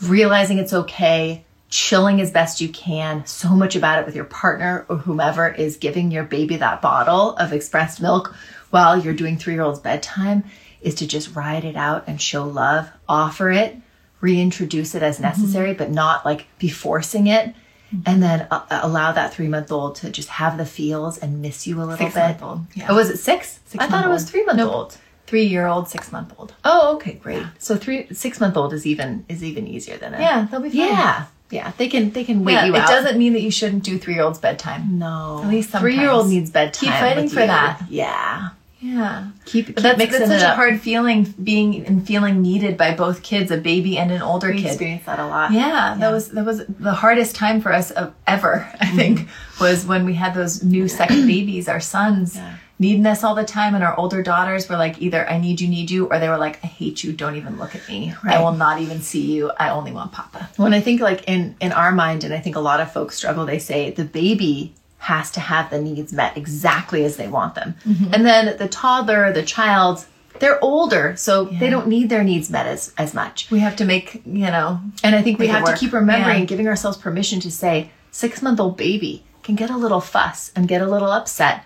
realizing 0.01 0.57
it's 0.57 0.73
okay, 0.73 1.45
chilling 1.73 2.21
as 2.21 2.29
best 2.29 2.61
you 2.61 2.69
can, 2.69 3.25
so 3.25 3.49
much 3.49 3.75
about 3.75 3.97
it 3.97 4.05
with 4.05 4.15
your 4.15 4.25
partner 4.25 4.85
or 4.89 4.97
whomever 4.97 5.47
is 5.47 5.77
giving 5.77 6.11
your 6.11 6.23
baby 6.23 6.57
that 6.57 6.83
bottle 6.83 7.35
of 7.37 7.51
expressed 7.51 7.99
milk 7.99 8.35
while 8.69 8.95
you're 8.95 9.15
doing 9.15 9.37
three 9.37 9.55
year 9.55 9.63
old's 9.63 9.79
bedtime 9.79 10.43
is 10.81 10.93
to 10.93 11.07
just 11.07 11.35
ride 11.35 11.65
it 11.65 11.75
out 11.75 12.03
and 12.05 12.21
show 12.21 12.45
love, 12.45 12.89
offer 13.09 13.49
it, 13.49 13.75
reintroduce 14.21 14.93
it 14.93 15.01
as 15.01 15.15
mm-hmm. 15.15 15.23
necessary, 15.23 15.73
but 15.73 15.89
not 15.89 16.23
like 16.23 16.45
be 16.59 16.69
forcing 16.69 17.25
it. 17.25 17.47
Mm-hmm. 17.47 18.01
And 18.05 18.21
then 18.21 18.47
uh, 18.51 18.65
uh 18.69 18.81
allow 18.83 19.11
that 19.11 19.33
three 19.33 19.47
month 19.47 19.71
old 19.71 19.95
to 19.95 20.11
just 20.11 20.29
have 20.29 20.59
the 20.59 20.67
feels 20.67 21.17
and 21.17 21.41
miss 21.41 21.65
you 21.65 21.77
a 21.77 21.85
little 21.85 21.97
bit. 21.97 22.13
Six-month-old, 22.13 22.67
yeah. 22.75 22.85
Oh, 22.89 22.95
was 22.95 23.09
it 23.09 23.17
six? 23.17 23.59
I 23.79 23.87
thought 23.87 24.05
it 24.05 24.09
was 24.09 24.29
three 24.29 24.45
month 24.45 24.57
Nope. 24.57 24.71
old. 24.71 24.97
Three 25.25 25.45
year 25.45 25.65
old, 25.65 25.87
six 25.87 26.11
month 26.11 26.35
old. 26.37 26.53
Oh, 26.63 26.95
okay, 26.97 27.13
great. 27.13 27.43
So 27.57 27.77
three 27.77 28.13
six 28.13 28.39
month 28.39 28.57
old 28.57 28.73
is 28.73 28.85
even 28.85 29.25
is 29.27 29.43
even 29.43 29.67
easier 29.67 29.97
than 29.97 30.13
a 30.13 30.19
Yeah, 30.19 30.47
they'll 30.51 30.59
be 30.59 30.69
fine. 30.69 30.77
yeah 30.77 31.25
Yeah, 31.53 31.71
they 31.77 31.87
can 31.87 32.11
they 32.11 32.23
can 32.23 32.43
wait 32.43 32.53
Yeah, 32.53 32.65
you 32.65 32.75
it 32.75 32.79
out. 32.79 32.89
It 32.89 32.91
doesn't 32.91 33.17
mean 33.17 33.33
that 33.33 33.41
you 33.41 33.51
shouldn't 33.51 33.83
do 33.83 33.97
three 33.99 34.15
year 34.15 34.23
old's 34.23 34.39
bedtime. 34.39 34.97
No, 34.97 35.41
At 35.43 35.49
least 35.49 35.69
three 35.71 35.97
year 35.97 36.09
old 36.09 36.27
needs 36.29 36.49
bedtime. 36.49 36.89
Keep 36.89 36.99
fighting 36.99 37.29
for 37.29 37.41
you. 37.41 37.47
that. 37.47 37.81
Yeah, 37.89 38.49
Yeah. 38.81 39.27
keep, 39.45 39.67
keep 39.67 39.75
that's, 39.77 39.97
mixing 39.97 40.19
that's 40.27 40.41
such 40.41 40.51
a 40.51 40.55
hard 40.55 40.81
feeling 40.81 41.33
being 41.43 41.85
and 41.85 42.05
feeling 42.05 42.41
needed 42.41 42.75
by 42.77 42.93
both 42.95 43.21
kids, 43.23 43.51
a 43.51 43.57
baby 43.57 43.97
and 43.97 44.11
an 44.11 44.21
older 44.21 44.49
We 44.49 44.57
kid. 44.61 44.65
experience 44.67 45.05
that 45.05 45.19
a 45.19 45.27
lot. 45.27 45.51
Yeah, 45.51 45.95
that 45.99 46.11
was 46.11 46.29
that 46.29 46.43
was 46.43 46.65
the 46.67 46.93
hardest 46.93 47.35
time 47.35 47.61
for 47.61 47.71
us 47.71 47.91
of 47.91 48.13
ever. 48.25 48.67
I 48.81 48.87
think 48.87 49.19
mm-hmm. 49.19 49.63
was 49.63 49.85
when 49.85 50.05
we 50.05 50.15
had 50.15 50.33
those 50.33 50.63
new 50.63 50.87
second 50.87 51.27
babies, 51.33 51.69
our 51.69 51.79
sons 51.79 52.35
Yeah. 52.35 52.55
Needing 52.83 53.05
us 53.07 53.23
all 53.23 53.33
the 53.33 53.43
time, 53.43 53.73
and 53.73 53.83
our 53.83 53.97
older 53.97 54.21
daughters 54.21 54.69
were 54.69 54.77
like, 54.77 55.01
either 55.01 55.27
I 55.27 55.39
need 55.39 55.59
you, 55.61 55.67
need 55.67 55.89
you, 55.89 56.05
or 56.07 56.19
they 56.19 56.29
were 56.29 56.37
like, 56.37 56.63
I 56.63 56.67
hate 56.67 57.03
you, 57.03 57.13
don't 57.13 57.35
even 57.35 57.57
look 57.57 57.73
at 57.73 57.87
me. 57.87 58.13
Right. 58.23 58.35
I 58.35 58.41
will 58.43 58.51
not 58.51 58.79
even 58.81 59.01
see 59.01 59.25
you. 59.33 59.51
I 59.57 59.69
only 59.69 59.91
want 59.91 60.11
Papa. 60.11 60.49
When 60.57 60.73
I 60.73 60.81
think 60.81 61.01
like 61.01 61.27
in 61.27 61.55
in 61.59 61.71
our 61.71 61.91
mind, 61.91 62.23
and 62.23 62.33
I 62.33 62.39
think 62.39 62.55
a 62.55 62.59
lot 62.59 62.79
of 62.79 62.91
folks 62.91 63.15
struggle, 63.15 63.45
they 63.45 63.59
say 63.59 63.89
the 63.89 64.05
baby 64.05 64.75
has 64.99 65.31
to 65.31 65.39
have 65.39 65.69
the 65.69 65.81
needs 65.81 66.13
met 66.13 66.37
exactly 66.37 67.03
as 67.03 67.17
they 67.17 67.27
want 67.27 67.55
them, 67.55 67.75
mm-hmm. 67.85 68.13
and 68.13 68.25
then 68.25 68.57
the 68.57 68.67
toddler, 68.67 69.33
the 69.33 69.43
child, 69.43 70.05
they're 70.39 70.63
older, 70.63 71.15
so 71.17 71.45
they 71.45 71.69
don't 71.69 71.87
need 71.87 72.09
their 72.09 72.23
needs 72.23 72.49
met 72.49 72.67
as 72.67 72.93
as 72.97 73.13
much. 73.13 73.49
We 73.51 73.59
have 73.59 73.75
to 73.77 73.85
make 73.85 74.21
you 74.25 74.51
know. 74.55 74.79
And 75.03 75.15
I 75.15 75.21
think 75.21 75.39
we 75.39 75.47
have 75.47 75.65
to 75.65 75.75
keep 75.75 75.93
remembering, 75.93 76.39
Yeah. 76.39 76.45
giving 76.45 76.67
ourselves 76.67 76.97
permission 76.97 77.39
to 77.41 77.51
say, 77.51 77.91
six 78.11 78.41
month 78.41 78.59
old 78.59 78.77
baby 78.77 79.23
can 79.43 79.55
get 79.55 79.69
a 79.69 79.77
little 79.77 80.01
fuss 80.01 80.51
and 80.55 80.67
get 80.67 80.81
a 80.81 80.87
little 80.87 81.11
upset 81.11 81.63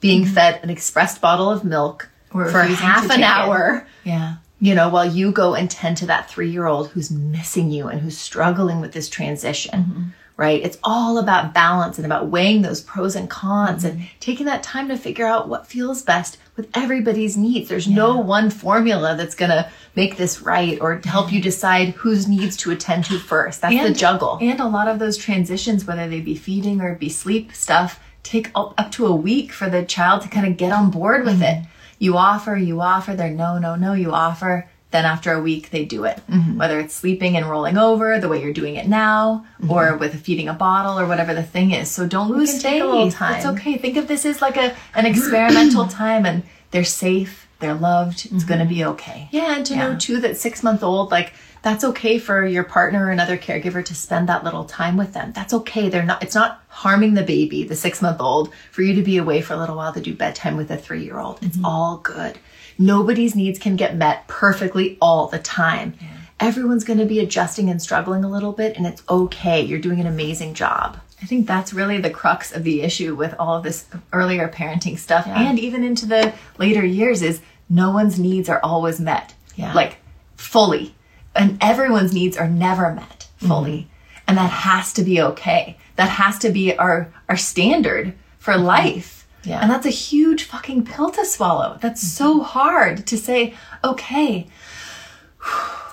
being 0.00 0.24
mm-hmm. 0.24 0.34
fed 0.34 0.60
an 0.62 0.70
expressed 0.70 1.20
bottle 1.20 1.50
of 1.50 1.64
milk 1.64 2.08
Or 2.32 2.46
for 2.46 2.60
half 2.60 3.04
an 3.04 3.08
take 3.10 3.18
it. 3.18 3.24
hour. 3.24 3.86
Yeah. 4.04 4.36
You 4.60 4.74
know, 4.74 4.88
while 4.88 5.08
you 5.08 5.30
go 5.30 5.54
and 5.54 5.70
tend 5.70 5.98
to 5.98 6.06
that 6.06 6.28
three 6.30 6.50
year 6.50 6.66
old 6.66 6.88
who's 6.88 7.10
missing 7.10 7.70
you 7.70 7.88
and 7.88 8.00
who's 8.00 8.18
struggling 8.18 8.80
with 8.80 8.92
this 8.92 9.08
transition, 9.08 9.80
mm-hmm. 9.80 10.02
right? 10.36 10.60
It's 10.60 10.78
all 10.82 11.18
about 11.18 11.54
balance 11.54 11.96
and 11.96 12.04
about 12.04 12.26
weighing 12.26 12.62
those 12.62 12.80
pros 12.80 13.14
and 13.14 13.30
cons 13.30 13.84
and 13.84 13.98
mm-hmm. 13.98 14.06
taking 14.18 14.46
that 14.46 14.64
time 14.64 14.88
to 14.88 14.96
figure 14.96 15.26
out 15.26 15.48
what 15.48 15.68
feels 15.68 16.02
best 16.02 16.38
with 16.56 16.68
everybody's 16.74 17.36
needs. 17.36 17.68
There's 17.68 17.86
no 17.86 18.18
one 18.18 18.50
formula 18.50 19.14
that's 19.16 19.36
going 19.36 19.50
to 19.52 19.70
make 19.94 20.16
this 20.16 20.42
right 20.42 20.76
or 20.80 21.00
help 21.04 21.32
you 21.32 21.40
decide 21.40 21.90
whose 21.90 22.26
needs 22.26 22.56
to 22.58 22.72
attend 22.72 23.04
to 23.04 23.18
first. 23.20 23.60
That's 23.60 23.80
the 23.88 23.94
juggle. 23.94 24.38
And 24.40 24.58
a 24.58 24.66
lot 24.66 24.88
of 24.88 24.98
those 24.98 25.16
transitions, 25.16 25.84
whether 25.84 26.08
they 26.08 26.20
be 26.20 26.34
feeding 26.34 26.80
or 26.80 26.96
be 26.96 27.08
sleep 27.10 27.52
stuff, 27.54 28.00
take 28.22 28.50
up, 28.54 28.74
up 28.78 28.90
to 28.92 29.06
a 29.06 29.14
week 29.14 29.52
for 29.52 29.68
the 29.70 29.84
child 29.84 30.22
to 30.22 30.28
kind 30.28 30.46
of 30.46 30.56
get 30.56 30.72
on 30.72 30.90
board 30.90 31.24
with 31.24 31.42
it. 31.42 31.56
Mm-hmm. 31.56 31.70
You 31.98 32.16
offer, 32.16 32.56
you 32.56 32.80
offer, 32.80 33.14
they're 33.14 33.30
no, 33.30 33.58
no, 33.58 33.74
no, 33.74 33.92
you 33.92 34.12
offer. 34.12 34.68
Then 34.90 35.04
after 35.04 35.32
a 35.32 35.42
week, 35.42 35.70
they 35.70 35.84
do 35.84 36.04
it. 36.04 36.20
Mm-hmm. 36.30 36.56
Whether 36.56 36.80
it's 36.80 36.94
sleeping 36.94 37.36
and 37.36 37.48
rolling 37.48 37.76
over 37.76 38.18
the 38.18 38.28
way 38.28 38.42
you're 38.42 38.54
doing 38.54 38.76
it 38.76 38.88
now, 38.88 39.44
mm-hmm. 39.60 39.70
or 39.70 39.96
with 39.96 40.18
feeding 40.22 40.48
a 40.48 40.54
bottle 40.54 40.98
or 40.98 41.06
whatever 41.06 41.34
the 41.34 41.42
thing 41.42 41.72
is. 41.72 41.90
So 41.90 42.06
don't 42.06 42.30
lose 42.30 42.52
faith. 42.52 42.62
take 42.62 42.82
a 42.82 42.86
little 42.86 43.08
It's 43.08 43.46
okay. 43.46 43.76
Think 43.76 43.98
of 43.98 44.08
this 44.08 44.24
as 44.24 44.40
like 44.40 44.56
a 44.56 44.74
an 44.94 45.04
experimental 45.04 45.86
time, 45.88 46.24
and 46.24 46.42
they're 46.70 46.84
safe, 46.84 47.48
they're 47.60 47.74
loved. 47.74 48.28
It's 48.32 48.44
gonna 48.44 48.64
be 48.64 48.84
okay. 48.84 49.28
Yeah, 49.30 49.56
and 49.56 49.66
to 49.66 49.76
know 49.76 49.96
too 49.96 50.20
that 50.20 50.38
six 50.38 50.62
month 50.62 50.82
old, 50.82 51.10
like 51.10 51.34
that's 51.62 51.84
okay 51.84 52.18
for 52.18 52.46
your 52.46 52.64
partner 52.64 53.06
or 53.06 53.10
another 53.10 53.36
caregiver 53.36 53.84
to 53.84 53.94
spend 53.94 54.28
that 54.28 54.44
little 54.44 54.64
time 54.64 54.96
with 54.96 55.12
them. 55.12 55.32
That's 55.32 55.52
okay. 55.54 55.88
They're 55.88 56.04
not. 56.04 56.22
It's 56.22 56.34
not 56.34 56.62
harming 56.68 57.14
the 57.14 57.22
baby, 57.22 57.64
the 57.64 57.76
six 57.76 58.00
month 58.00 58.20
old, 58.20 58.52
for 58.70 58.82
you 58.82 58.94
to 58.94 59.02
be 59.02 59.16
away 59.16 59.40
for 59.40 59.54
a 59.54 59.58
little 59.58 59.76
while 59.76 59.92
to 59.92 60.00
do 60.00 60.14
bedtime 60.14 60.56
with 60.56 60.70
a 60.70 60.76
three 60.76 61.04
year 61.04 61.18
old. 61.18 61.42
It's 61.42 61.56
mm-hmm. 61.56 61.66
all 61.66 61.98
good. 61.98 62.38
Nobody's 62.78 63.34
needs 63.34 63.58
can 63.58 63.76
get 63.76 63.96
met 63.96 64.26
perfectly 64.28 64.96
all 65.00 65.26
the 65.26 65.40
time. 65.40 65.94
Everyone's 66.40 66.84
going 66.84 67.00
to 67.00 67.04
be 67.04 67.18
adjusting 67.18 67.68
and 67.68 67.82
struggling 67.82 68.22
a 68.22 68.30
little 68.30 68.52
bit, 68.52 68.76
and 68.76 68.86
it's 68.86 69.02
okay. 69.08 69.60
You're 69.60 69.80
doing 69.80 69.98
an 69.98 70.06
amazing 70.06 70.54
job. 70.54 71.00
I 71.20 71.26
think 71.26 71.48
that's 71.48 71.72
really 71.72 72.00
the 72.00 72.10
crux 72.10 72.52
of 72.52 72.62
the 72.62 72.82
issue 72.82 73.14
with 73.14 73.34
all 73.38 73.56
of 73.56 73.64
this 73.64 73.86
earlier 74.12 74.48
parenting 74.48 74.96
stuff 74.96 75.26
and 75.26 75.58
even 75.58 75.82
into 75.82 76.06
the 76.06 76.32
later 76.58 76.84
years 76.84 77.22
is 77.22 77.40
no 77.68 77.90
one's 77.90 78.18
needs 78.18 78.48
are 78.48 78.60
always 78.62 79.00
met. 79.00 79.34
Yeah. 79.56 79.72
Like 79.72 79.96
fully. 80.36 80.94
And 81.38 81.56
everyone's 81.62 82.12
needs 82.12 82.36
are 82.36 82.48
never 82.48 82.92
met 82.92 83.28
fully. 83.38 83.78
Mm-hmm. 83.78 84.18
And 84.28 84.36
that 84.36 84.50
has 84.50 84.92
to 84.92 85.02
be 85.02 85.22
okay. 85.22 85.78
That 85.96 86.10
has 86.10 86.38
to 86.40 86.50
be 86.50 86.76
our 86.76 87.12
our 87.28 87.36
standard 87.36 88.14
for 88.38 88.52
mm-hmm. 88.52 88.64
life. 88.64 89.26
Yeah. 89.44 89.60
And 89.60 89.70
that's 89.70 89.86
a 89.86 89.90
huge 89.90 90.44
fucking 90.44 90.84
pill 90.84 91.10
to 91.12 91.24
swallow. 91.24 91.78
That's 91.80 92.02
so 92.02 92.34
mm-hmm. 92.34 92.44
hard 92.44 93.06
to 93.06 93.16
say, 93.16 93.54
okay, 93.82 94.48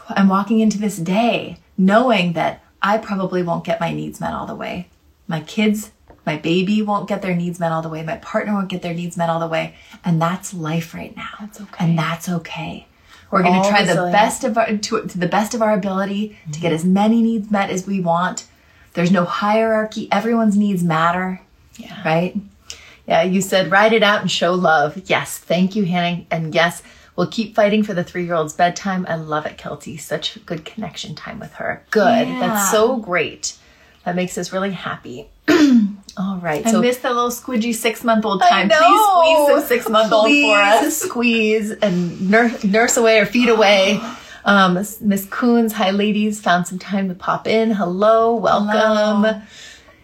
I'm 0.10 0.27
walking 0.27 0.60
into 0.60 0.77
this 0.77 0.97
day 0.97 1.60
knowing 1.77 2.34
that 2.34 2.63
I 2.81 2.97
probably 2.97 3.41
won't 3.43 3.63
get 3.63 3.79
my 3.79 3.93
needs 3.93 4.19
met 4.19 4.34
all 4.34 4.45
the 4.45 4.55
way. 4.55 4.89
My 5.27 5.41
kids, 5.41 5.91
my 6.25 6.38
baby 6.38 6.81
won't 6.81 7.08
get 7.08 7.21
their 7.21 7.36
needs 7.36 7.60
met 7.60 7.71
all 7.71 7.81
the 7.81 7.89
way. 7.89 8.03
My 8.03 8.17
partner 8.17 8.53
won't 8.53 8.69
get 8.69 8.81
their 8.81 8.93
needs 8.93 9.17
met 9.17 9.29
all 9.29 9.39
the 9.39 9.47
way. 9.47 9.75
And 10.03 10.21
that's 10.21 10.53
life 10.53 10.93
right 10.93 11.15
now. 11.15 11.31
That's 11.39 11.62
okay. 11.62 11.86
And 11.86 11.97
that's 11.97 12.29
okay. 12.29 12.88
We're 13.31 13.43
going 13.43 13.61
to 13.61 13.69
try 13.69 13.81
the 13.81 13.89
resilient. 13.89 14.13
best 14.13 14.43
of 14.43 14.57
our, 14.57 14.77
to, 14.77 15.07
to 15.07 15.17
the 15.17 15.27
best 15.27 15.53
of 15.53 15.61
our 15.61 15.73
ability 15.73 16.38
to 16.51 16.59
get 16.59 16.67
mm-hmm. 16.67 16.75
as 16.75 16.85
many 16.85 17.21
needs 17.21 17.51
met 17.51 17.69
as 17.69 17.85
we 17.85 17.99
want. 17.99 18.45
There's 18.93 19.11
no 19.11 19.25
hierarchy. 19.25 20.07
Everyone's 20.11 20.55
needs 20.55 20.83
matter. 20.83 21.41
Yeah. 21.77 22.01
Right? 22.05 22.38
Yeah, 23.07 23.23
you 23.23 23.41
said 23.41 23.71
ride 23.71 23.93
it 23.93 24.03
out 24.03 24.21
and 24.21 24.31
show 24.31 24.53
love. 24.53 25.01
Yes, 25.05 25.38
thank 25.38 25.75
you, 25.75 25.85
Hannah. 25.85 26.25
And 26.31 26.55
yes, 26.55 26.81
we'll 27.15 27.27
keep 27.27 27.55
fighting 27.55 27.83
for 27.83 27.93
the 27.93 28.03
three 28.03 28.25
year 28.25 28.33
old's 28.33 28.53
bedtime. 28.53 29.05
I 29.07 29.15
love 29.15 29.45
it, 29.45 29.57
Kelty. 29.57 29.99
Such 29.99 30.35
a 30.35 30.39
good 30.39 30.65
connection 30.65 31.13
time 31.13 31.39
with 31.39 31.53
her. 31.53 31.83
Good. 31.91 32.27
Yeah. 32.27 32.39
That's 32.39 32.71
so 32.71 32.97
great. 32.97 33.57
That 34.05 34.15
makes 34.15 34.38
us 34.38 34.53
really 34.53 34.71
happy. 34.71 35.27
All 36.17 36.38
right. 36.38 36.65
I 36.65 36.71
so 36.71 36.82
miss 36.82 36.97
the 36.97 37.10
little 37.10 37.30
squidgy 37.30 37.73
six 37.73 38.04
month 38.04 38.25
old 38.25 38.41
time. 38.41 38.69
Please 38.69 38.78
squeeze 38.80 39.47
some 39.47 39.62
six 39.67 39.89
month 39.89 40.12
old 40.13 40.30
for 40.30 40.58
us. 40.58 40.97
Squeeze 40.97 41.71
and 41.71 42.30
nurse, 42.30 42.63
nurse 42.63 42.97
away 42.97 43.19
or 43.19 43.25
feed 43.25 43.49
away. 43.49 43.99
Um, 44.47 44.75
Miss 44.75 45.25
Coons, 45.32 45.73
hi 45.73 45.89
ladies, 45.89 46.39
found 46.39 46.67
some 46.67 46.78
time 46.78 47.10
to 47.10 47.15
pop 47.15 47.47
in. 47.47 47.71
Hello, 47.71 48.36
welcome. 48.36 49.23
Hello. 49.23 49.41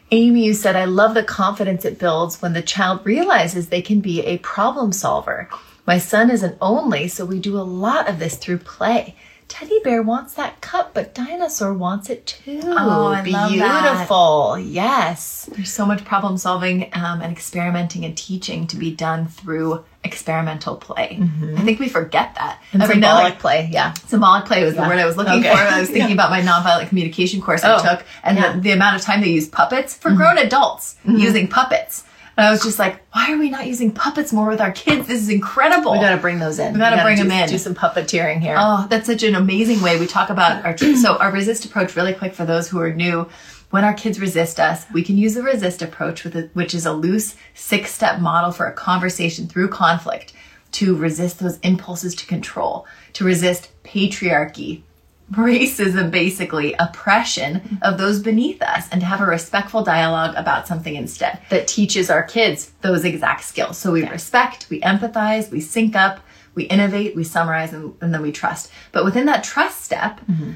Amy, 0.09 0.45
you 0.45 0.55
said, 0.55 0.75
I 0.75 0.85
love 0.85 1.13
the 1.13 1.23
confidence 1.23 1.85
it 1.85 1.99
builds 1.99 2.41
when 2.41 2.53
the 2.53 2.63
child 2.63 3.05
realizes 3.05 3.69
they 3.69 3.83
can 3.83 4.01
be 4.01 4.21
a 4.25 4.39
problem 4.39 4.93
solver. 4.93 5.47
My 5.85 5.99
son 5.99 6.31
is 6.31 6.41
an 6.41 6.57
only, 6.59 7.07
so 7.07 7.23
we 7.23 7.39
do 7.39 7.55
a 7.55 7.61
lot 7.61 8.09
of 8.09 8.17
this 8.17 8.35
through 8.35 8.57
play. 8.57 9.15
Teddy 9.51 9.79
bear 9.83 10.01
wants 10.01 10.35
that 10.35 10.61
cup, 10.61 10.93
but 10.93 11.13
dinosaur 11.13 11.73
wants 11.73 12.09
it 12.09 12.25
too. 12.25 12.61
Oh, 12.63 13.07
I 13.11 13.21
love 13.21 13.25
that. 13.59 13.97
Beautiful. 13.97 14.57
Yes. 14.57 15.49
There's 15.51 15.69
so 15.69 15.85
much 15.85 16.05
problem 16.05 16.37
solving 16.37 16.89
um, 16.93 17.21
and 17.21 17.33
experimenting 17.33 18.05
and 18.05 18.17
teaching 18.17 18.65
to 18.67 18.77
be 18.77 18.95
done 18.95 19.27
through 19.27 19.83
experimental 20.05 20.77
play. 20.77 21.17
Mm-hmm. 21.19 21.57
I 21.57 21.61
think 21.63 21.81
we 21.81 21.89
forget 21.89 22.33
that. 22.35 22.61
And 22.71 22.81
Every 22.81 22.95
now 22.95 23.17
and 23.17 23.25
symbolic 23.25 23.39
play. 23.39 23.69
Yeah. 23.73 23.91
Symbolic 24.07 24.45
play 24.45 24.63
was 24.63 24.75
the 24.75 24.83
word 24.83 24.97
I 24.97 25.05
was 25.05 25.17
looking 25.17 25.39
Okay. 25.39 25.53
for. 25.53 25.57
I 25.61 25.81
was 25.81 25.89
thinking 25.95 26.13
about 26.13 26.29
my 26.29 26.41
nonviolent 26.41 26.87
communication 26.87 27.41
course 27.41 27.65
I 27.65 27.75
Oh, 27.75 27.83
took 27.83 28.05
and 28.23 28.37
yeah. 28.37 28.53
the, 28.53 28.61
the 28.61 28.71
amount 28.71 28.95
of 28.95 29.01
time 29.01 29.19
they 29.19 29.31
use 29.31 29.49
puppets 29.49 29.97
for 29.97 30.11
mm-hmm. 30.11 30.17
grown 30.17 30.37
adults 30.37 30.95
mm-hmm. 31.05 31.17
using 31.17 31.49
puppets. 31.49 32.05
And 32.41 32.47
I 32.47 32.51
was 32.51 32.63
just 32.63 32.79
like, 32.79 32.99
why 33.13 33.31
are 33.31 33.37
we 33.37 33.51
not 33.51 33.67
using 33.67 33.91
puppets 33.91 34.33
more 34.33 34.47
with 34.47 34.59
our 34.61 34.71
kids? 34.71 35.07
This 35.07 35.21
is 35.21 35.29
incredible. 35.29 35.91
We 35.91 35.99
got 35.99 36.15
to 36.15 36.17
bring 36.17 36.39
those 36.39 36.57
in. 36.57 36.73
We 36.73 36.79
gotta 36.79 37.03
bring 37.03 37.17
do, 37.17 37.21
'em 37.21 37.29
in. 37.29 37.47
Do 37.47 37.59
some 37.59 37.75
puppeteering 37.75 38.39
here. 38.39 38.55
Oh, 38.57 38.87
that's 38.89 39.05
such 39.05 39.21
an 39.21 39.35
amazing 39.35 39.79
way. 39.83 39.99
We 39.99 40.07
talk 40.07 40.31
about 40.31 40.65
our 40.65 40.75
so 40.75 41.17
our 41.17 41.31
resist 41.31 41.65
approach 41.65 41.95
really 41.95 42.13
quick 42.13 42.33
for 42.33 42.43
those 42.43 42.67
who 42.67 42.79
are 42.79 42.91
new. 42.91 43.29
When 43.69 43.83
our 43.83 43.93
kids 43.93 44.19
resist 44.19 44.59
us, 44.59 44.87
we 44.91 45.03
can 45.03 45.19
use 45.19 45.35
the 45.35 45.43
resist 45.43 45.83
approach 45.83 46.23
with 46.23 46.35
a, 46.35 46.49
which 46.53 46.73
is 46.73 46.87
a 46.87 46.93
loose 46.93 47.35
six-step 47.53 48.19
model 48.19 48.51
for 48.51 48.65
a 48.65 48.73
conversation 48.73 49.47
through 49.47 49.67
conflict 49.67 50.33
to 50.71 50.95
resist 50.95 51.37
those 51.37 51.59
impulses 51.59 52.15
to 52.15 52.25
control, 52.25 52.87
to 53.13 53.23
resist 53.23 53.69
patriarchy, 53.83 54.81
racism 55.31 56.11
basically, 56.11 56.73
oppression 56.79 57.79
of 57.81 57.97
those 57.97 58.19
beneath 58.19 58.61
us 58.61 58.87
and 58.91 59.01
to 59.01 59.07
have 59.07 59.21
a 59.21 59.25
respectful 59.25 59.83
dialogue 59.83 60.35
about 60.35 60.67
something 60.67 60.95
instead 60.95 61.39
that 61.49 61.67
teaches 61.67 62.09
our 62.09 62.23
kids 62.23 62.71
those 62.81 63.05
exact 63.05 63.43
skills. 63.43 63.77
So 63.77 63.91
we 63.91 64.07
respect, 64.07 64.67
we 64.69 64.81
empathize, 64.81 65.49
we 65.49 65.61
sync 65.61 65.95
up, 65.95 66.19
we 66.53 66.63
innovate, 66.63 67.15
we 67.15 67.23
summarize, 67.23 67.73
and, 67.73 67.95
and 68.01 68.13
then 68.13 68.21
we 68.21 68.31
trust. 68.31 68.71
But 68.91 69.05
within 69.05 69.25
that 69.27 69.43
trust 69.43 69.83
step, 69.83 70.19
mm-hmm. 70.21 70.53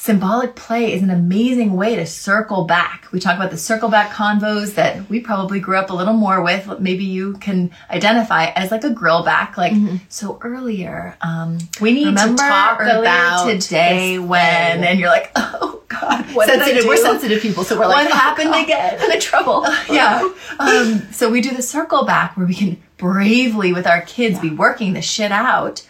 Symbolic 0.00 0.56
play 0.56 0.94
is 0.94 1.02
an 1.02 1.10
amazing 1.10 1.76
way 1.76 1.94
to 1.94 2.06
circle 2.06 2.64
back. 2.64 3.06
We 3.12 3.20
talk 3.20 3.36
about 3.36 3.50
the 3.50 3.58
circle 3.58 3.90
back 3.90 4.10
convos 4.10 4.74
that 4.76 5.10
we 5.10 5.20
probably 5.20 5.60
grew 5.60 5.76
up 5.76 5.90
a 5.90 5.92
little 5.92 6.14
more 6.14 6.40
with. 6.40 6.80
Maybe 6.80 7.04
you 7.04 7.34
can 7.34 7.70
identify 7.90 8.46
as 8.46 8.70
like 8.70 8.82
a 8.82 8.88
grill 8.88 9.22
back. 9.24 9.58
Like, 9.58 9.74
so 10.08 10.38
earlier, 10.40 11.18
um, 11.20 11.58
We 11.82 11.92
need 11.92 12.16
to 12.16 12.34
talk 12.34 12.80
about 12.80 13.60
today 13.60 14.18
when, 14.18 14.78
thing. 14.78 14.84
and 14.84 14.98
you're 14.98 15.10
like, 15.10 15.32
oh 15.36 15.82
God, 15.88 16.24
what 16.34 16.46
did 16.46 16.60
I 16.60 16.64
sensitive. 16.64 16.88
We're 16.88 16.96
sensitive 16.96 17.42
people, 17.42 17.64
so 17.64 17.78
we're 17.78 17.86
like, 17.86 18.08
what 18.08 18.10
happened 18.10 18.54
again? 18.54 18.96
I'm 19.00 19.10
in 19.10 19.20
trouble. 19.20 19.66
yeah. 19.90 20.26
Um, 20.58 21.12
so 21.12 21.28
we 21.30 21.42
do 21.42 21.54
the 21.54 21.62
circle 21.62 22.06
back 22.06 22.38
where 22.38 22.46
we 22.46 22.54
can 22.54 22.82
bravely 22.96 23.74
with 23.74 23.86
our 23.86 24.00
kids 24.00 24.38
be 24.38 24.48
working 24.48 24.94
the 24.94 25.02
shit 25.02 25.30
out, 25.30 25.86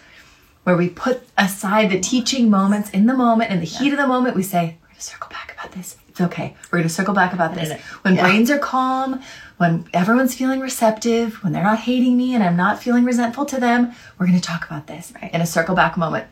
where 0.65 0.77
we 0.77 0.89
put 0.89 1.23
aside 1.39 1.91
the 1.91 2.01
teaching 2.01 2.51
moments 2.51 2.91
in 2.91 3.07
the 3.07 3.15
moment, 3.15 3.51
in 3.51 3.61
the 3.61 3.67
heat 3.67 3.93
of 3.93 3.99
the 3.99 4.07
moment, 4.07 4.37
we 4.37 4.43
say, 4.43 4.77
we're 4.83 4.89
gonna 4.89 5.01
circle 5.01 5.31
back 5.31 5.55
about 5.55 5.73
this. 5.73 5.97
It's 6.11 6.21
okay. 6.21 6.55
We're 6.71 6.79
going 6.79 6.89
to 6.89 6.95
circle 6.95 7.15
back 7.15 7.33
about 7.33 7.55
this. 7.55 7.81
When 8.03 8.17
Yeah. 8.17 8.23
brains 8.23 8.51
are 8.51 8.59
calm, 8.59 9.21
when 9.59 9.87
everyone's 9.95 10.35
feeling 10.35 10.61
receptive, 10.61 11.43
when 11.43 11.53
they're 11.53 11.63
not 11.63 11.79
hating 11.79 12.17
me 12.17 12.35
and 12.35 12.43
I'm 12.43 12.57
not 12.57 12.83
feeling 12.83 13.05
resentful 13.05 13.47
to 13.47 13.61
them, 13.61 13.93
we're 14.19 14.27
going 14.27 14.39
to 14.39 14.45
talk 14.45 14.65
about 14.67 14.87
this 14.87 15.13
right. 15.23 15.33
in 15.33 15.41
a 15.41 15.47
circle 15.47 15.75
back 15.75 15.97
moment. 15.97 16.27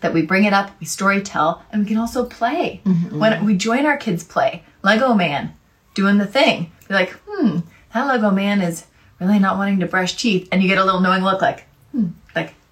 That 0.00 0.12
we 0.12 0.22
bring 0.22 0.44
it 0.44 0.52
up, 0.52 0.72
we 0.80 0.86
story 0.86 1.22
tell, 1.22 1.62
and 1.70 1.82
we 1.82 1.88
can 1.88 1.96
also 1.96 2.24
play. 2.26 2.82
Mm-hmm. 2.84 3.18
When 3.18 3.44
we 3.46 3.56
join 3.56 3.86
our 3.86 3.96
kids' 3.96 4.24
play, 4.24 4.62
Lego 4.82 5.14
Man 5.14 5.54
doing 5.94 6.18
the 6.18 6.26
thing, 6.26 6.72
you're 6.88 6.98
like, 6.98 7.14
hmm, 7.26 7.60
that 7.94 8.06
Lego 8.06 8.30
Man 8.30 8.60
is 8.60 8.84
really 9.20 9.38
not 9.38 9.56
wanting 9.56 9.80
to 9.80 9.86
brush 9.86 10.16
teeth, 10.16 10.48
and 10.52 10.62
you 10.62 10.68
get 10.68 10.76
a 10.76 10.84
little 10.84 11.00
knowing 11.00 11.22
look 11.22 11.40
like 11.40 11.66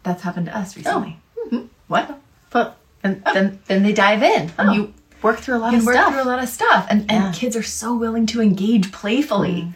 that's 0.03 0.23
happened 0.23 0.47
to 0.47 0.57
us 0.57 0.75
oh. 0.75 0.79
recently. 0.79 1.17
Oh. 1.53 1.69
What? 1.89 2.19
But 2.51 2.77
and 3.03 3.23
oh. 3.27 3.35
then 3.35 3.59
then 3.67 3.83
they 3.83 3.93
dive 3.93 4.23
in 4.23 4.53
and 4.59 4.69
Oh. 4.71 4.73
you 4.73 4.95
work 5.23 5.39
through 5.39 5.57
a 5.57 5.59
lot 5.59 5.73
You 5.73 5.79
of 5.79 5.87
work 5.87 5.95
stuff. 5.95 6.13
through 6.13 6.23
a 6.23 6.25
lot 6.25 6.43
of 6.43 6.49
stuff, 6.49 6.87
and, 6.91 7.05
Yeah. 7.09 7.27
and 7.27 7.35
kids 7.35 7.57
are 7.57 7.63
so 7.63 7.95
willing 7.95 8.27
to 8.27 8.41
engage 8.43 8.91
playfully. 8.93 9.61
that 9.63 9.73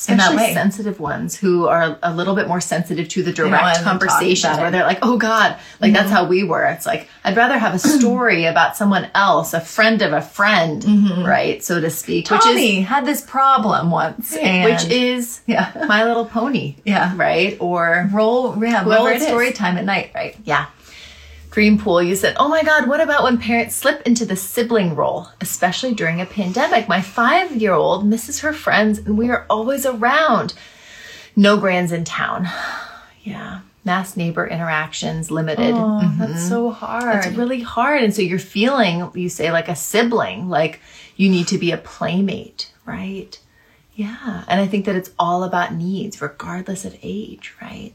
Especially 0.00 0.54
sensitive 0.54 0.98
ones 0.98 1.36
who 1.36 1.66
are 1.68 1.98
a 2.02 2.14
little 2.14 2.34
bit 2.34 2.48
more 2.48 2.60
sensitive 2.60 3.06
to 3.10 3.22
the 3.22 3.32
direct 3.32 3.76
talk 3.76 3.84
conversations 3.84 4.56
where 4.56 4.70
they're 4.70 4.84
like, 4.84 5.00
oh 5.02 5.18
God, 5.18 5.58
like 5.78 5.92
that's 5.92 6.10
how 6.10 6.24
we 6.24 6.42
were. 6.42 6.64
It's 6.64 6.86
like, 6.86 7.06
I'd 7.22 7.36
rather 7.36 7.58
have 7.58 7.74
a 7.74 7.78
story 7.98 8.46
about 8.46 8.78
someone 8.78 9.10
else, 9.14 9.52
a 9.52 9.60
friend 9.60 10.00
of 10.00 10.14
a 10.14 10.22
friend, 10.22 10.82
mm-hmm. 10.82 11.26
right? 11.26 11.62
So 11.62 11.80
to 11.80 11.90
speak, 11.90 12.30
which 12.30 12.40
is, 12.40 12.46
Tommy 12.46 12.80
had 12.80 13.04
this 13.04 13.20
problem 13.20 13.90
once, 13.90 14.34
and 14.36 14.72
which 14.72 14.90
is 14.90 15.42
Yeah. 15.46 15.84
My 15.86 16.04
Little 16.04 16.24
Pony. 16.24 16.76
Yeah. 16.84 17.14
Right. 17.14 17.58
Or 17.60 18.08
roll, 18.12 18.62
yeah, 18.64 18.84
roll 18.84 19.06
it 19.06 19.16
it 19.16 19.16
is. 19.16 19.28
story 19.28 19.52
time 19.52 19.76
at 19.76 19.84
night, 19.84 20.12
right? 20.14 20.34
Yeah. 20.44 20.66
Dreampool, 21.50 22.06
you 22.06 22.14
said, 22.14 22.36
oh 22.38 22.48
my 22.48 22.62
God, 22.62 22.86
what 22.86 23.00
about 23.00 23.24
when 23.24 23.36
parents 23.36 23.74
slip 23.74 24.06
into 24.06 24.24
the 24.24 24.36
sibling 24.36 24.94
role, 24.94 25.28
especially 25.40 25.94
during 25.94 26.20
a 26.20 26.26
pandemic? 26.26 26.88
My 26.88 27.02
five 27.02 27.56
year 27.56 27.72
old 27.72 28.06
misses 28.06 28.40
her 28.40 28.52
friends 28.52 28.98
and 28.98 29.18
we 29.18 29.30
are 29.30 29.46
always 29.50 29.84
around. 29.84 30.54
No 31.34 31.56
grands 31.56 31.92
in 31.92 32.04
town. 32.04 32.48
Yeah. 33.22 33.60
Mass 33.84 34.16
neighbor 34.16 34.46
interactions 34.46 35.30
limited. 35.30 35.74
Oh, 35.76 36.00
that's 36.18 36.32
mm-hmm. 36.32 36.48
so 36.48 36.70
hard. 36.70 37.26
It's 37.26 37.36
really 37.36 37.60
hard. 37.60 38.02
And 38.02 38.14
so 38.14 38.22
you're 38.22 38.38
feeling, 38.38 39.10
you 39.14 39.28
say, 39.28 39.52
like 39.52 39.68
a 39.68 39.76
sibling, 39.76 40.48
like 40.48 40.80
you 41.16 41.28
need 41.28 41.46
to 41.48 41.58
be 41.58 41.70
a 41.70 41.76
playmate, 41.76 42.72
right? 42.86 43.38
Yeah. 43.94 44.44
And 44.48 44.58
I 44.58 44.66
think 44.66 44.86
that 44.86 44.96
it's 44.96 45.10
all 45.18 45.44
about 45.44 45.74
needs, 45.74 46.22
regardless 46.22 46.86
of 46.86 46.96
age, 47.02 47.54
right? 47.60 47.92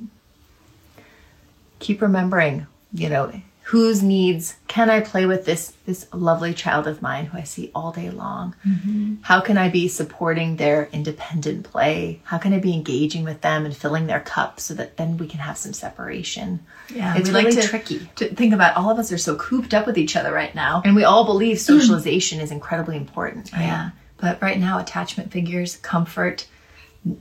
Keep 1.79 2.03
remembering, 2.03 2.67
you 2.95 3.09
know, 3.09 3.31
whose 3.63 4.03
needs 4.03 4.55
can 4.67 4.91
I 4.91 4.99
play 4.99 5.25
with 5.25 5.45
this 5.45 5.73
this 5.87 6.07
lovely 6.13 6.53
child 6.53 6.85
of 6.85 7.01
mine 7.01 7.25
who 7.25 7.37
I 7.37 7.43
see 7.43 7.71
all 7.73 7.91
day 7.91 8.11
long? 8.11 8.55
Mm-hmm. 8.65 9.15
How 9.21 9.41
can 9.41 9.57
I 9.57 9.69
be 9.69 9.87
supporting 9.87 10.57
their 10.57 10.87
independent 10.91 11.63
play? 11.63 12.21
How 12.25 12.37
can 12.37 12.53
I 12.53 12.59
be 12.59 12.73
engaging 12.73 13.23
with 13.23 13.41
them 13.41 13.65
and 13.65 13.75
filling 13.75 14.05
their 14.05 14.19
cup 14.19 14.59
so 14.59 14.75
that 14.75 14.97
then 14.97 15.17
we 15.17 15.27
can 15.27 15.39
have 15.39 15.57
some 15.57 15.73
separation? 15.73 16.63
yeah, 16.93 17.17
it's 17.17 17.29
really 17.29 17.45
like 17.45 17.55
to, 17.55 17.67
tricky. 17.67 18.07
to 18.17 18.33
think 18.35 18.53
about. 18.53 18.77
All 18.77 18.91
of 18.91 18.99
us 18.99 19.11
are 19.11 19.17
so 19.17 19.35
cooped 19.35 19.73
up 19.73 19.87
with 19.87 19.97
each 19.97 20.15
other 20.15 20.31
right 20.31 20.53
now. 20.53 20.83
And 20.85 20.95
we 20.95 21.03
all 21.03 21.25
believe 21.25 21.59
socialization 21.73 22.39
is 22.39 22.51
incredibly 22.51 22.97
important. 22.97 23.51
Right? 23.51 23.61
Yeah, 23.61 23.89
but 24.17 24.39
right 24.43 24.59
now, 24.59 24.79
attachment 24.79 25.31
figures, 25.31 25.77
comfort, 25.77 26.47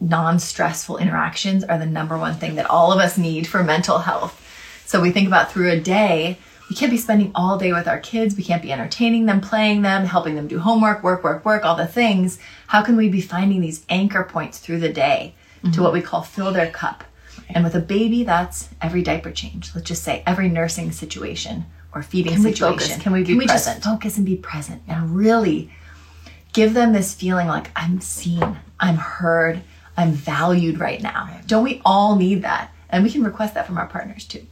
non-stressful 0.01 0.99
interactions 0.99 1.65
are 1.65 1.79
the 1.79 1.87
number 1.87 2.17
one 2.19 2.35
thing 2.35 2.55
that 2.57 2.69
all 2.71 2.93
of 2.93 2.99
us 2.99 3.19
need 3.19 3.47
for 3.47 3.63
mental 3.63 3.99
health. 3.99 4.41
So 4.87 5.01
we 5.01 5.11
think 5.11 5.27
about 5.27 5.51
through 5.51 5.71
a 5.71 5.81
day, 5.81 6.39
we 6.71 6.77
can't 6.77 6.91
be 6.91 6.97
spending 6.99 7.31
all 7.35 7.59
day 7.59 7.73
with 7.73 7.87
our 7.87 7.99
kids. 7.99 8.37
We 8.37 8.43
can't 8.43 8.63
be 8.63 8.73
entertaining 8.73 9.27
them, 9.27 9.41
playing 9.41 9.83
them, 9.83 10.05
helping 10.07 10.35
them 10.35 10.49
do 10.49 10.59
homework, 10.59 11.03
work, 11.03 11.23
work, 11.23 11.45
work, 11.45 11.65
all 11.65 11.77
the 11.77 11.87
things. 11.87 12.39
How 12.69 12.83
can 12.83 12.97
we 12.97 13.09
be 13.09 13.21
finding 13.21 13.61
these 13.61 13.85
anchor 13.89 14.25
points 14.25 14.59
through 14.59 14.81
the 14.81 14.93
day 14.93 15.35
to 15.73 15.83
what 15.83 15.93
we 15.93 16.01
call 16.03 16.23
fill 16.23 16.53
their 16.53 16.71
cup? 16.71 17.05
And 17.51 17.65
with 17.65 17.75
a 17.75 17.81
baby, 17.81 18.25
that's 18.25 18.71
every 18.81 19.03
diaper 19.03 19.31
change. 19.31 19.75
Let's 19.75 19.87
just 19.87 20.03
say 20.03 20.23
every 20.27 20.49
nursing 20.49 20.91
situation 20.93 21.67
or 21.95 22.03
feeding 22.03 22.33
Can 22.33 22.43
we 22.43 22.51
situation. 22.53 22.79
focus? 22.79 23.03
Can 23.03 23.13
we 23.13 23.25
be 23.25 23.37
present? 23.37 23.77
just 23.77 23.85
focus 23.85 24.17
and 24.17 24.27
be 24.27 24.37
present 24.37 24.83
and 24.89 25.15
really 25.15 25.71
give 26.53 26.73
them 26.75 26.93
this 26.93 27.15
feeling 27.15 27.47
like 27.47 27.71
I'm 27.77 28.01
seen, 28.01 28.59
I'm 28.81 28.97
heard, 28.97 29.63
I'm 29.97 30.13
valued 30.13 30.81
right 30.81 31.03
now. 31.03 31.29
Don't 31.47 31.65
we 31.65 31.83
all 31.85 32.17
need 32.17 32.43
that? 32.43 32.71
And 32.95 33.03
we 33.03 33.11
can 33.11 33.25
request 33.25 33.55
that 33.55 33.67
from 33.67 33.77
our 33.77 33.87
partners 33.87 34.25
too. 34.25 34.47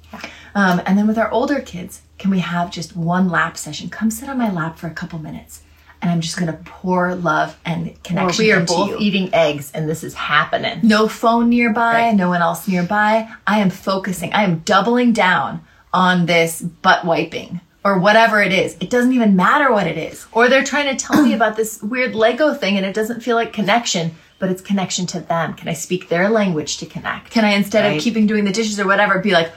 Um, 0.54 0.82
and 0.84 0.98
then 0.98 1.06
with 1.06 1.16
our 1.16 1.30
older 1.30 1.60
kids, 1.60 2.02
can 2.18 2.30
we 2.30 2.40
have 2.40 2.70
just 2.72 2.96
one 2.96 3.28
lap 3.30 3.56
session? 3.56 3.88
Come 3.88 4.10
sit 4.10 4.28
on 4.28 4.36
my 4.36 4.50
lap 4.50 4.78
for 4.78 4.88
a 4.88 4.90
couple 4.90 5.18
minutes, 5.20 5.62
and 6.02 6.10
I'm 6.10 6.20
just 6.20 6.36
going 6.36 6.50
to 6.50 6.58
pour 6.64 7.14
love 7.14 7.56
and 7.64 8.02
connection. 8.02 8.44
Or 8.44 8.46
we 8.46 8.52
are 8.52 8.60
into 8.60 8.72
both 8.72 8.90
you. 8.90 8.96
eating 8.98 9.32
eggs 9.32 9.70
and 9.72 9.88
this 9.88 10.02
is 10.02 10.14
happening. 10.14 10.80
No 10.82 11.06
phone 11.06 11.48
nearby, 11.50 11.92
Right. 12.08 12.14
no 12.16 12.28
one 12.28 12.42
else 12.42 12.66
nearby. 12.66 13.30
I 13.46 13.60
am 13.60 13.70
focusing. 13.70 14.32
I 14.32 14.42
am 14.42 14.58
doubling 14.60 15.12
down 15.12 15.64
on 15.92 16.26
this 16.26 16.60
butt 16.60 17.04
wiping 17.04 17.60
or 17.84 17.98
whatever 18.00 18.42
it 18.42 18.52
is. 18.52 18.76
It 18.80 18.90
doesn't 18.90 19.12
even 19.12 19.36
matter 19.36 19.72
what 19.72 19.86
it 19.86 19.96
is. 19.98 20.26
Or 20.32 20.48
they're 20.48 20.64
trying 20.64 20.96
to 20.96 21.04
tell 21.06 21.22
me 21.22 21.32
about 21.38 21.56
this 21.56 21.80
weird 21.80 22.14
Lego 22.16 22.54
thing 22.54 22.76
and 22.76 22.84
it 22.84 22.94
doesn't 22.94 23.20
feel 23.22 23.36
like 23.36 23.52
connection, 23.52 24.16
but 24.42 24.50
it's 24.50 24.60
connection 24.60 25.06
to 25.06 25.20
them. 25.20 25.54
Can 25.54 25.68
I 25.68 25.72
speak 25.72 26.08
their 26.08 26.28
language 26.28 26.78
to 26.78 26.86
connect? 26.86 27.30
Can 27.30 27.44
I, 27.44 27.50
instead 27.50 27.84
Right. 27.84 27.96
of 27.96 28.02
keeping 28.02 28.26
doing 28.26 28.44
the 28.44 28.50
dishes 28.50 28.80
or 28.80 28.88
whatever, 28.88 29.20
be 29.20 29.30
like, 29.30 29.52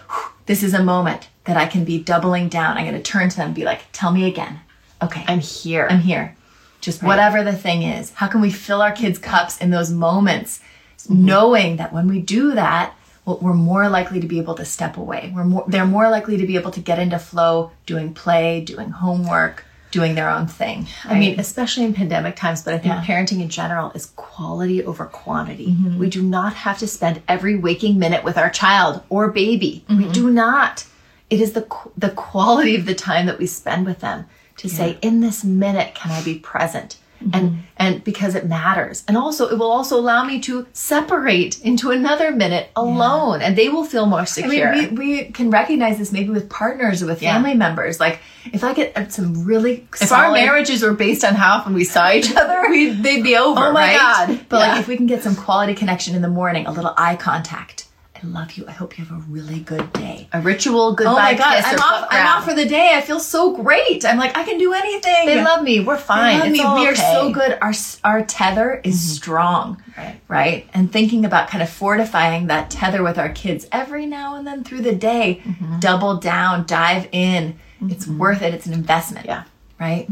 this 0.45 0.61
is 0.61 0.75
a 0.75 0.83
moment 0.83 1.27
that 1.45 1.57
I 1.57 1.65
can 1.65 1.85
be 1.85 1.97
doubling 1.97 2.49
down. 2.49 2.77
I'm 2.77 2.85
going 2.85 2.95
to 2.95 3.01
turn 3.01 3.29
to 3.29 3.35
them 3.35 3.47
and 3.47 3.55
be 3.55 3.63
like, 3.63 3.81
tell 3.93 4.11
me 4.11 4.27
again. 4.27 4.59
Okay. 5.01 5.25
I'm 5.27 5.39
here. 5.39 5.87
I'm 5.89 6.01
here. 6.01 6.35
Just 6.81 7.01
whatever 7.01 7.43
the 7.43 7.53
thing 7.53 7.81
is. 7.81 8.11
How 8.13 8.27
can 8.27 8.41
we 8.41 8.51
fill 8.51 8.79
our 8.79 8.91
kids' 8.91 9.17
cups 9.17 9.57
in 9.57 9.71
those 9.71 9.89
moments, 9.89 10.59
mm-hmm. 10.99 11.25
knowing 11.25 11.77
that 11.77 11.91
when 11.91 12.07
we 12.07 12.21
do 12.21 12.53
that, 12.53 12.93
well, 13.25 13.39
we're 13.41 13.55
more 13.55 13.89
likely 13.89 14.19
to 14.19 14.27
be 14.27 14.37
able 14.37 14.53
to 14.53 14.65
step 14.65 14.97
away. 14.97 15.33
We're 15.35 15.45
more, 15.45 15.65
they're 15.67 15.87
more 15.87 16.11
likely 16.11 16.37
to 16.37 16.45
be 16.45 16.57
able 16.57 16.69
to 16.69 16.79
get 16.79 16.99
into 16.99 17.17
flow, 17.17 17.71
doing 17.87 18.13
play, 18.13 18.61
doing 18.61 18.91
homework, 18.91 19.64
doing 19.95 20.13
their 20.15 20.29
own 20.29 20.45
thing. 20.45 20.87
I 21.05 21.17
mean, 21.17 21.39
especially 21.39 21.85
in 21.85 21.93
pandemic 21.93 22.35
times, 22.35 22.61
but 22.61 22.73
I 22.73 22.79
think 22.79 22.95
Yeah. 22.95 23.05
parenting 23.05 23.39
in 23.41 23.47
general 23.47 23.91
is 23.95 24.07
quality 24.17 24.83
over 24.83 25.05
quantity. 25.05 25.67
Mm-hmm. 25.67 25.97
We 25.97 26.09
do 26.09 26.21
not 26.21 26.53
have 26.65 26.77
to 26.79 26.87
spend 26.87 27.21
every 27.29 27.55
waking 27.55 27.97
minute 27.97 28.21
with 28.25 28.37
our 28.37 28.49
child 28.49 29.01
or 29.07 29.31
baby. 29.31 29.85
We 29.87 29.95
mm-hmm. 29.95 30.11
do 30.11 30.29
not. 30.29 30.83
It 31.29 31.39
is 31.39 31.53
the 31.53 31.65
the 31.97 32.09
quality 32.09 32.75
of 32.75 32.85
the 32.85 32.93
time 32.93 33.25
that 33.27 33.39
we 33.39 33.47
spend 33.47 33.85
with 33.85 33.99
them 34.01 34.25
to 34.57 34.67
say, 34.69 34.97
in 35.01 35.21
this 35.21 35.43
minute, 35.43 35.95
can 35.95 36.11
I 36.11 36.21
be 36.23 36.35
present? 36.35 36.97
And 37.33 37.63
and 37.77 38.03
because 38.03 38.35
it 38.35 38.45
matters, 38.47 39.03
and 39.07 39.17
also 39.17 39.47
it 39.49 39.57
will 39.57 39.71
also 39.71 39.99
allow 39.99 40.23
me 40.23 40.39
to 40.41 40.65
separate 40.73 41.59
into 41.61 41.91
another 41.91 42.31
minute 42.31 42.69
alone, 42.75 43.41
and 43.41 43.55
they 43.57 43.67
will 43.69 43.83
feel 43.83 44.05
more 44.05 44.25
secure 44.25 44.71
I 44.73 44.81
mean, 44.81 44.95
we, 44.95 45.05
we 45.17 45.23
can 45.31 45.49
recognize 45.49 45.97
this 45.97 46.11
maybe 46.11 46.29
with 46.29 46.49
partners 46.49 47.01
or 47.03 47.07
with 47.07 47.21
Yeah. 47.21 47.33
family 47.33 47.53
members. 47.55 47.99
Like, 47.99 48.19
if 48.53 48.63
I 48.63 48.73
get 48.73 48.95
uh, 48.95 49.07
some 49.09 49.43
really 49.45 49.87
if 50.01 50.11
our 50.11 50.31
marriages 50.31 50.83
were 50.83 50.93
based 50.93 51.23
on 51.25 51.33
how 51.35 51.57
often 51.57 51.73
we 51.73 51.83
saw 51.83 52.11
each 52.11 52.33
other, 52.35 52.69
we 52.69 52.91
they'd 52.91 53.23
be 53.23 53.35
over. 53.35 53.59
Oh 53.67 53.71
my 53.73 53.87
right? 53.87 53.97
god! 53.97 54.39
But 54.49 54.57
Yeah. 54.59 54.67
like, 54.71 54.79
if 54.81 54.87
we 54.87 54.95
can 54.95 55.07
get 55.07 55.23
some 55.23 55.35
quality 55.35 55.73
connection 55.73 56.15
in 56.15 56.21
the 56.21 56.27
morning, 56.29 56.65
a 56.67 56.71
little 56.71 56.93
eye 56.97 57.15
contact. 57.15 57.84
I 58.21 58.25
love 58.27 58.53
you. 58.53 58.65
I 58.67 58.71
hope 58.71 58.97
you 58.97 59.03
have 59.05 59.15
a 59.17 59.21
really 59.29 59.59
good 59.59 59.91
day. 59.93 60.27
a 60.33 60.41
ritual 60.41 60.93
goodbye 60.95 61.11
Oh 61.11 61.15
my 61.15 61.33
god! 61.33 61.63
I'm 61.65 61.79
off. 61.79 62.07
I'm 62.09 62.27
off 62.27 62.45
for 62.45 62.53
the 62.53 62.65
day. 62.65 62.91
I 62.93 63.01
feel 63.01 63.19
so 63.19 63.55
great. 63.55 64.05
I'm 64.05 64.17
like 64.17 64.37
I 64.37 64.43
can 64.43 64.57
do 64.57 64.73
anything. 64.73 65.25
They 65.25 65.43
love 65.43 65.63
me. 65.63 65.81
We're 65.81 65.97
They 65.97 66.01
fine. 66.01 66.39
love 66.39 66.47
It's 66.49 66.57
me. 66.57 66.63
We 66.63 66.87
are 66.87 66.91
okay. 66.91 67.01
Mm-hmm. 67.01 67.27
so 67.27 67.31
good. 67.33 67.57
Our 67.61 67.73
our 68.03 68.23
tether 68.25 68.81
is 68.83 69.15
strong. 69.15 69.81
Right. 69.97 70.19
Right. 70.27 70.69
And 70.73 70.91
thinking 70.91 71.25
about 71.25 71.49
kind 71.49 71.61
of 71.61 71.69
fortifying 71.69 72.47
that 72.47 72.69
tether 72.69 73.03
with 73.03 73.17
our 73.17 73.29
kids 73.29 73.67
every 73.71 74.05
now 74.05 74.35
and 74.35 74.47
then 74.47 74.63
through 74.63 74.81
the 74.81 74.95
day. 74.95 75.41
Mm-hmm. 75.43 75.79
Double 75.79 76.17
down. 76.17 76.65
Dive 76.65 77.07
in. 77.11 77.59
It's 77.81 78.07
worth 78.07 78.41
it. 78.41 78.53
It's 78.53 78.65
an 78.65 78.73
investment. 78.73 79.25
Yeah. 79.25 79.43
Right. 79.79 80.07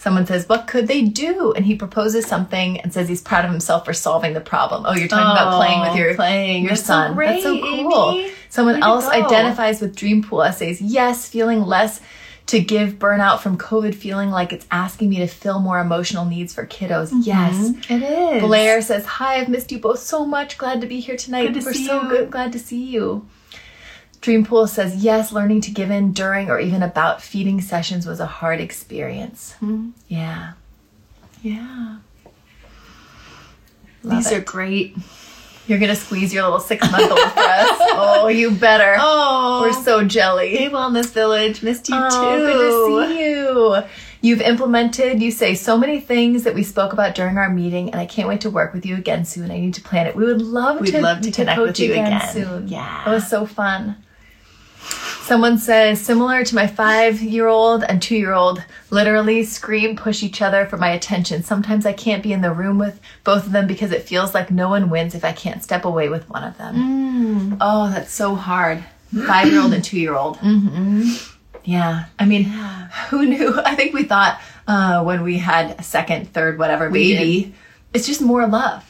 Someone 0.00 0.24
says, 0.26 0.48
"What 0.48 0.66
could 0.66 0.88
they 0.88 1.02
do?" 1.02 1.52
And 1.54 1.66
he 1.66 1.74
proposes 1.76 2.24
something 2.26 2.80
and 2.80 2.90
says 2.92 3.06
he's 3.08 3.20
proud 3.20 3.44
of 3.44 3.50
himself 3.50 3.84
for 3.84 3.92
solving 3.92 4.32
the 4.32 4.40
problem. 4.40 4.84
Oh, 4.86 4.94
you're 4.94 5.08
talking 5.08 5.30
about 5.30 5.52
Oh, 5.54 5.56
playing 5.58 5.80
with 5.82 5.94
your 5.94 6.14
playing. 6.14 6.62
your 6.62 6.70
That's 6.70 6.80
so 6.82 6.86
son. 6.86 7.16
That's 7.16 7.42
so 7.42 7.60
great, 7.60 7.82
cool. 7.82 8.10
Amy. 8.12 8.32
Someone 8.48 8.76
Way 8.76 8.80
else 8.80 9.06
identifies 9.08 9.80
with 9.80 9.94
Dreampool 9.94 10.48
essays. 10.48 10.80
Yes, 10.80 11.28
feeling 11.28 11.60
less 11.62 12.00
to 12.46 12.58
give 12.60 12.94
burnout 12.98 13.40
from 13.40 13.56
COVID, 13.58 13.94
feeling 13.94 14.30
like 14.30 14.52
it's 14.52 14.66
asking 14.72 15.10
me 15.10 15.18
to 15.18 15.26
fill 15.28 15.60
more 15.60 15.78
emotional 15.78 16.24
needs 16.24 16.52
for 16.54 16.66
kiddos. 16.66 17.10
Mm-hmm. 17.10 17.20
Yes, 17.22 17.72
It 17.90 18.02
is. 18.02 18.42
Blair 18.42 18.80
says, 18.82 19.04
Hi, 19.04 19.36
I've 19.36 19.48
missed 19.48 19.70
you 19.70 19.78
both 19.78 20.00
so 20.00 20.24
much. 20.24 20.58
Glad 20.58 20.80
to 20.80 20.86
be 20.86 20.98
here 20.98 21.16
tonight. 21.16 21.52
Good 21.52 21.60
to 21.60 21.66
We're 21.66 21.72
see 21.74 21.86
so 21.86 22.02
you." 22.02 22.08
good. 22.08 22.30
Glad 22.30 22.52
to 22.52 22.58
see 22.58 22.82
you. 22.82 23.26
Dreampool 24.22 24.68
says, 24.68 24.96
Yes, 24.96 25.32
learning 25.32 25.62
to 25.62 25.70
give 25.70 25.90
in 25.90 26.12
during 26.12 26.50
or 26.50 26.58
even 26.60 26.82
about 26.82 27.22
feeding 27.22 27.60
sessions 27.60 28.06
was 28.06 28.20
a 28.20 28.26
hard 28.26 28.60
experience. 28.60 29.52
Hmm. 29.60 29.90
Yeah. 30.08 30.52
Yeah. 31.42 31.98
Love 34.02 34.16
These 34.24 34.32
it. 34.32 34.38
are 34.38 34.40
great. 34.42 34.96
You're 35.66 35.78
going 35.78 35.90
to 35.90 35.96
squeeze 35.96 36.34
your 36.34 36.42
little 36.44 36.58
six 36.60 36.90
month 36.90 37.10
old 37.10 37.20
for 37.32 37.38
us. 37.40 37.78
Oh, 37.92 38.28
you 38.28 38.50
better. 38.50 38.96
Oh, 38.98 39.60
We're 39.62 39.82
so 39.84 40.04
jelly. 40.04 40.56
Hey, 40.56 40.68
Wellness 40.70 41.12
Village. 41.12 41.62
Missed 41.62 41.88
you 41.88 41.94
Oh, 41.98 42.08
too. 42.36 42.42
good 42.46 43.06
to 43.06 43.06
see 43.14 43.30
you. 43.30 43.82
You've 44.22 44.40
implemented, 44.42 45.22
you 45.22 45.30
say 45.30 45.54
so 45.54 45.78
many 45.78 46.00
things 46.00 46.44
that 46.44 46.54
we 46.54 46.62
spoke 46.62 46.92
about 46.92 47.14
during 47.14 47.38
our 47.38 47.48
meeting, 47.48 47.90
and 47.90 47.98
I 48.00 48.04
can't 48.06 48.28
wait 48.28 48.42
to 48.42 48.50
work 48.50 48.74
with 48.74 48.84
you 48.84 48.96
again 48.96 49.24
soon. 49.24 49.50
I 49.50 49.58
need 49.58 49.74
to 49.74 49.80
plan 49.82 50.06
it. 50.06 50.14
We 50.16 50.24
would 50.26 50.42
love 50.42 50.80
We'd 50.80 50.90
to, 50.92 51.00
love 51.00 51.20
to 51.22 51.30
connect 51.30 51.56
coach 51.56 51.68
with 51.68 51.80
you 51.80 51.92
again. 51.92 52.20
soon. 52.32 52.68
Yeah. 52.68 53.08
It 53.10 53.14
was 53.14 53.28
so 53.28 53.46
fun. 53.46 53.96
Someone 55.30 55.58
says, 55.58 56.00
similar 56.00 56.42
to 56.42 56.56
my 56.56 56.66
five 56.66 57.22
year 57.22 57.46
old 57.46 57.84
and 57.84 58.02
two 58.02 58.16
year 58.16 58.32
old, 58.32 58.64
literally 58.90 59.44
scream, 59.44 59.94
push 59.94 60.24
each 60.24 60.42
other 60.42 60.66
for 60.66 60.76
my 60.76 60.90
attention. 60.90 61.44
Sometimes 61.44 61.86
I 61.86 61.92
can't 61.92 62.20
be 62.20 62.32
in 62.32 62.40
the 62.40 62.52
room 62.52 62.78
with 62.78 63.00
both 63.22 63.46
of 63.46 63.52
them 63.52 63.68
because 63.68 63.92
it 63.92 64.02
feels 64.02 64.34
like 64.34 64.50
no 64.50 64.68
one 64.68 64.90
wins 64.90 65.14
if 65.14 65.24
I 65.24 65.30
can't 65.30 65.62
step 65.62 65.84
away 65.84 66.08
with 66.08 66.28
one 66.28 66.42
of 66.42 66.58
them. 66.58 66.74
Oh, 67.60 67.88
that's 67.90 68.12
so 68.12 68.34
hard. 68.34 68.82
Five 69.24 69.52
year 69.52 69.62
old 69.62 69.72
and 69.72 69.84
two 69.84 70.00
year 70.00 70.16
old. 70.16 70.38
Mm-hmm. 70.38 71.12
Yeah. 71.62 72.06
I 72.18 72.24
mean, 72.24 72.42
who 73.10 73.24
knew? 73.24 73.56
I 73.64 73.76
think 73.76 73.94
we 73.94 74.02
thought 74.02 74.40
uh, 74.66 75.04
when 75.04 75.22
we 75.22 75.38
had 75.38 75.78
a 75.78 75.84
second, 75.84 76.32
third, 76.32 76.58
whatever 76.58 76.90
baby, 76.90 77.54
it's 77.94 78.08
just 78.08 78.20
more 78.20 78.48
love. 78.48 78.89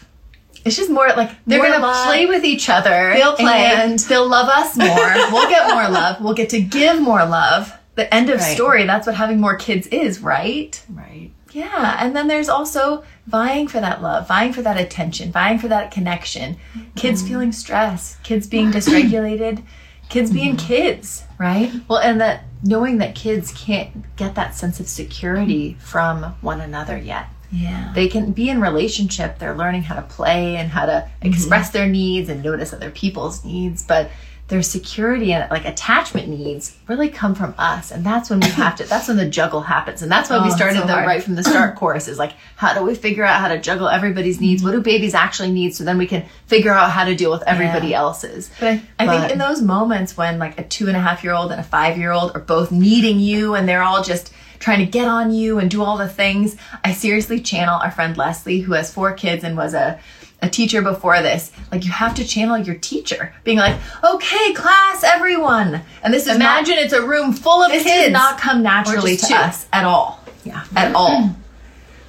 It's 0.65 0.77
just 0.77 0.91
more 0.91 1.09
like 1.17 1.31
They're 1.47 1.59
more 1.59 1.69
gonna 1.71 1.83
love. 1.83 2.07
play 2.07 2.27
with 2.27 2.45
each 2.45 2.69
other. 2.69 3.13
They'll 3.15 3.37
play. 3.37 3.73
and 3.75 3.99
They'll 3.99 4.29
love 4.29 4.49
us 4.49 4.77
more. 4.77 4.87
we'll 5.33 5.49
get 5.49 5.69
more 5.73 5.89
love. 5.89 6.21
We'll 6.21 6.35
get 6.35 6.51
to 6.51 6.61
give 6.61 7.01
more 7.01 7.25
love. 7.25 7.73
The 7.97 8.13
end 8.15 8.31
of 8.31 8.41
Right. 8.41 8.55
story. 8.55 8.85
That's 8.87 9.07
what 9.07 9.17
having 9.17 9.41
more 9.41 9.57
kids 9.57 9.87
is, 9.89 10.21
right? 10.21 10.81
right. 10.89 11.31
Yeah. 11.53 11.97
And 11.99 12.15
then 12.15 12.29
there's 12.29 12.49
also 12.49 13.05
vying 13.27 13.69
for 13.69 13.81
that 13.81 14.03
love, 14.03 14.29
vying 14.29 14.53
for 14.53 14.63
that 14.63 14.79
attention, 14.79 15.33
vying 15.33 15.59
for 15.59 15.69
that 15.69 15.91
connection. 15.91 16.57
Kids 16.95 17.21
mm-hmm. 17.21 17.29
feeling 17.31 17.53
stress, 17.53 18.17
kids 18.23 18.47
being 18.47 18.71
dysregulated, 18.73 19.63
kids 20.09 20.31
being 20.31 20.57
mm-hmm. 20.57 20.67
kids, 20.67 21.25
right? 21.39 21.73
Well, 21.89 21.99
and 21.99 22.21
that 22.21 22.45
knowing 22.63 22.99
that 22.99 23.15
kids 23.15 23.53
can't 23.53 24.15
get 24.17 24.35
that 24.35 24.55
sense 24.55 24.81
of 24.81 24.89
security 24.89 25.77
from 25.81 26.23
one 26.41 26.61
another 26.61 26.97
yet. 26.99 27.27
Yeah. 27.53 27.93
They 27.95 28.09
can 28.09 28.33
be 28.33 28.49
in 28.49 28.61
relationship, 28.61 29.39
they're 29.39 29.57
learning 29.57 29.83
how 29.83 29.97
to 29.97 30.03
play 30.03 30.57
and 30.57 30.71
how 30.71 30.87
to 30.87 30.93
mm-hmm. 30.93 31.29
express 31.29 31.71
their 31.71 31.87
needs 31.89 32.29
and 32.29 32.43
notice 32.43 32.73
other 32.73 32.91
people's 32.91 33.45
needs, 33.45 33.83
but 33.83 34.11
their 34.49 34.63
security 34.63 35.33
and 35.33 35.49
like 35.49 35.65
attachment 35.65 36.27
needs 36.29 36.77
really 36.89 37.09
come 37.09 37.37
from 37.37 37.55
us. 37.57 37.93
And 37.93 38.05
that's 38.05 38.29
when 38.31 38.41
we 38.41 38.49
have 38.51 38.75
to 38.77 38.85
that's 38.85 39.07
when 39.07 39.17
the 39.17 39.29
juggle 39.29 39.61
happens. 39.61 40.03
And 40.03 40.11
that's 40.11 40.29
why 40.29 40.39
Oh, 40.39 40.45
we 40.45 40.51
started 40.51 40.81
so 40.81 40.87
the 40.87 40.93
hard. 40.93 41.07
right 41.07 41.23
from 41.23 41.37
the 41.37 41.45
start 41.45 41.77
course 41.77 42.09
is 42.09 42.19
like 42.19 42.33
how 42.57 42.75
do 42.75 42.83
we 42.83 42.97
figure 42.97 43.25
out 43.25 43.41
how 43.41 43.47
to 43.47 43.61
juggle 43.61 43.89
everybody's 43.89 44.41
needs? 44.41 44.61
Mm-hmm. 44.61 44.71
What 44.71 44.77
do 44.77 44.83
babies 44.83 45.15
actually 45.15 45.53
need 45.53 45.75
so 45.77 45.85
then 45.85 45.99
we 45.99 46.07
can 46.07 46.25
figure 46.47 46.73
out 46.73 46.91
how 46.91 47.05
to 47.05 47.15
deal 47.15 47.31
with 47.31 47.45
everybody 47.45 47.89
Yeah. 47.89 47.99
else's. 47.99 48.51
But 48.59 48.67
I, 48.67 48.83
I 48.99 49.07
But- 49.07 49.21
think 49.21 49.33
in 49.33 49.39
those 49.39 49.63
moments 49.63 50.17
when 50.17 50.41
like 50.41 50.59
a 50.59 50.65
two 50.65 50.89
and 50.89 50.97
a 50.97 51.01
half 51.01 51.23
year 51.23 51.33
old 51.33 51.53
and 51.53 51.61
a 51.61 51.65
five 51.65 51.97
year 51.97 52.11
old 52.11 52.33
are 52.35 52.41
both 52.41 52.73
needing 52.73 53.21
you 53.21 53.55
and 53.55 53.69
they're 53.69 53.85
all 53.85 54.03
just 54.03 54.33
trying 54.61 54.79
to 54.79 54.87
get 54.87 55.09
on 55.09 55.33
you 55.33 55.59
and 55.59 55.69
do 55.71 55.83
all 55.83 55.99
the 55.99 56.09
things, 56.09 56.57
I 56.85 56.93
seriously 56.93 57.41
channel 57.41 57.81
our 57.81 57.91
friend 57.91 58.17
Leslie, 58.17 58.61
who 58.61 58.73
has 58.75 58.93
four 58.93 59.13
kids 59.13 59.43
and 59.43 59.57
was 59.57 59.75
a, 59.75 59.99
a 60.43 60.49
teacher 60.49 60.81
before 60.83 61.21
this. 61.23 61.51
Like 61.73 61.85
you 61.85 61.91
have 61.91 62.15
to 62.15 62.25
channel 62.25 62.57
your 62.59 62.77
teacher, 62.77 63.35
being 63.43 63.59
like, 63.59 63.77
okay, 64.05 64.53
class, 64.55 65.03
everyone. 65.03 65.83
And 66.05 66.15
this 66.15 66.27
is 66.29 66.37
Imagine 66.37 66.75
it's 66.79 66.93
a 66.93 67.05
room 67.05 67.33
full 67.33 67.63
of 67.63 67.71
not, 67.71 67.75
this 67.75 67.83
kids. 67.85 68.05
does 68.05 68.13
not 68.13 68.39
come 68.39 68.63
naturally 68.63 69.17
to 69.17 69.27
two. 69.27 69.35
us 69.35 69.67
at 69.73 69.85
all 69.85 70.23
yeah. 70.45 70.65
at 70.77 70.95
all. 70.95 71.35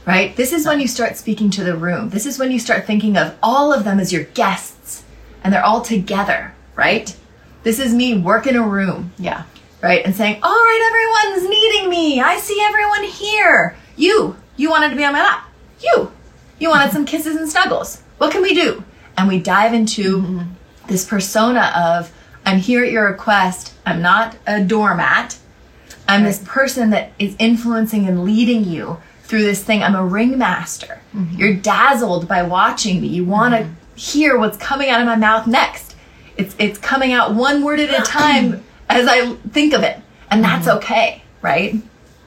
Right? 0.06 0.36
This 0.36 0.52
is 0.52 0.66
when 0.66 0.80
you 0.80 0.88
start 0.88 1.16
speaking 1.18 1.50
to 1.52 1.64
the 1.64 1.76
room. 1.76 2.10
This 2.10 2.26
is 2.26 2.40
when 2.40 2.52
you 2.52 2.60
start 2.60 2.86
thinking 2.86 3.18
of 3.18 3.36
all 3.42 3.72
of 3.72 3.84
them 3.84 4.00
as 4.00 4.12
your 4.12 4.24
guests 4.24 5.04
and 5.44 5.54
they're 5.54 5.64
all 5.64 5.82
together, 5.82 6.54
right? 6.76 7.16
This 7.64 7.80
is 7.80 7.94
me 7.94 8.18
working 8.18 8.56
a 8.56 8.64
room, 8.68 9.14
Yeah. 9.18 9.44
Right? 9.82 10.06
And 10.06 10.16
saying, 10.16 10.40
all 10.44 10.52
right, 10.52 11.26
everyone's 11.28 11.50
needing 11.50 11.90
me. 11.90 12.22
I 12.22 12.38
see 12.38 12.62
everyone 12.62 13.04
here. 13.04 13.76
You, 13.96 14.36
you 14.56 14.70
wanted 14.70 14.90
to 14.90 14.96
be 14.96 15.04
on 15.04 15.14
my 15.14 15.22
lap. 15.22 15.50
You, 15.82 16.12
you 16.60 16.70
wanted 16.70 16.92
some 16.92 17.06
kisses 17.06 17.36
and 17.36 17.50
snuggles. 17.50 18.02
What 18.18 18.32
can 18.32 18.42
we 18.42 18.54
do? 18.54 18.84
And 19.18 19.28
we 19.28 19.40
dive 19.40 19.74
into 19.74 20.42
this 20.88 21.06
persona 21.06 21.72
of, 21.76 22.14
I'm 22.46 22.60
here 22.60 22.84
at 22.84 22.92
your 22.92 23.06
request. 23.06 23.74
I'm 23.86 24.02
not 24.02 24.36
a 24.48 24.64
doormat. 24.64 25.38
I'm 26.08 26.24
this 26.24 26.42
person 26.46 26.90
that 26.92 27.14
is 27.20 27.36
influencing 27.40 28.08
and 28.08 28.24
leading 28.24 28.64
you 28.64 28.98
through 29.24 29.44
this 29.44 29.64
thing. 29.64 29.82
I'm 29.82 29.96
a 29.96 30.06
ringmaster. 30.06 31.02
Mm-hmm. 31.16 31.38
You're 31.38 31.54
dazzled 31.56 32.28
by 32.28 32.44
watching 32.44 33.02
me. 33.02 33.08
You 33.08 33.26
want 33.26 33.54
to 33.54 33.62
mm-hmm. 33.62 33.96
hear 33.96 34.38
what's 34.38 34.58
coming 34.58 34.90
out 34.90 35.00
of 35.00 35.08
my 35.08 35.16
mouth 35.16 35.48
next. 35.48 35.96
It's 36.38 36.56
it's 36.60 36.78
coming 36.80 37.14
out 37.14 37.34
one 37.34 37.64
word 37.64 37.80
at 37.80 37.98
a 37.98 38.04
time 38.06 38.64
as 38.98 39.08
I 39.08 39.34
think 39.52 39.74
of 39.74 39.84
it, 39.84 40.00
and 40.30 40.44
that's 40.44 40.68
okay, 40.68 41.24
right? 41.42 41.76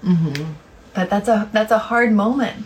Mm-hmm. 0.05 0.53
But 0.95 1.11
that's 1.11 1.29
a 1.29 1.49
that's 1.53 1.73
a 1.73 1.79
hard 1.79 2.13
moment. 2.13 2.65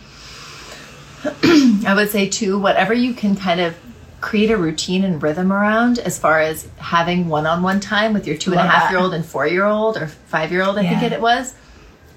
I 1.43 1.93
would 1.95 2.09
say 2.09 2.29
too, 2.29 2.59
whatever 2.59 2.93
you 2.93 3.13
can 3.13 3.35
kind 3.35 3.59
of 3.59 3.75
create 4.21 4.51
a 4.51 4.57
routine 4.57 5.03
and 5.03 5.21
rhythm 5.23 5.51
around 5.51 5.99
as 5.99 6.19
far 6.19 6.39
as 6.41 6.67
having 6.77 7.29
one-on-one 7.29 7.79
time 7.79 8.13
with 8.13 8.27
your 8.27 8.37
two 8.37 8.51
and 8.51 8.59
a 8.59 8.63
half 8.67 8.91
year 8.91 8.99
old 8.99 9.13
and 9.13 9.25
four 9.25 9.47
year 9.47 9.63
old 9.65 9.95
or 9.97 10.07
five 10.07 10.51
year 10.51 10.61
old, 10.63 10.77
I 10.77 10.81
Yeah. 10.81 10.99
think 10.99 11.11
it 11.13 11.21
was. 11.21 11.53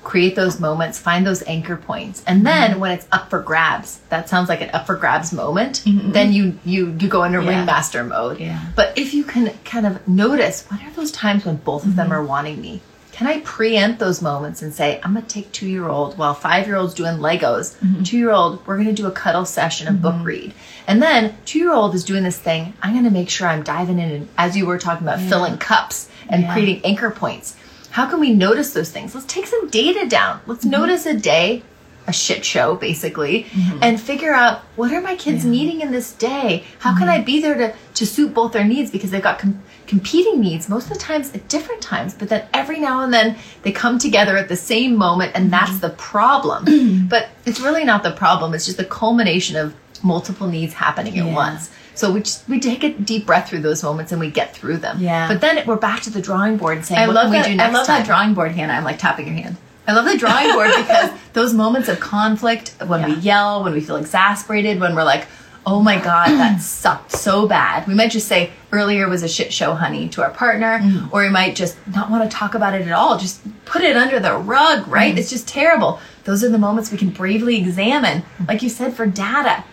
Create 0.03 0.35
those 0.35 0.59
moments, 0.59 0.99
find 0.99 1.25
those 1.27 1.43
anchor 1.47 1.77
points. 1.77 2.23
And 2.27 2.45
then 2.45 2.73
mm-hmm. 2.73 2.81
when 2.81 2.91
it's 2.91 3.07
up 3.13 3.31
for 3.31 3.41
grabs, 3.41 4.01
that 4.09 4.29
sounds 4.29 4.49
like 4.49 4.61
an 4.61 4.71
up 4.71 4.87
for 4.87 4.97
grabs 4.97 5.33
moment, 5.33 5.83
mm-hmm. 5.85 6.13
then 6.13 6.33
you 6.33 6.59
you 6.65 6.97
you 6.99 7.09
go 7.09 7.23
into 7.25 7.41
Yeah. 7.41 7.49
ringmaster 7.51 8.03
mode. 8.03 8.41
Yeah. 8.41 8.61
But 8.75 8.99
if 8.99 9.15
you 9.15 9.23
can 9.25 9.53
kind 9.65 9.87
of 9.87 10.07
notice 10.09 10.65
what 10.69 10.83
are 10.83 10.91
those 10.93 11.13
times 11.13 11.45
when 11.45 11.57
both 11.57 11.85
of 11.87 11.95
them 11.97 12.07
mm-hmm. 12.07 12.15
are 12.15 12.25
wanting 12.25 12.61
me? 12.61 12.81
Can 13.13 13.27
I 13.27 13.41
preempt 13.41 13.99
those 14.01 14.23
moments 14.23 14.63
and 14.63 14.73
say, 14.75 14.99
I'm 15.05 15.13
gonna 15.15 15.27
take 15.27 15.53
two 15.53 15.69
year 15.69 15.87
old 15.87 16.17
while 16.19 16.35
five 16.35 16.67
year 16.67 16.77
old's 16.77 16.95
doing 16.95 17.19
Legos, 17.19 17.77
two 18.05 18.17
year 18.17 18.31
old, 18.31 18.67
we're 18.67 18.79
gonna 18.79 18.95
do 18.95 19.07
a 19.07 19.11
cuddle 19.13 19.45
session, 19.45 19.87
a 19.87 19.93
book 19.93 20.17
read. 20.25 20.55
And 20.89 21.01
then 21.01 21.37
two 21.45 21.59
year 21.59 21.73
old 21.73 21.95
is 21.95 22.05
doing 22.05 22.25
this 22.25 22.39
thing, 22.39 22.73
I'm 22.83 22.95
gonna 22.95 23.11
make 23.11 23.29
sure 23.29 23.47
I'm 23.47 23.63
diving 23.63 23.99
in 23.99 24.11
and 24.11 24.29
as 24.39 24.57
you 24.57 24.67
were 24.67 24.79
talking 24.79 25.07
about 25.07 25.21
filling 25.21 25.59
cups 25.59 26.09
and 26.29 26.43
Yeah. 26.43 26.53
creating 26.53 26.81
anchor 26.85 27.11
points. 27.11 27.55
How 27.93 28.07
can 28.07 28.21
we 28.21 28.33
notice 28.33 28.73
those 28.73 28.91
things? 28.91 29.15
Let's 29.15 29.27
take 29.27 29.47
some 29.47 29.69
data 29.69 30.09
down. 30.09 30.41
Let's 30.47 30.65
mm-hmm. 30.65 30.81
notice 30.81 31.05
a 31.05 31.15
day, 31.15 31.63
a 32.07 32.13
shit 32.13 32.43
show 32.43 32.75
basically, 32.75 33.45
mm-hmm. 33.45 33.81
and 33.83 34.01
figure 34.01 34.33
out 34.33 34.61
what 34.77 34.93
are 34.93 35.03
my 35.03 35.15
kids 35.15 35.45
needing 35.45 35.83
in 35.83 35.93
this 35.93 36.15
day? 36.15 36.65
How 36.79 36.97
can 36.97 37.07
mm-hmm. 37.07 37.21
I 37.21 37.25
be 37.25 37.43
there 37.43 37.55
to, 37.55 37.75
to 37.95 38.07
suit 38.07 38.33
both 38.33 38.53
their 38.53 38.65
needs 38.65 38.91
because 38.91 39.11
they've 39.11 39.23
got 39.23 39.39
com- 39.39 39.63
competing 39.87 40.41
needs 40.41 40.71
most 40.71 40.91
of 40.91 40.95
the 40.95 40.99
times 40.99 41.35
at 41.35 41.47
different 41.49 41.83
times, 41.83 42.15
but 42.15 42.31
then 42.31 42.49
every 42.55 42.81
now 42.81 43.03
and 43.03 43.13
then 43.13 43.37
they 43.61 43.73
come 43.73 43.99
together 43.99 44.39
at 44.39 44.49
the 44.49 44.57
same 44.57 44.97
moment 44.97 45.33
and 45.35 45.53
that's 45.53 45.79
the 45.81 45.91
problem. 45.91 47.07
but 47.09 47.29
it's 47.45 47.61
really 47.61 47.85
not 47.85 48.03
the 48.03 48.13
problem. 48.13 48.55
It's 48.55 48.65
just 48.65 48.79
the 48.79 48.87
culmination 48.87 49.57
of 49.57 49.75
multiple 50.03 50.49
needs 50.49 50.73
happening 50.73 51.19
at 51.19 51.31
once. 51.31 51.71
So 51.95 52.11
we 52.13 52.21
just 52.21 52.49
we 52.49 52.59
take 52.61 52.83
a 52.85 52.91
deep 52.93 53.27
breath 53.27 53.49
through 53.51 53.61
those 53.61 53.83
moments 53.83 54.13
and 54.13 54.21
we 54.21 54.31
get 54.31 54.55
through 54.55 54.79
them. 54.79 54.99
Yeah. 55.01 55.29
But 55.29 55.41
then 55.41 55.67
we're 55.67 55.77
back 55.77 56.03
to 56.03 56.11
the 56.11 56.23
drawing 56.23 56.57
board 56.57 56.79
and 56.79 56.87
saying, 56.87 57.01
I 57.01 57.07
what 57.07 57.15
love 57.17 57.25
can 57.27 57.33
that. 57.33 57.47
we 57.47 57.53
do 57.53 57.57
next 57.57 57.71
I 57.75 57.79
love 57.79 57.87
time? 57.87 58.01
that 58.01 58.07
drawing 58.07 58.35
board, 58.35 58.53
Hannah. 58.53 58.73
I'm 58.73 58.85
like 58.85 58.99
tapping 58.99 59.27
your 59.27 59.37
hand. 59.37 59.57
I 59.87 59.93
love 59.95 60.05
the 60.05 60.17
drawing 60.17 60.53
board 60.53 60.71
because 60.77 61.11
those 61.33 61.53
moments 61.55 61.89
of 61.89 62.01
conflict, 62.01 62.75
when 62.87 63.05
we 63.05 63.15
yell, 63.17 63.65
when 63.65 63.73
we 63.73 63.81
feel 63.81 63.97
exasperated, 63.97 64.81
when 64.81 64.95
we're 64.95 65.03
like, 65.05 65.27
"Oh 65.67 65.83
my 65.83 65.99
god, 65.99 66.29
that 66.29 66.61
sucked 66.63 67.11
so 67.13 67.47
bad," 67.49 67.87
we 67.89 67.95
might 67.95 68.11
just 68.13 68.29
say, 68.29 68.51
"Earlier 68.71 69.09
was 69.09 69.23
a 69.23 69.29
shit 69.29 69.53
show, 69.53 69.75
honey," 69.75 70.09
to 70.11 70.23
our 70.23 70.31
partner, 70.31 70.79
Mm-hmm. 70.79 71.09
or 71.13 71.23
we 71.23 71.31
might 71.31 71.57
just 71.57 71.77
not 71.89 72.11
want 72.11 72.23
to 72.31 72.35
talk 72.35 72.55
about 72.55 72.75
it 72.75 72.87
at 72.87 72.93
all. 72.93 73.19
Just 73.19 73.41
put 73.65 73.83
it 73.83 73.97
under 73.97 74.19
the 74.21 74.35
rug, 74.37 74.87
right? 74.89 75.11
Mm-hmm. 75.11 75.19
It's 75.19 75.31
just 75.31 75.49
terrible. 75.49 75.99
Those 76.25 76.45
are 76.45 76.49
the 76.49 76.59
moments 76.59 76.93
we 76.93 76.97
can 76.99 77.11
bravely 77.11 77.57
examine, 77.59 78.23
Mm-hmm. 78.23 78.45
like 78.47 78.63
you 78.63 78.69
said, 78.69 78.95
for 78.95 79.05
data, 79.05 79.65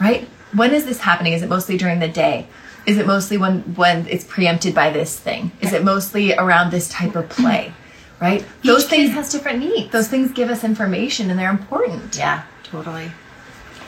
right? 0.00 0.28
When 0.54 0.72
is 0.72 0.84
this 0.84 1.00
happening? 1.00 1.32
Is 1.32 1.42
it 1.42 1.48
mostly 1.48 1.76
during 1.76 1.98
the 2.00 2.08
day? 2.08 2.46
Is 2.86 2.98
it 2.98 3.06
mostly 3.06 3.36
when 3.38 3.60
when 3.76 4.06
it's 4.08 4.24
preempted 4.24 4.74
by 4.74 4.90
this 4.90 5.18
thing? 5.18 5.52
Is 5.60 5.72
it 5.72 5.84
mostly 5.84 6.34
around 6.34 6.70
this 6.70 6.88
type 6.88 7.16
of 7.16 7.28
play? 7.28 7.72
Right? 8.20 8.46
Those 8.62 8.86
things 8.88 9.10
kid 9.10 9.16
has 9.16 9.32
different 9.32 9.58
needs. 9.58 9.90
those 9.92 10.08
things 10.08 10.30
give 10.32 10.48
us 10.48 10.64
information 10.64 11.28
and 11.30 11.38
they're 11.38 11.50
important. 11.50 12.16
yeah, 12.16 12.44
totally. 12.62 13.10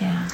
Yeah. 0.01 0.29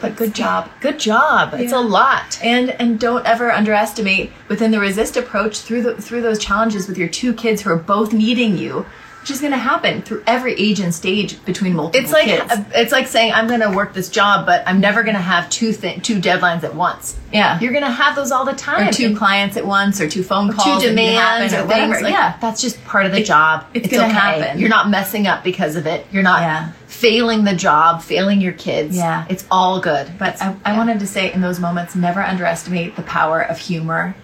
But 0.00 0.16
good 0.16 0.34
job. 0.34 0.70
Good 0.80 0.98
job. 0.98 1.52
It's 1.54 1.72
a 1.72 1.78
lot. 1.78 2.40
And 2.42 2.70
and 2.70 2.98
don't 2.98 3.24
ever 3.26 3.52
underestimate 3.52 4.32
within 4.48 4.70
the 4.70 4.80
resist 4.80 5.16
approach 5.16 5.58
through 5.60 5.82
the 5.82 5.94
through 6.02 6.22
those 6.22 6.38
challenges 6.38 6.88
with 6.88 6.96
your 6.96 7.08
two 7.08 7.32
kids 7.34 7.62
who 7.62 7.70
are 7.70 7.76
both 7.76 8.12
needing 8.12 8.56
you, 8.56 8.86
which 9.20 9.30
is 9.30 9.40
going 9.40 9.52
to 9.52 9.58
happen 9.58 10.02
through 10.02 10.22
every 10.26 10.54
age 10.54 10.80
and 10.80 10.94
stage 10.94 11.44
between 11.44 11.74
multiple 11.74 12.00
It's 12.02 12.12
like 12.12 12.24
kids. 12.26 12.52
it's 12.74 12.90
like 12.92 13.06
saying 13.06 13.32
I'm 13.32 13.46
going 13.48 13.60
to 13.60 13.70
work 13.70 13.92
this 13.92 14.08
job, 14.08 14.46
but 14.46 14.62
I'm 14.66 14.80
never 14.80 15.02
going 15.02 15.14
to 15.16 15.20
have 15.22 15.50
two 15.50 15.72
th- 15.72 16.02
two 16.02 16.18
deadlines 16.20 16.64
at 16.64 16.74
once. 16.74 17.18
Yeah. 17.32 17.60
you're 17.60 17.72
going 17.72 17.84
to 17.84 17.90
have 17.90 18.16
those 18.16 18.32
all 18.32 18.44
the 18.44 18.54
time. 18.54 18.88
or 18.88 18.92
two 18.92 19.06
And 19.06 19.16
clients 19.16 19.56
at 19.56 19.66
once 19.66 20.00
or 20.00 20.08
two 20.08 20.22
phone 20.22 20.52
calls 20.52 20.80
two 20.80 20.88
to 20.88 20.88
demands 20.90 21.52
happen 21.52 21.66
or 21.66 21.68
things. 21.68 21.88
whatever. 21.88 22.02
Like, 22.04 22.12
yeah. 22.14 22.36
that's 22.40 22.60
just 22.62 22.82
part 22.84 23.06
of 23.06 23.12
the 23.12 23.22
job. 23.22 23.66
it's 23.74 23.88
gonna 23.88 24.04
okay. 24.04 24.12
happen. 24.12 24.58
You're 24.58 24.68
not 24.68 24.88
messing 24.88 25.26
up 25.26 25.44
because 25.44 25.76
of 25.76 25.86
it. 25.86 26.06
You're 26.10 26.22
not 26.22 26.40
Yeah. 26.40 26.72
failing 26.86 27.44
the 27.44 27.54
job, 27.54 28.02
failing 28.02 28.40
your 28.40 28.52
kids. 28.54 28.96
Yeah. 28.96 29.26
it's 29.28 29.44
all 29.50 29.80
good. 29.80 30.10
But 30.18 30.40
I, 30.42 30.56
I 30.64 30.76
wanted 30.76 30.98
to 31.00 31.06
say 31.06 31.32
in 31.32 31.40
those 31.40 31.60
moments, 31.60 31.94
never 31.94 32.20
underestimate 32.22 32.96
the 32.96 33.02
power 33.02 33.40
of 33.42 33.58
humor 33.58 34.14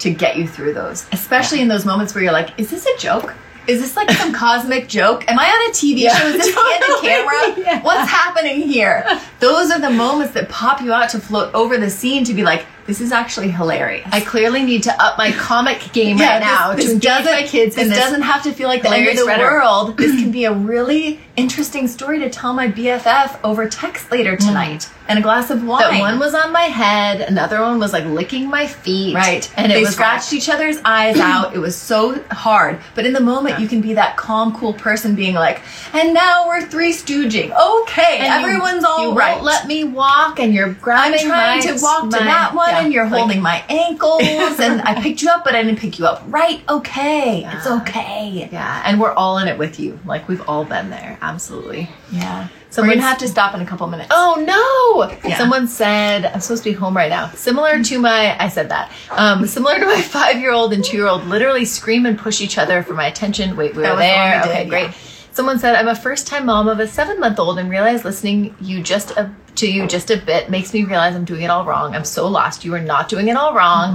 to 0.00 0.10
get 0.10 0.36
you 0.36 0.46
through 0.48 0.74
those. 0.74 1.06
Especially 1.12 1.60
in 1.60 1.68
those 1.68 1.84
moments 1.86 2.14
where 2.14 2.24
you're 2.24 2.32
like, 2.32 2.58
is 2.58 2.68
this 2.70 2.84
a 2.86 2.98
joke? 2.98 3.32
Is 3.70 3.80
this 3.80 3.96
like 3.96 4.10
some 4.10 4.32
cosmic 4.32 4.88
joke? 4.88 5.24
Am 5.30 5.38
I 5.38 5.44
on 5.46 5.70
a 5.70 5.72
TV 5.72 6.00
Yeah, 6.00 6.16
show? 6.18 6.26
Is 6.26 6.36
this 6.36 6.54
totally. 6.54 6.74
candid 6.78 7.00
camera? 7.00 7.64
Yeah. 7.70 7.82
What's 7.82 8.10
happening 8.10 8.62
here? 8.62 9.06
Those 9.38 9.70
are 9.70 9.78
the 9.80 9.90
moments 9.90 10.34
that 10.34 10.48
pop 10.48 10.80
you 10.80 10.92
out 10.92 11.10
to 11.10 11.20
float 11.20 11.54
over 11.54 11.76
the 11.78 11.90
scene 11.90 12.24
to 12.24 12.34
be 12.34 12.42
like, 12.42 12.64
this 12.86 13.00
is 13.00 13.12
actually 13.12 13.50
hilarious. 13.50 14.08
I 14.10 14.20
clearly 14.20 14.62
need 14.64 14.82
to 14.84 15.02
up 15.02 15.16
my 15.18 15.30
comic 15.32 15.92
game 15.92 16.18
Yeah, 16.18 16.26
right 16.26 16.38
this- 16.40 16.48
now 16.48 16.74
this 16.74 16.84
to 16.86 16.90
engage 16.92 17.02
doesn't- 17.02 17.32
my 17.32 17.42
kids 17.46 17.76
This 17.76 17.88
this. 17.88 17.98
doesn't 17.98 18.22
have 18.22 18.42
to 18.44 18.52
feel 18.52 18.68
like 18.68 18.82
the 18.82 18.90
end 18.90 19.06
of 19.08 19.16
the 19.16 19.24
rhetoric. 19.26 19.52
world. 19.52 19.96
This 19.96 20.12
can 20.20 20.30
be 20.40 20.44
a 20.46 20.52
really 20.52 21.20
interesting 21.40 21.88
story 21.88 22.18
to 22.20 22.30
tell 22.30 22.52
my 22.52 22.68
BFF 22.68 23.40
over 23.42 23.68
text 23.68 24.10
later 24.10 24.36
hmm. 24.36 24.46
tonight 24.46 24.88
and 25.10 25.18
a 25.18 25.22
glass 25.22 25.50
of 25.50 25.64
wine. 25.64 25.80
that 25.80 25.98
one 25.98 26.20
was 26.20 26.34
on 26.34 26.52
my 26.52 26.62
head, 26.62 27.20
another 27.20 27.60
one 27.60 27.80
was 27.80 27.92
like 27.92 28.04
licking 28.04 28.48
my 28.48 28.68
feet. 28.68 29.12
Right. 29.12 29.50
And 29.56 29.72
it 29.72 29.74
they 29.74 29.80
was 29.80 29.94
scratched 29.94 30.32
each 30.32 30.48
other's 30.48 30.78
eyes 30.84 31.18
out. 31.20 31.52
It 31.52 31.58
was 31.58 31.76
so 31.76 32.22
hard. 32.30 32.78
But 32.94 33.06
in 33.06 33.12
the 33.12 33.20
moment, 33.20 33.58
you 33.58 33.66
can 33.66 33.80
be 33.80 33.94
that 33.94 34.16
calm, 34.16 34.56
cool 34.56 34.72
person 34.72 35.16
being 35.16 35.34
like, 35.34 35.62
and 35.92 36.14
now 36.14 36.46
we're 36.46 36.64
three 36.64 36.92
stooging. 36.92 37.50
Okay, 37.50 38.18
And 38.18 38.42
you- 38.42 38.48
everyone's 38.48 38.84
all 38.84 39.10
you 39.10 39.18
right. 39.18 39.32
Won't 39.32 39.44
let 39.44 39.66
me 39.66 39.82
walk, 39.82 40.38
and 40.38 40.54
you're 40.54 40.74
grabbing 40.74 41.18
I'm 41.20 41.26
trying 41.26 41.58
my- 41.58 41.66
to 41.66 41.82
walk 41.82 42.04
to 42.04 42.10
that 42.10 42.54
one, 42.54 42.70
yeah, 42.70 42.80
and 42.82 42.92
you're 42.92 43.08
like- 43.08 43.18
holding 43.18 43.42
my 43.42 43.64
ankles, 43.68 44.22
and 44.22 44.80
I 44.82 44.94
picked 45.02 45.22
you 45.22 45.30
up, 45.30 45.42
but 45.42 45.56
I 45.56 45.64
didn't 45.64 45.80
pick 45.80 45.98
you 45.98 46.06
up 46.06 46.22
right. 46.28 46.62
Okay, 46.68 47.44
it's 47.52 47.66
okay. 47.66 48.48
Yeah, 48.52 48.82
and 48.84 49.00
we're 49.00 49.12
all 49.12 49.38
in 49.38 49.48
it 49.48 49.58
with 49.58 49.80
you. 49.80 49.98
Like 50.04 50.28
we've 50.28 50.42
all 50.48 50.64
been 50.64 50.90
there. 50.90 51.18
Absolutely. 51.20 51.29
Yeah. 52.10 52.48
So 52.70 52.82
we're 52.82 52.88
gonna 52.90 53.00
have 53.02 53.18
to 53.18 53.28
stop 53.28 53.54
in 53.54 53.60
a 53.60 53.66
couple 53.66 53.86
minutes. 53.88 54.08
Oh 54.12 54.36
no! 55.18 55.28
Yeah. 55.28 55.38
Someone 55.38 55.66
said 55.66 56.24
I'm 56.26 56.40
supposed 56.40 56.62
to 56.62 56.70
be 56.70 56.74
home 56.74 56.96
right 56.96 57.10
now. 57.10 57.28
Similar 57.30 57.82
to 57.82 57.98
my, 57.98 58.36
I 58.42 58.48
said 58.48 58.68
that. 58.68 58.92
Um, 59.10 59.44
similar 59.46 59.78
to 59.80 59.86
my 59.86 60.00
five-year-old 60.16 60.72
and 60.72 60.84
two-year-old, 60.84 61.24
literally 61.26 61.64
scream 61.64 62.06
and 62.06 62.16
push 62.16 62.40
each 62.40 62.58
other 62.58 62.82
for 62.84 62.94
my 62.94 63.06
attention. 63.06 63.56
Wait, 63.56 63.74
we 63.74 63.82
That 63.82 63.90
were 63.92 63.96
was 63.96 64.04
the 64.06 64.08
one 64.08 64.20
there. 64.30 64.40
we 64.42 64.48
did, 64.48 64.50
okay, 64.52 64.68
great. 64.68 64.84
yeah. 64.86 64.94
Someone 65.32 65.58
said 65.58 65.74
I'm 65.74 65.88
a 65.88 65.96
first-time 65.96 66.46
mom 66.46 66.68
of 66.68 66.78
a 66.78 66.86
seven-month-old 66.86 67.58
and 67.58 67.68
realized 67.70 68.04
listening 68.04 68.54
you 68.60 68.82
just 68.82 69.10
a, 69.12 69.32
to 69.56 69.66
you 69.70 69.86
just 69.88 70.10
a 70.12 70.16
bit 70.16 70.48
makes 70.50 70.72
me 70.72 70.84
realize 70.84 71.16
I'm 71.16 71.24
doing 71.24 71.42
it 71.42 71.50
all 71.50 71.64
wrong. 71.64 71.94
I'm 71.96 72.04
so 72.04 72.28
lost. 72.28 72.64
You 72.64 72.74
are 72.74 72.80
not 72.80 73.08
doing 73.08 73.26
it 73.28 73.36
all 73.36 73.52
wrong. 73.54 73.94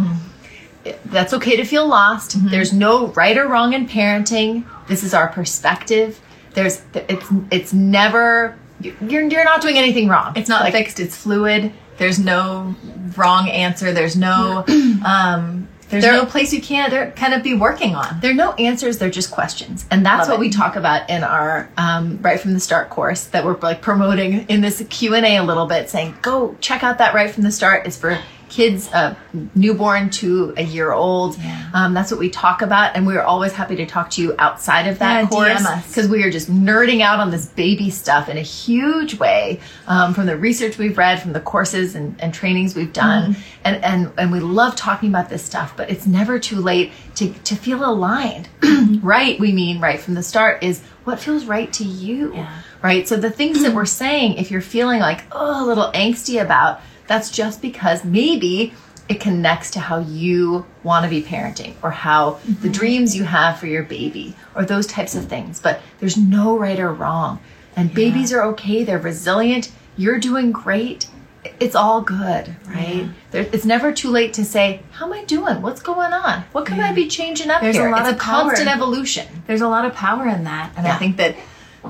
Mm-hmm. 0.85 1.09
That's 1.11 1.33
okay 1.33 1.55
to 1.55 1.63
feel 1.65 1.87
lost. 1.87 2.35
There's 2.51 2.71
no 2.73 3.07
right 3.07 3.37
or 3.37 3.47
wrong 3.47 3.73
in 3.73 3.87
parenting. 3.87 4.65
This 4.87 5.01
is 5.03 5.13
our 5.13 5.27
perspective. 5.29 6.19
There's 6.55 6.81
it's 6.93 7.25
it's 7.51 7.73
never 7.73 8.57
you're 8.81 9.21
you're 9.21 9.43
not 9.45 9.61
doing 9.61 9.77
anything 9.77 10.07
wrong. 10.07 10.33
It's 10.35 10.49
not 10.49 10.61
Like, 10.63 10.73
fixed. 10.73 10.99
It's 10.99 11.15
fluid. 11.15 11.71
There's 11.97 12.19
no 12.19 12.75
wrong 13.15 13.49
answer. 13.49 13.91
There's 13.93 14.15
no 14.17 14.65
um, 15.05 15.67
there's 15.89 16.03
There- 16.03 16.13
no 16.13 16.25
place 16.25 16.51
you 16.51 16.61
can't 16.61 16.89
there 16.91 17.11
kind 17.11 17.33
of 17.33 17.43
be 17.43 17.53
working 17.53 17.95
on. 17.95 18.19
There 18.19 18.31
are 18.31 18.35
no 18.35 18.53
answers. 18.53 18.97
They're 18.97 19.09
just 19.09 19.31
questions, 19.31 19.85
and 19.91 20.05
that's 20.05 20.27
Love 20.27 20.39
what 20.39 20.43
it. 20.43 20.47
we 20.47 20.49
talk 20.49 20.75
about 20.75 21.09
in 21.09 21.23
our 21.23 21.69
um, 21.77 22.19
right 22.21 22.39
from 22.39 22.53
the 22.53 22.59
start 22.59 22.89
course 22.89 23.25
that 23.25 23.45
we're 23.45 23.57
like 23.59 23.81
promoting 23.81 24.47
in 24.49 24.61
this 24.61 24.83
Q 24.89 25.13
and 25.15 25.25
A 25.25 25.37
a 25.37 25.43
little 25.43 25.67
bit, 25.67 25.89
saying 25.89 26.15
go 26.21 26.55
check 26.59 26.83
out 26.83 26.97
that 26.97 27.13
right 27.13 27.29
from 27.29 27.43
the 27.43 27.51
start. 27.51 27.85
It's 27.85 27.97
for 27.97 28.17
kids 28.49 28.87
uh, 28.93 29.15
newborn 29.55 30.09
to 30.11 30.53
a 30.57 30.63
year 30.63 30.91
old. 30.91 31.37
Yeah. 31.37 31.69
Um, 31.73 31.93
that's 31.93 32.11
what 32.11 32.19
we 32.19 32.29
talk 32.29 32.61
about, 32.61 32.95
and 32.95 33.05
we 33.05 33.15
are 33.17 33.23
always 33.23 33.51
happy 33.53 33.75
to 33.77 33.85
talk 33.85 34.09
to 34.11 34.21
you 34.21 34.35
outside 34.39 34.87
of 34.87 34.99
that 34.99 35.23
Yeah, 35.23 35.29
course 35.29 35.87
because 35.87 36.07
we 36.07 36.23
are 36.23 36.31
just 36.31 36.49
nerding 36.49 37.01
out 37.01 37.19
on 37.19 37.31
this 37.31 37.45
baby 37.47 37.89
stuff 37.89 38.29
in 38.29 38.37
a 38.37 38.41
huge 38.41 39.19
way 39.19 39.59
um, 39.87 40.13
from 40.13 40.25
the 40.25 40.37
research 40.37 40.77
we've 40.77 40.97
read, 40.97 41.21
from 41.21 41.33
the 41.33 41.39
courses 41.39 41.95
and, 41.95 42.19
and 42.21 42.33
trainings 42.33 42.75
we've 42.75 42.93
done, 42.93 43.33
Mm-hmm. 43.33 43.41
and, 43.65 43.83
and 43.83 44.11
and 44.17 44.31
we 44.31 44.39
love 44.39 44.75
talking 44.75 45.09
about 45.09 45.29
this 45.29 45.43
stuff. 45.43 45.75
But 45.75 45.89
it's 45.89 46.05
never 46.07 46.39
too 46.39 46.57
late 46.61 46.91
to 47.15 47.33
to 47.33 47.55
feel 47.55 47.83
aligned. 47.83 48.47
right, 49.01 49.39
we 49.39 49.51
mean 49.51 49.79
right 49.79 49.99
from 49.99 50.13
the 50.13 50.23
start 50.23 50.63
is 50.63 50.81
what 51.03 51.19
feels 51.19 51.45
right 51.45 51.71
to 51.73 51.83
you. 51.83 52.33
Yeah. 52.33 52.61
Right. 52.81 53.07
So 53.07 53.15
the 53.17 53.31
things 53.31 53.63
that 53.63 53.73
we're 53.75 53.85
saying, 53.85 54.37
if 54.37 54.51
you're 54.51 54.61
feeling 54.61 54.99
like 54.99 55.23
oh 55.31 55.63
a 55.63 55.65
little 55.65 55.91
angsty 55.93 56.41
about, 56.41 56.81
that's 57.07 57.29
just 57.29 57.61
because 57.61 58.03
maybe 58.03 58.73
it 59.07 59.19
connects 59.19 59.71
to 59.71 59.79
how 59.79 59.99
you 59.99 60.65
want 60.83 61.03
to 61.03 61.09
be 61.09 61.21
parenting 61.21 61.75
or 61.83 61.91
how 61.91 62.31
the 62.31 62.51
mm-hmm. 62.51 62.71
dreams 62.71 63.15
you 63.15 63.23
have 63.23 63.59
for 63.59 63.67
your 63.67 63.83
baby 63.83 64.35
or 64.55 64.65
those 64.65 64.87
types 64.87 65.13
of 65.13 65.27
things. 65.27 65.59
But 65.59 65.81
there's 65.99 66.17
no 66.17 66.57
right 66.57 66.79
or 66.79 66.91
wrong. 66.91 67.39
And 67.75 67.93
babies 67.93 68.31
are 68.33 68.41
okay. 68.53 68.83
They're 68.83 68.97
resilient. 68.97 69.71
You're 69.97 70.19
doing 70.19 70.51
great. 70.51 71.07
It's 71.59 71.75
all 71.75 72.01
good, 72.01 72.55
right? 72.67 73.07
There, 73.29 73.47
it's 73.51 73.65
never 73.65 73.91
too 73.91 74.09
late 74.09 74.33
to 74.35 74.45
say, 74.45 74.81
"How 74.91 75.05
am 75.05 75.13
I 75.13 75.23
doing? 75.25 75.61
What's 75.61 75.81
going 75.81 76.11
on? 76.11 76.43
What 76.53 76.65
can 76.65 76.79
I 76.79 76.91
be 76.91 77.07
changing 77.07 77.51
up 77.51 77.61
There's 77.61 77.77
a 77.77 77.89
lot 77.89 78.01
it's 78.01 78.09
of 78.09 78.15
a 78.15 78.19
constant 78.19 78.67
evolution. 78.67 79.43
There's 79.45 79.61
a 79.61 79.67
lot 79.67 79.85
of 79.85 79.93
power 79.93 80.27
in 80.27 80.45
that, 80.45 80.71
and 80.75 80.87
Yeah. 80.87 80.95
I 80.95 80.97
think 80.97 81.17
that 81.17 81.35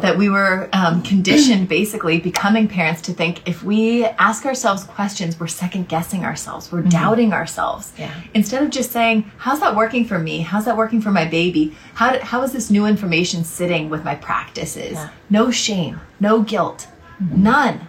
that 0.02 0.18
we 0.18 0.30
were 0.30 0.70
um, 0.74 1.02
conditioned, 1.04 1.68
basically 1.70 2.20
becoming 2.20 2.68
parents, 2.68 3.02
to 3.04 3.14
think 3.14 3.48
if 3.48 3.64
we 3.64 4.06
ask 4.06 4.46
ourselves 4.46 4.84
questions, 4.84 5.40
we're 5.40 5.48
second 5.48 5.88
guessing 5.88 6.24
ourselves, 6.24 6.72
we're 6.72 6.82
doubting 6.82 7.34
ourselves. 7.34 7.94
Yeah. 7.98 8.14
Instead 8.34 8.64
of 8.64 8.70
just 8.70 8.92
saying, 8.92 9.32
"How's 9.38 9.60
that 9.60 9.76
working 9.76 10.06
for 10.06 10.20
me? 10.20 10.40
How's 10.40 10.66
that 10.66 10.78
working 10.78 11.02
for 11.02 11.12
my 11.12 11.26
baby? 11.26 11.76
How 11.94 12.20
how 12.20 12.44
is 12.44 12.52
this 12.52 12.70
new 12.70 12.86
information 12.86 13.44
sitting 13.44 13.90
with 13.90 14.04
my 14.04 14.16
practices?" 14.16 14.94
Yeah. 14.94 15.10
No 15.30 15.52
shame, 15.52 16.00
no 16.20 16.42
guilt, 16.42 16.88
none. 17.20 17.88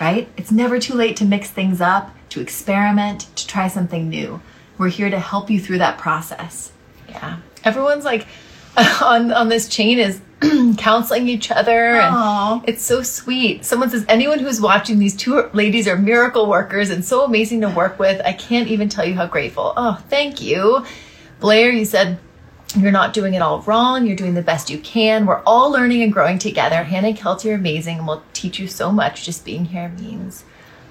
Right? 0.00 0.28
It's 0.36 0.50
never 0.50 0.80
too 0.80 0.94
late 0.94 1.16
to 1.16 1.24
mix 1.24 1.50
things 1.50 1.80
up, 1.80 2.10
to 2.30 2.40
experiment, 2.40 3.28
to 3.36 3.46
try 3.46 3.68
something 3.68 4.08
new. 4.08 4.40
We're 4.78 4.88
here 4.88 5.10
to 5.10 5.18
help 5.18 5.50
you 5.50 5.60
through 5.60 5.78
that 5.78 5.98
process. 5.98 6.72
Yeah. 7.08 7.38
Everyone's 7.64 8.04
like 8.04 8.26
on 9.02 9.32
on 9.32 9.48
this 9.48 9.68
chain 9.68 9.98
is 9.98 10.20
counseling 10.78 11.28
each 11.28 11.50
other 11.50 11.94
it's 12.66 12.84
so 12.84 13.02
sweet. 13.02 13.64
Someone 13.64 13.90
says 13.90 14.04
anyone 14.08 14.38
who's 14.38 14.60
watching 14.60 14.98
these 14.98 15.16
two 15.16 15.48
ladies 15.52 15.86
are 15.88 15.96
miracle 15.96 16.46
workers 16.46 16.90
and 16.90 17.04
so 17.04 17.24
amazing 17.24 17.60
to 17.62 17.68
work 17.68 17.98
with. 17.98 18.20
I 18.24 18.32
can't 18.32 18.68
even 18.68 18.88
tell 18.88 19.04
you 19.04 19.14
how 19.14 19.26
grateful. 19.26 19.72
Oh, 19.76 20.02
thank 20.08 20.40
you. 20.40 20.84
Blair, 21.40 21.70
you 21.70 21.84
said 21.84 22.18
you're 22.76 22.92
not 22.92 23.12
doing 23.12 23.34
it 23.34 23.42
all 23.42 23.60
wrong. 23.62 24.06
You're 24.06 24.16
doing 24.16 24.34
the 24.34 24.42
best 24.42 24.70
you 24.70 24.78
can. 24.78 25.26
We're 25.26 25.42
all 25.44 25.70
learning 25.70 26.02
and 26.02 26.12
growing 26.12 26.38
together. 26.38 26.82
Hannah 26.84 27.08
and 27.08 27.18
Kelty 27.18 27.50
are 27.50 27.54
amazing 27.54 27.98
and 27.98 28.06
will 28.06 28.22
teach 28.32 28.58
you 28.58 28.66
so 28.66 28.90
much. 28.90 29.24
Just 29.24 29.44
being 29.44 29.66
here 29.66 29.90
means 30.00 30.44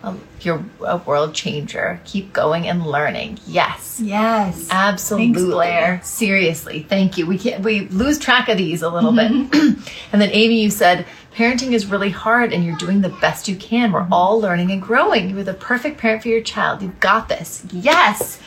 um, 0.03 0.19
you're 0.41 0.63
a 0.81 0.97
world 0.97 1.35
changer. 1.35 1.99
Keep 2.05 2.33
going 2.33 2.67
and 2.67 2.85
learning. 2.85 3.39
Yes. 3.45 3.99
Yes. 4.03 4.67
Absolutely. 4.71 5.33
Thanks, 5.33 5.51
Blair. 5.51 6.01
Seriously. 6.03 6.85
Thank 6.87 7.17
you. 7.17 7.27
We 7.27 7.37
can't 7.37 7.63
we 7.63 7.81
lose 7.89 8.17
track 8.17 8.49
of 8.49 8.57
these 8.57 8.81
a 8.81 8.89
little 8.89 9.11
bit. 9.11 9.31
Mm-hmm. 9.31 9.81
and 10.11 10.21
then 10.21 10.29
Amy, 10.31 10.61
you 10.61 10.71
said 10.71 11.05
parenting 11.35 11.73
is 11.73 11.85
really 11.85 12.09
hard 12.09 12.51
and 12.51 12.65
you're 12.65 12.77
doing 12.77 13.01
the 13.01 13.09
best 13.09 13.47
you 13.47 13.55
can. 13.55 13.91
We're 13.91 14.07
all 14.11 14.39
learning 14.39 14.71
and 14.71 14.81
growing. 14.81 15.29
You're 15.29 15.43
the 15.43 15.53
perfect 15.53 15.99
parent 15.99 16.23
for 16.23 16.29
your 16.29 16.41
child. 16.41 16.81
You've 16.81 16.99
got 16.99 17.29
this. 17.29 17.63
Yes. 17.71 18.39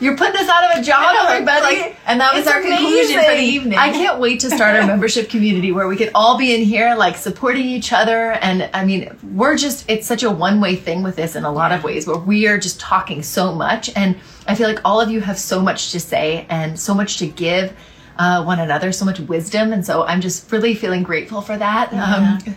You're 0.00 0.16
putting 0.16 0.36
us 0.40 0.48
out 0.48 0.70
of 0.70 0.78
a 0.78 0.82
job, 0.82 1.14
know, 1.14 1.26
everybody. 1.26 1.80
like, 1.80 1.96
and 2.06 2.20
that 2.20 2.34
was 2.34 2.46
our 2.46 2.60
conclusion 2.60 3.20
for 3.20 3.34
the 3.34 3.42
evening. 3.42 3.78
I 3.78 3.90
can't 3.90 4.20
wait 4.20 4.40
to 4.40 4.50
start 4.50 4.76
our 4.76 4.86
membership 4.86 5.28
community 5.28 5.72
where 5.72 5.88
we 5.88 5.96
can 5.96 6.10
all 6.14 6.38
be 6.38 6.54
in 6.54 6.62
here, 6.62 6.94
like 6.94 7.16
supporting 7.16 7.64
each 7.64 7.92
other. 7.92 8.32
And 8.32 8.70
I 8.72 8.84
mean, 8.84 9.16
we're 9.34 9.56
just, 9.56 9.88
it's 9.90 10.06
such 10.06 10.22
a 10.22 10.30
one 10.30 10.60
way 10.60 10.76
thing 10.76 11.02
with 11.02 11.16
this 11.16 11.34
in 11.34 11.44
a 11.44 11.50
lot 11.50 11.72
of 11.72 11.82
ways 11.82 12.06
where 12.06 12.16
we 12.18 12.46
are 12.46 12.58
just 12.58 12.78
talking 12.78 13.22
so 13.22 13.52
much. 13.52 13.90
And 13.96 14.16
I 14.46 14.54
feel 14.54 14.68
like 14.68 14.80
all 14.84 15.00
of 15.00 15.10
you 15.10 15.20
have 15.20 15.38
so 15.38 15.60
much 15.60 15.90
to 15.92 16.00
say 16.00 16.46
and 16.48 16.78
so 16.78 16.94
much 16.94 17.18
to 17.18 17.26
give. 17.26 17.76
Uh, 18.20 18.42
one 18.42 18.58
another 18.58 18.90
so 18.90 19.04
much 19.04 19.20
wisdom 19.20 19.72
and 19.72 19.86
so 19.86 20.02
i'm 20.06 20.20
just 20.20 20.50
really 20.50 20.74
feeling 20.74 21.04
grateful 21.04 21.40
for 21.40 21.56
that 21.56 21.92
um, 21.92 22.56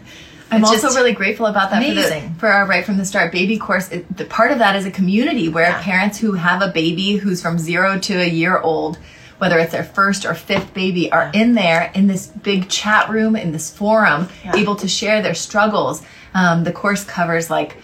I'm 0.52 0.62
it's 0.62 0.84
also 0.84 0.96
really 1.00 1.14
grateful 1.14 1.46
about 1.46 1.72
that 1.72 1.82
for, 1.84 1.92
amazing. 1.92 2.34
the, 2.34 2.40
for 2.40 2.48
our 2.48 2.68
right 2.68 2.86
from 2.86 2.98
the 2.98 3.06
start 3.06 3.32
baby 3.32 3.58
course. 3.58 3.90
It, 3.90 4.18
the 4.18 4.26
part 4.26 4.52
of 4.52 4.60
that 4.60 4.76
is 4.76 4.86
a 4.86 4.92
community 4.92 5.48
where 5.50 5.70
Yeah. 5.70 5.82
parents 5.82 6.18
who 6.20 6.34
have 6.34 6.62
a 6.62 6.68
baby 6.68 7.16
who's 7.16 7.42
from 7.42 7.58
zero 7.58 7.98
to 8.00 8.14
a 8.22 8.28
year 8.28 8.60
old, 8.60 8.98
whether 9.38 9.58
it's 9.58 9.72
their 9.72 9.84
first 9.84 10.26
or 10.26 10.34
fifth 10.36 10.74
baby, 10.74 11.12
are 11.12 11.32
in 11.34 11.54
there 11.56 11.90
in 11.96 12.08
this 12.08 12.28
big 12.28 12.68
chat 12.70 13.10
room 13.10 13.36
in 13.36 13.52
this 13.54 13.70
forum, 13.76 14.28
Yeah. 14.44 14.56
able 14.58 14.76
to 14.76 14.88
share 14.88 15.22
their 15.22 15.34
struggles. 15.36 16.02
Um, 16.34 16.64
the 16.66 16.72
course 16.74 17.04
covers 17.04 17.50
like 17.50 17.78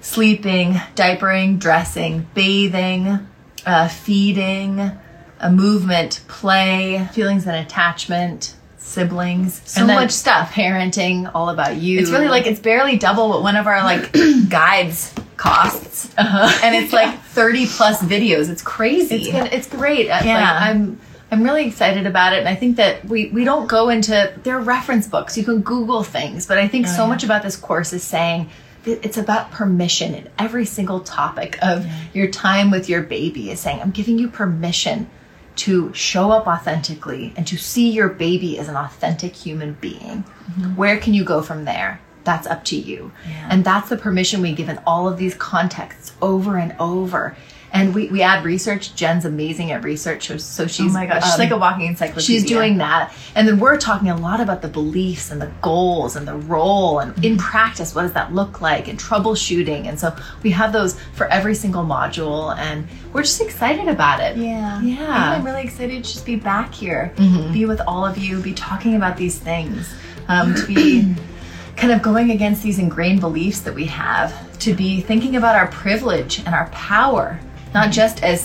sleeping, 0.00 0.74
diapering, 0.94 1.58
dressing, 1.58 2.26
bathing, 2.34 3.26
uh, 3.64 3.88
feeding, 3.88 4.92
a 5.40 5.50
movement, 5.50 6.20
play, 6.28 7.08
feelings 7.12 7.46
and 7.46 7.56
attachment 7.56 8.54
siblings, 8.86 9.60
so 9.64 9.86
then 9.86 9.96
much 9.96 10.12
stuff. 10.12 10.52
parenting 10.52 11.30
all 11.34 11.48
about 11.50 11.76
you 11.76 11.98
It's 11.98 12.10
really 12.10 12.28
like 12.28 12.46
it's 12.46 12.60
barely 12.60 12.96
double 12.96 13.28
what 13.28 13.42
one 13.42 13.56
of 13.56 13.66
our 13.66 13.82
like 13.82 14.12
guides 14.48 15.12
costs, 15.36 16.12
Uh-huh. 16.16 16.60
and 16.62 16.74
it's 16.74 16.92
like 16.92 17.18
thirty 17.38 17.66
plus 17.66 18.02
videos. 18.02 18.48
It's 18.48 18.62
crazy. 18.62 19.16
It's 19.16 19.28
good. 19.30 19.52
It's 19.52 19.68
great. 19.68 20.08
Uh, 20.08 20.20
Yeah. 20.24 20.40
Like, 20.52 20.62
I'm 20.70 21.00
I'm 21.30 21.42
really 21.42 21.66
excited 21.66 22.06
about 22.06 22.32
it, 22.34 22.38
and 22.38 22.48
I 22.48 22.54
think 22.54 22.76
that 22.76 23.04
we 23.04 23.28
we 23.30 23.44
don't 23.44 23.66
go 23.66 23.88
into 23.88 24.32
their 24.44 24.60
reference 24.60 25.08
books. 25.08 25.36
You 25.36 25.44
can 25.44 25.60
Google 25.60 26.02
things, 26.04 26.46
but 26.46 26.56
I 26.56 26.68
think 26.68 26.86
so 26.86 27.02
yeah. 27.02 27.08
much 27.08 27.24
about 27.24 27.42
this 27.42 27.56
course 27.56 27.92
is 27.92 28.02
saying 28.04 28.48
it's 28.86 29.16
about 29.18 29.50
permission 29.50 30.14
in 30.14 30.30
every 30.38 30.64
single 30.64 31.00
topic 31.00 31.58
of 31.60 31.84
your 32.14 32.28
time 32.28 32.70
with 32.70 32.88
your 32.88 33.02
baby. 33.02 33.50
Is 33.50 33.58
saying 33.60 33.80
I'm 33.82 33.90
giving 33.90 34.18
you 34.18 34.28
permission 34.28 35.10
to 35.56 35.92
show 35.94 36.30
up 36.30 36.46
authentically 36.46 37.32
and 37.36 37.46
to 37.46 37.56
see 37.56 37.90
your 37.90 38.08
baby 38.08 38.58
as 38.58 38.68
an 38.68 38.76
authentic 38.76 39.34
human 39.34 39.74
being. 39.74 40.24
Mm-hmm. 40.24 40.76
Where 40.76 40.98
can 40.98 41.14
you 41.14 41.24
go 41.24 41.42
from 41.42 41.64
there? 41.64 42.00
That's 42.24 42.46
up 42.46 42.64
to 42.66 42.76
you. 42.76 43.12
Yeah. 43.26 43.48
And 43.50 43.64
that's 43.64 43.88
the 43.88 43.96
permission 43.96 44.42
we 44.42 44.52
give 44.52 44.68
in 44.68 44.80
all 44.86 45.08
of 45.08 45.16
these 45.16 45.34
contexts 45.34 46.12
over 46.20 46.56
and 46.56 46.74
over. 46.78 47.36
And 47.72 47.94
we, 47.94 48.08
we 48.08 48.22
add 48.22 48.44
research. 48.44 48.94
Jen's 48.94 49.24
amazing 49.24 49.70
at 49.70 49.84
research. 49.84 50.28
So, 50.28 50.36
so 50.36 50.66
she's 50.66 50.90
Oh 50.90 50.94
my 50.94 51.06
gosh, 51.06 51.24
she's 51.24 51.34
um, 51.34 51.40
like 51.40 51.50
a 51.50 51.56
walking 51.58 51.86
encyclopedia. 51.86 52.24
She's 52.24 52.44
doing 52.44 52.78
that. 52.78 53.12
And 53.34 53.46
then 53.46 53.58
we're 53.58 53.76
talking 53.76 54.08
a 54.08 54.16
lot 54.16 54.40
about 54.40 54.62
the 54.62 54.68
beliefs 54.68 55.30
and 55.30 55.40
the 55.42 55.50
goals 55.60 56.16
and 56.16 56.26
the 56.26 56.36
role 56.36 57.00
and 57.00 57.24
in 57.24 57.36
practice, 57.36 57.94
what 57.94 58.02
does 58.02 58.12
that 58.12 58.32
look 58.32 58.60
like 58.60 58.88
and 58.88 58.98
troubleshooting. 58.98 59.86
And 59.86 59.98
so 59.98 60.16
we 60.42 60.50
have 60.52 60.72
those 60.72 60.98
for 61.14 61.26
every 61.26 61.54
single 61.54 61.84
module 61.84 62.56
and 62.56 62.86
we're 63.12 63.22
just 63.22 63.40
excited 63.40 63.88
about 63.88 64.20
it. 64.20 64.36
Yeah. 64.36 64.80
Yeah. 64.80 65.34
I'm 65.36 65.44
really 65.44 65.62
excited 65.62 66.04
to 66.04 66.12
just 66.12 66.24
be 66.24 66.36
back 66.36 66.72
here, 66.72 67.12
be 67.52 67.64
with 67.66 67.80
all 67.86 68.04
of 68.06 68.16
you, 68.16 68.40
be 68.40 68.54
talking 68.54 68.94
about 68.94 69.16
these 69.16 69.38
things, 69.38 69.92
um, 70.28 70.54
to 70.54 70.66
be 70.66 71.14
kind 71.76 71.92
of 71.92 72.00
going 72.02 72.30
against 72.30 72.62
these 72.62 72.78
ingrained 72.78 73.20
beliefs 73.20 73.60
that 73.60 73.74
we 73.74 73.84
have, 73.86 74.58
to 74.58 74.74
be 74.74 75.00
thinking 75.00 75.36
about 75.36 75.54
our 75.56 75.66
privilege 75.68 76.38
and 76.40 76.54
our 76.54 76.68
power, 76.70 77.38
not 77.76 77.92
just 77.92 78.22
as 78.22 78.40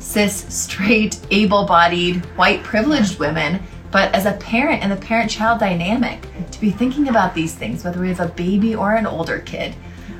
cis, 0.00 0.44
straight, 0.52 1.20
able 1.30 1.64
bodied, 1.64 2.16
white 2.34 2.64
privileged 2.64 3.16
women, 3.16 3.62
but 3.92 4.12
as 4.12 4.26
a 4.26 4.32
parent 4.32 4.82
and 4.82 4.90
the 4.90 4.96
parent 4.96 5.30
child 5.30 5.60
dynamic, 5.60 6.26
to 6.50 6.60
be 6.60 6.72
thinking 6.72 7.06
about 7.06 7.32
these 7.32 7.54
things, 7.54 7.84
whether 7.84 8.00
we 8.00 8.08
have 8.08 8.18
a 8.18 8.26
baby 8.26 8.74
or 8.74 8.92
an 8.96 9.06
older 9.06 9.38
kid, 9.38 9.76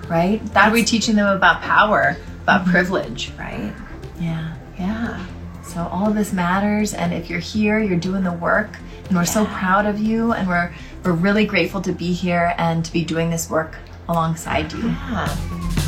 right? 0.08 0.40
How 0.54 0.68
are 0.68 0.72
we 0.72 0.84
teaching 0.84 1.16
them 1.16 1.36
about 1.36 1.60
power, 1.60 2.16
about 2.44 2.60
mm-hmm. 2.60 2.70
privilege, 2.70 3.32
right? 3.36 3.74
Yeah. 4.20 4.54
Yeah. 4.78 5.26
So 5.64 5.82
all 5.90 6.06
of 6.06 6.14
this 6.14 6.32
matters, 6.32 6.94
and 6.94 7.12
if 7.12 7.28
you're 7.28 7.40
here, 7.40 7.80
you're 7.80 7.98
doing 7.98 8.22
the 8.22 8.32
work, 8.32 8.78
and 9.08 9.16
we're 9.16 9.24
so 9.24 9.44
proud 9.46 9.86
of 9.86 9.98
you, 9.98 10.34
and 10.34 10.46
we're 10.46 10.72
we're 11.02 11.12
really 11.14 11.46
grateful 11.46 11.80
to 11.80 11.90
be 11.90 12.12
here 12.12 12.54
and 12.58 12.84
to 12.84 12.92
be 12.92 13.04
doing 13.04 13.28
this 13.28 13.50
work 13.50 13.76
alongside 14.08 14.72
you. 14.72 14.86
Yeah. 14.86 15.82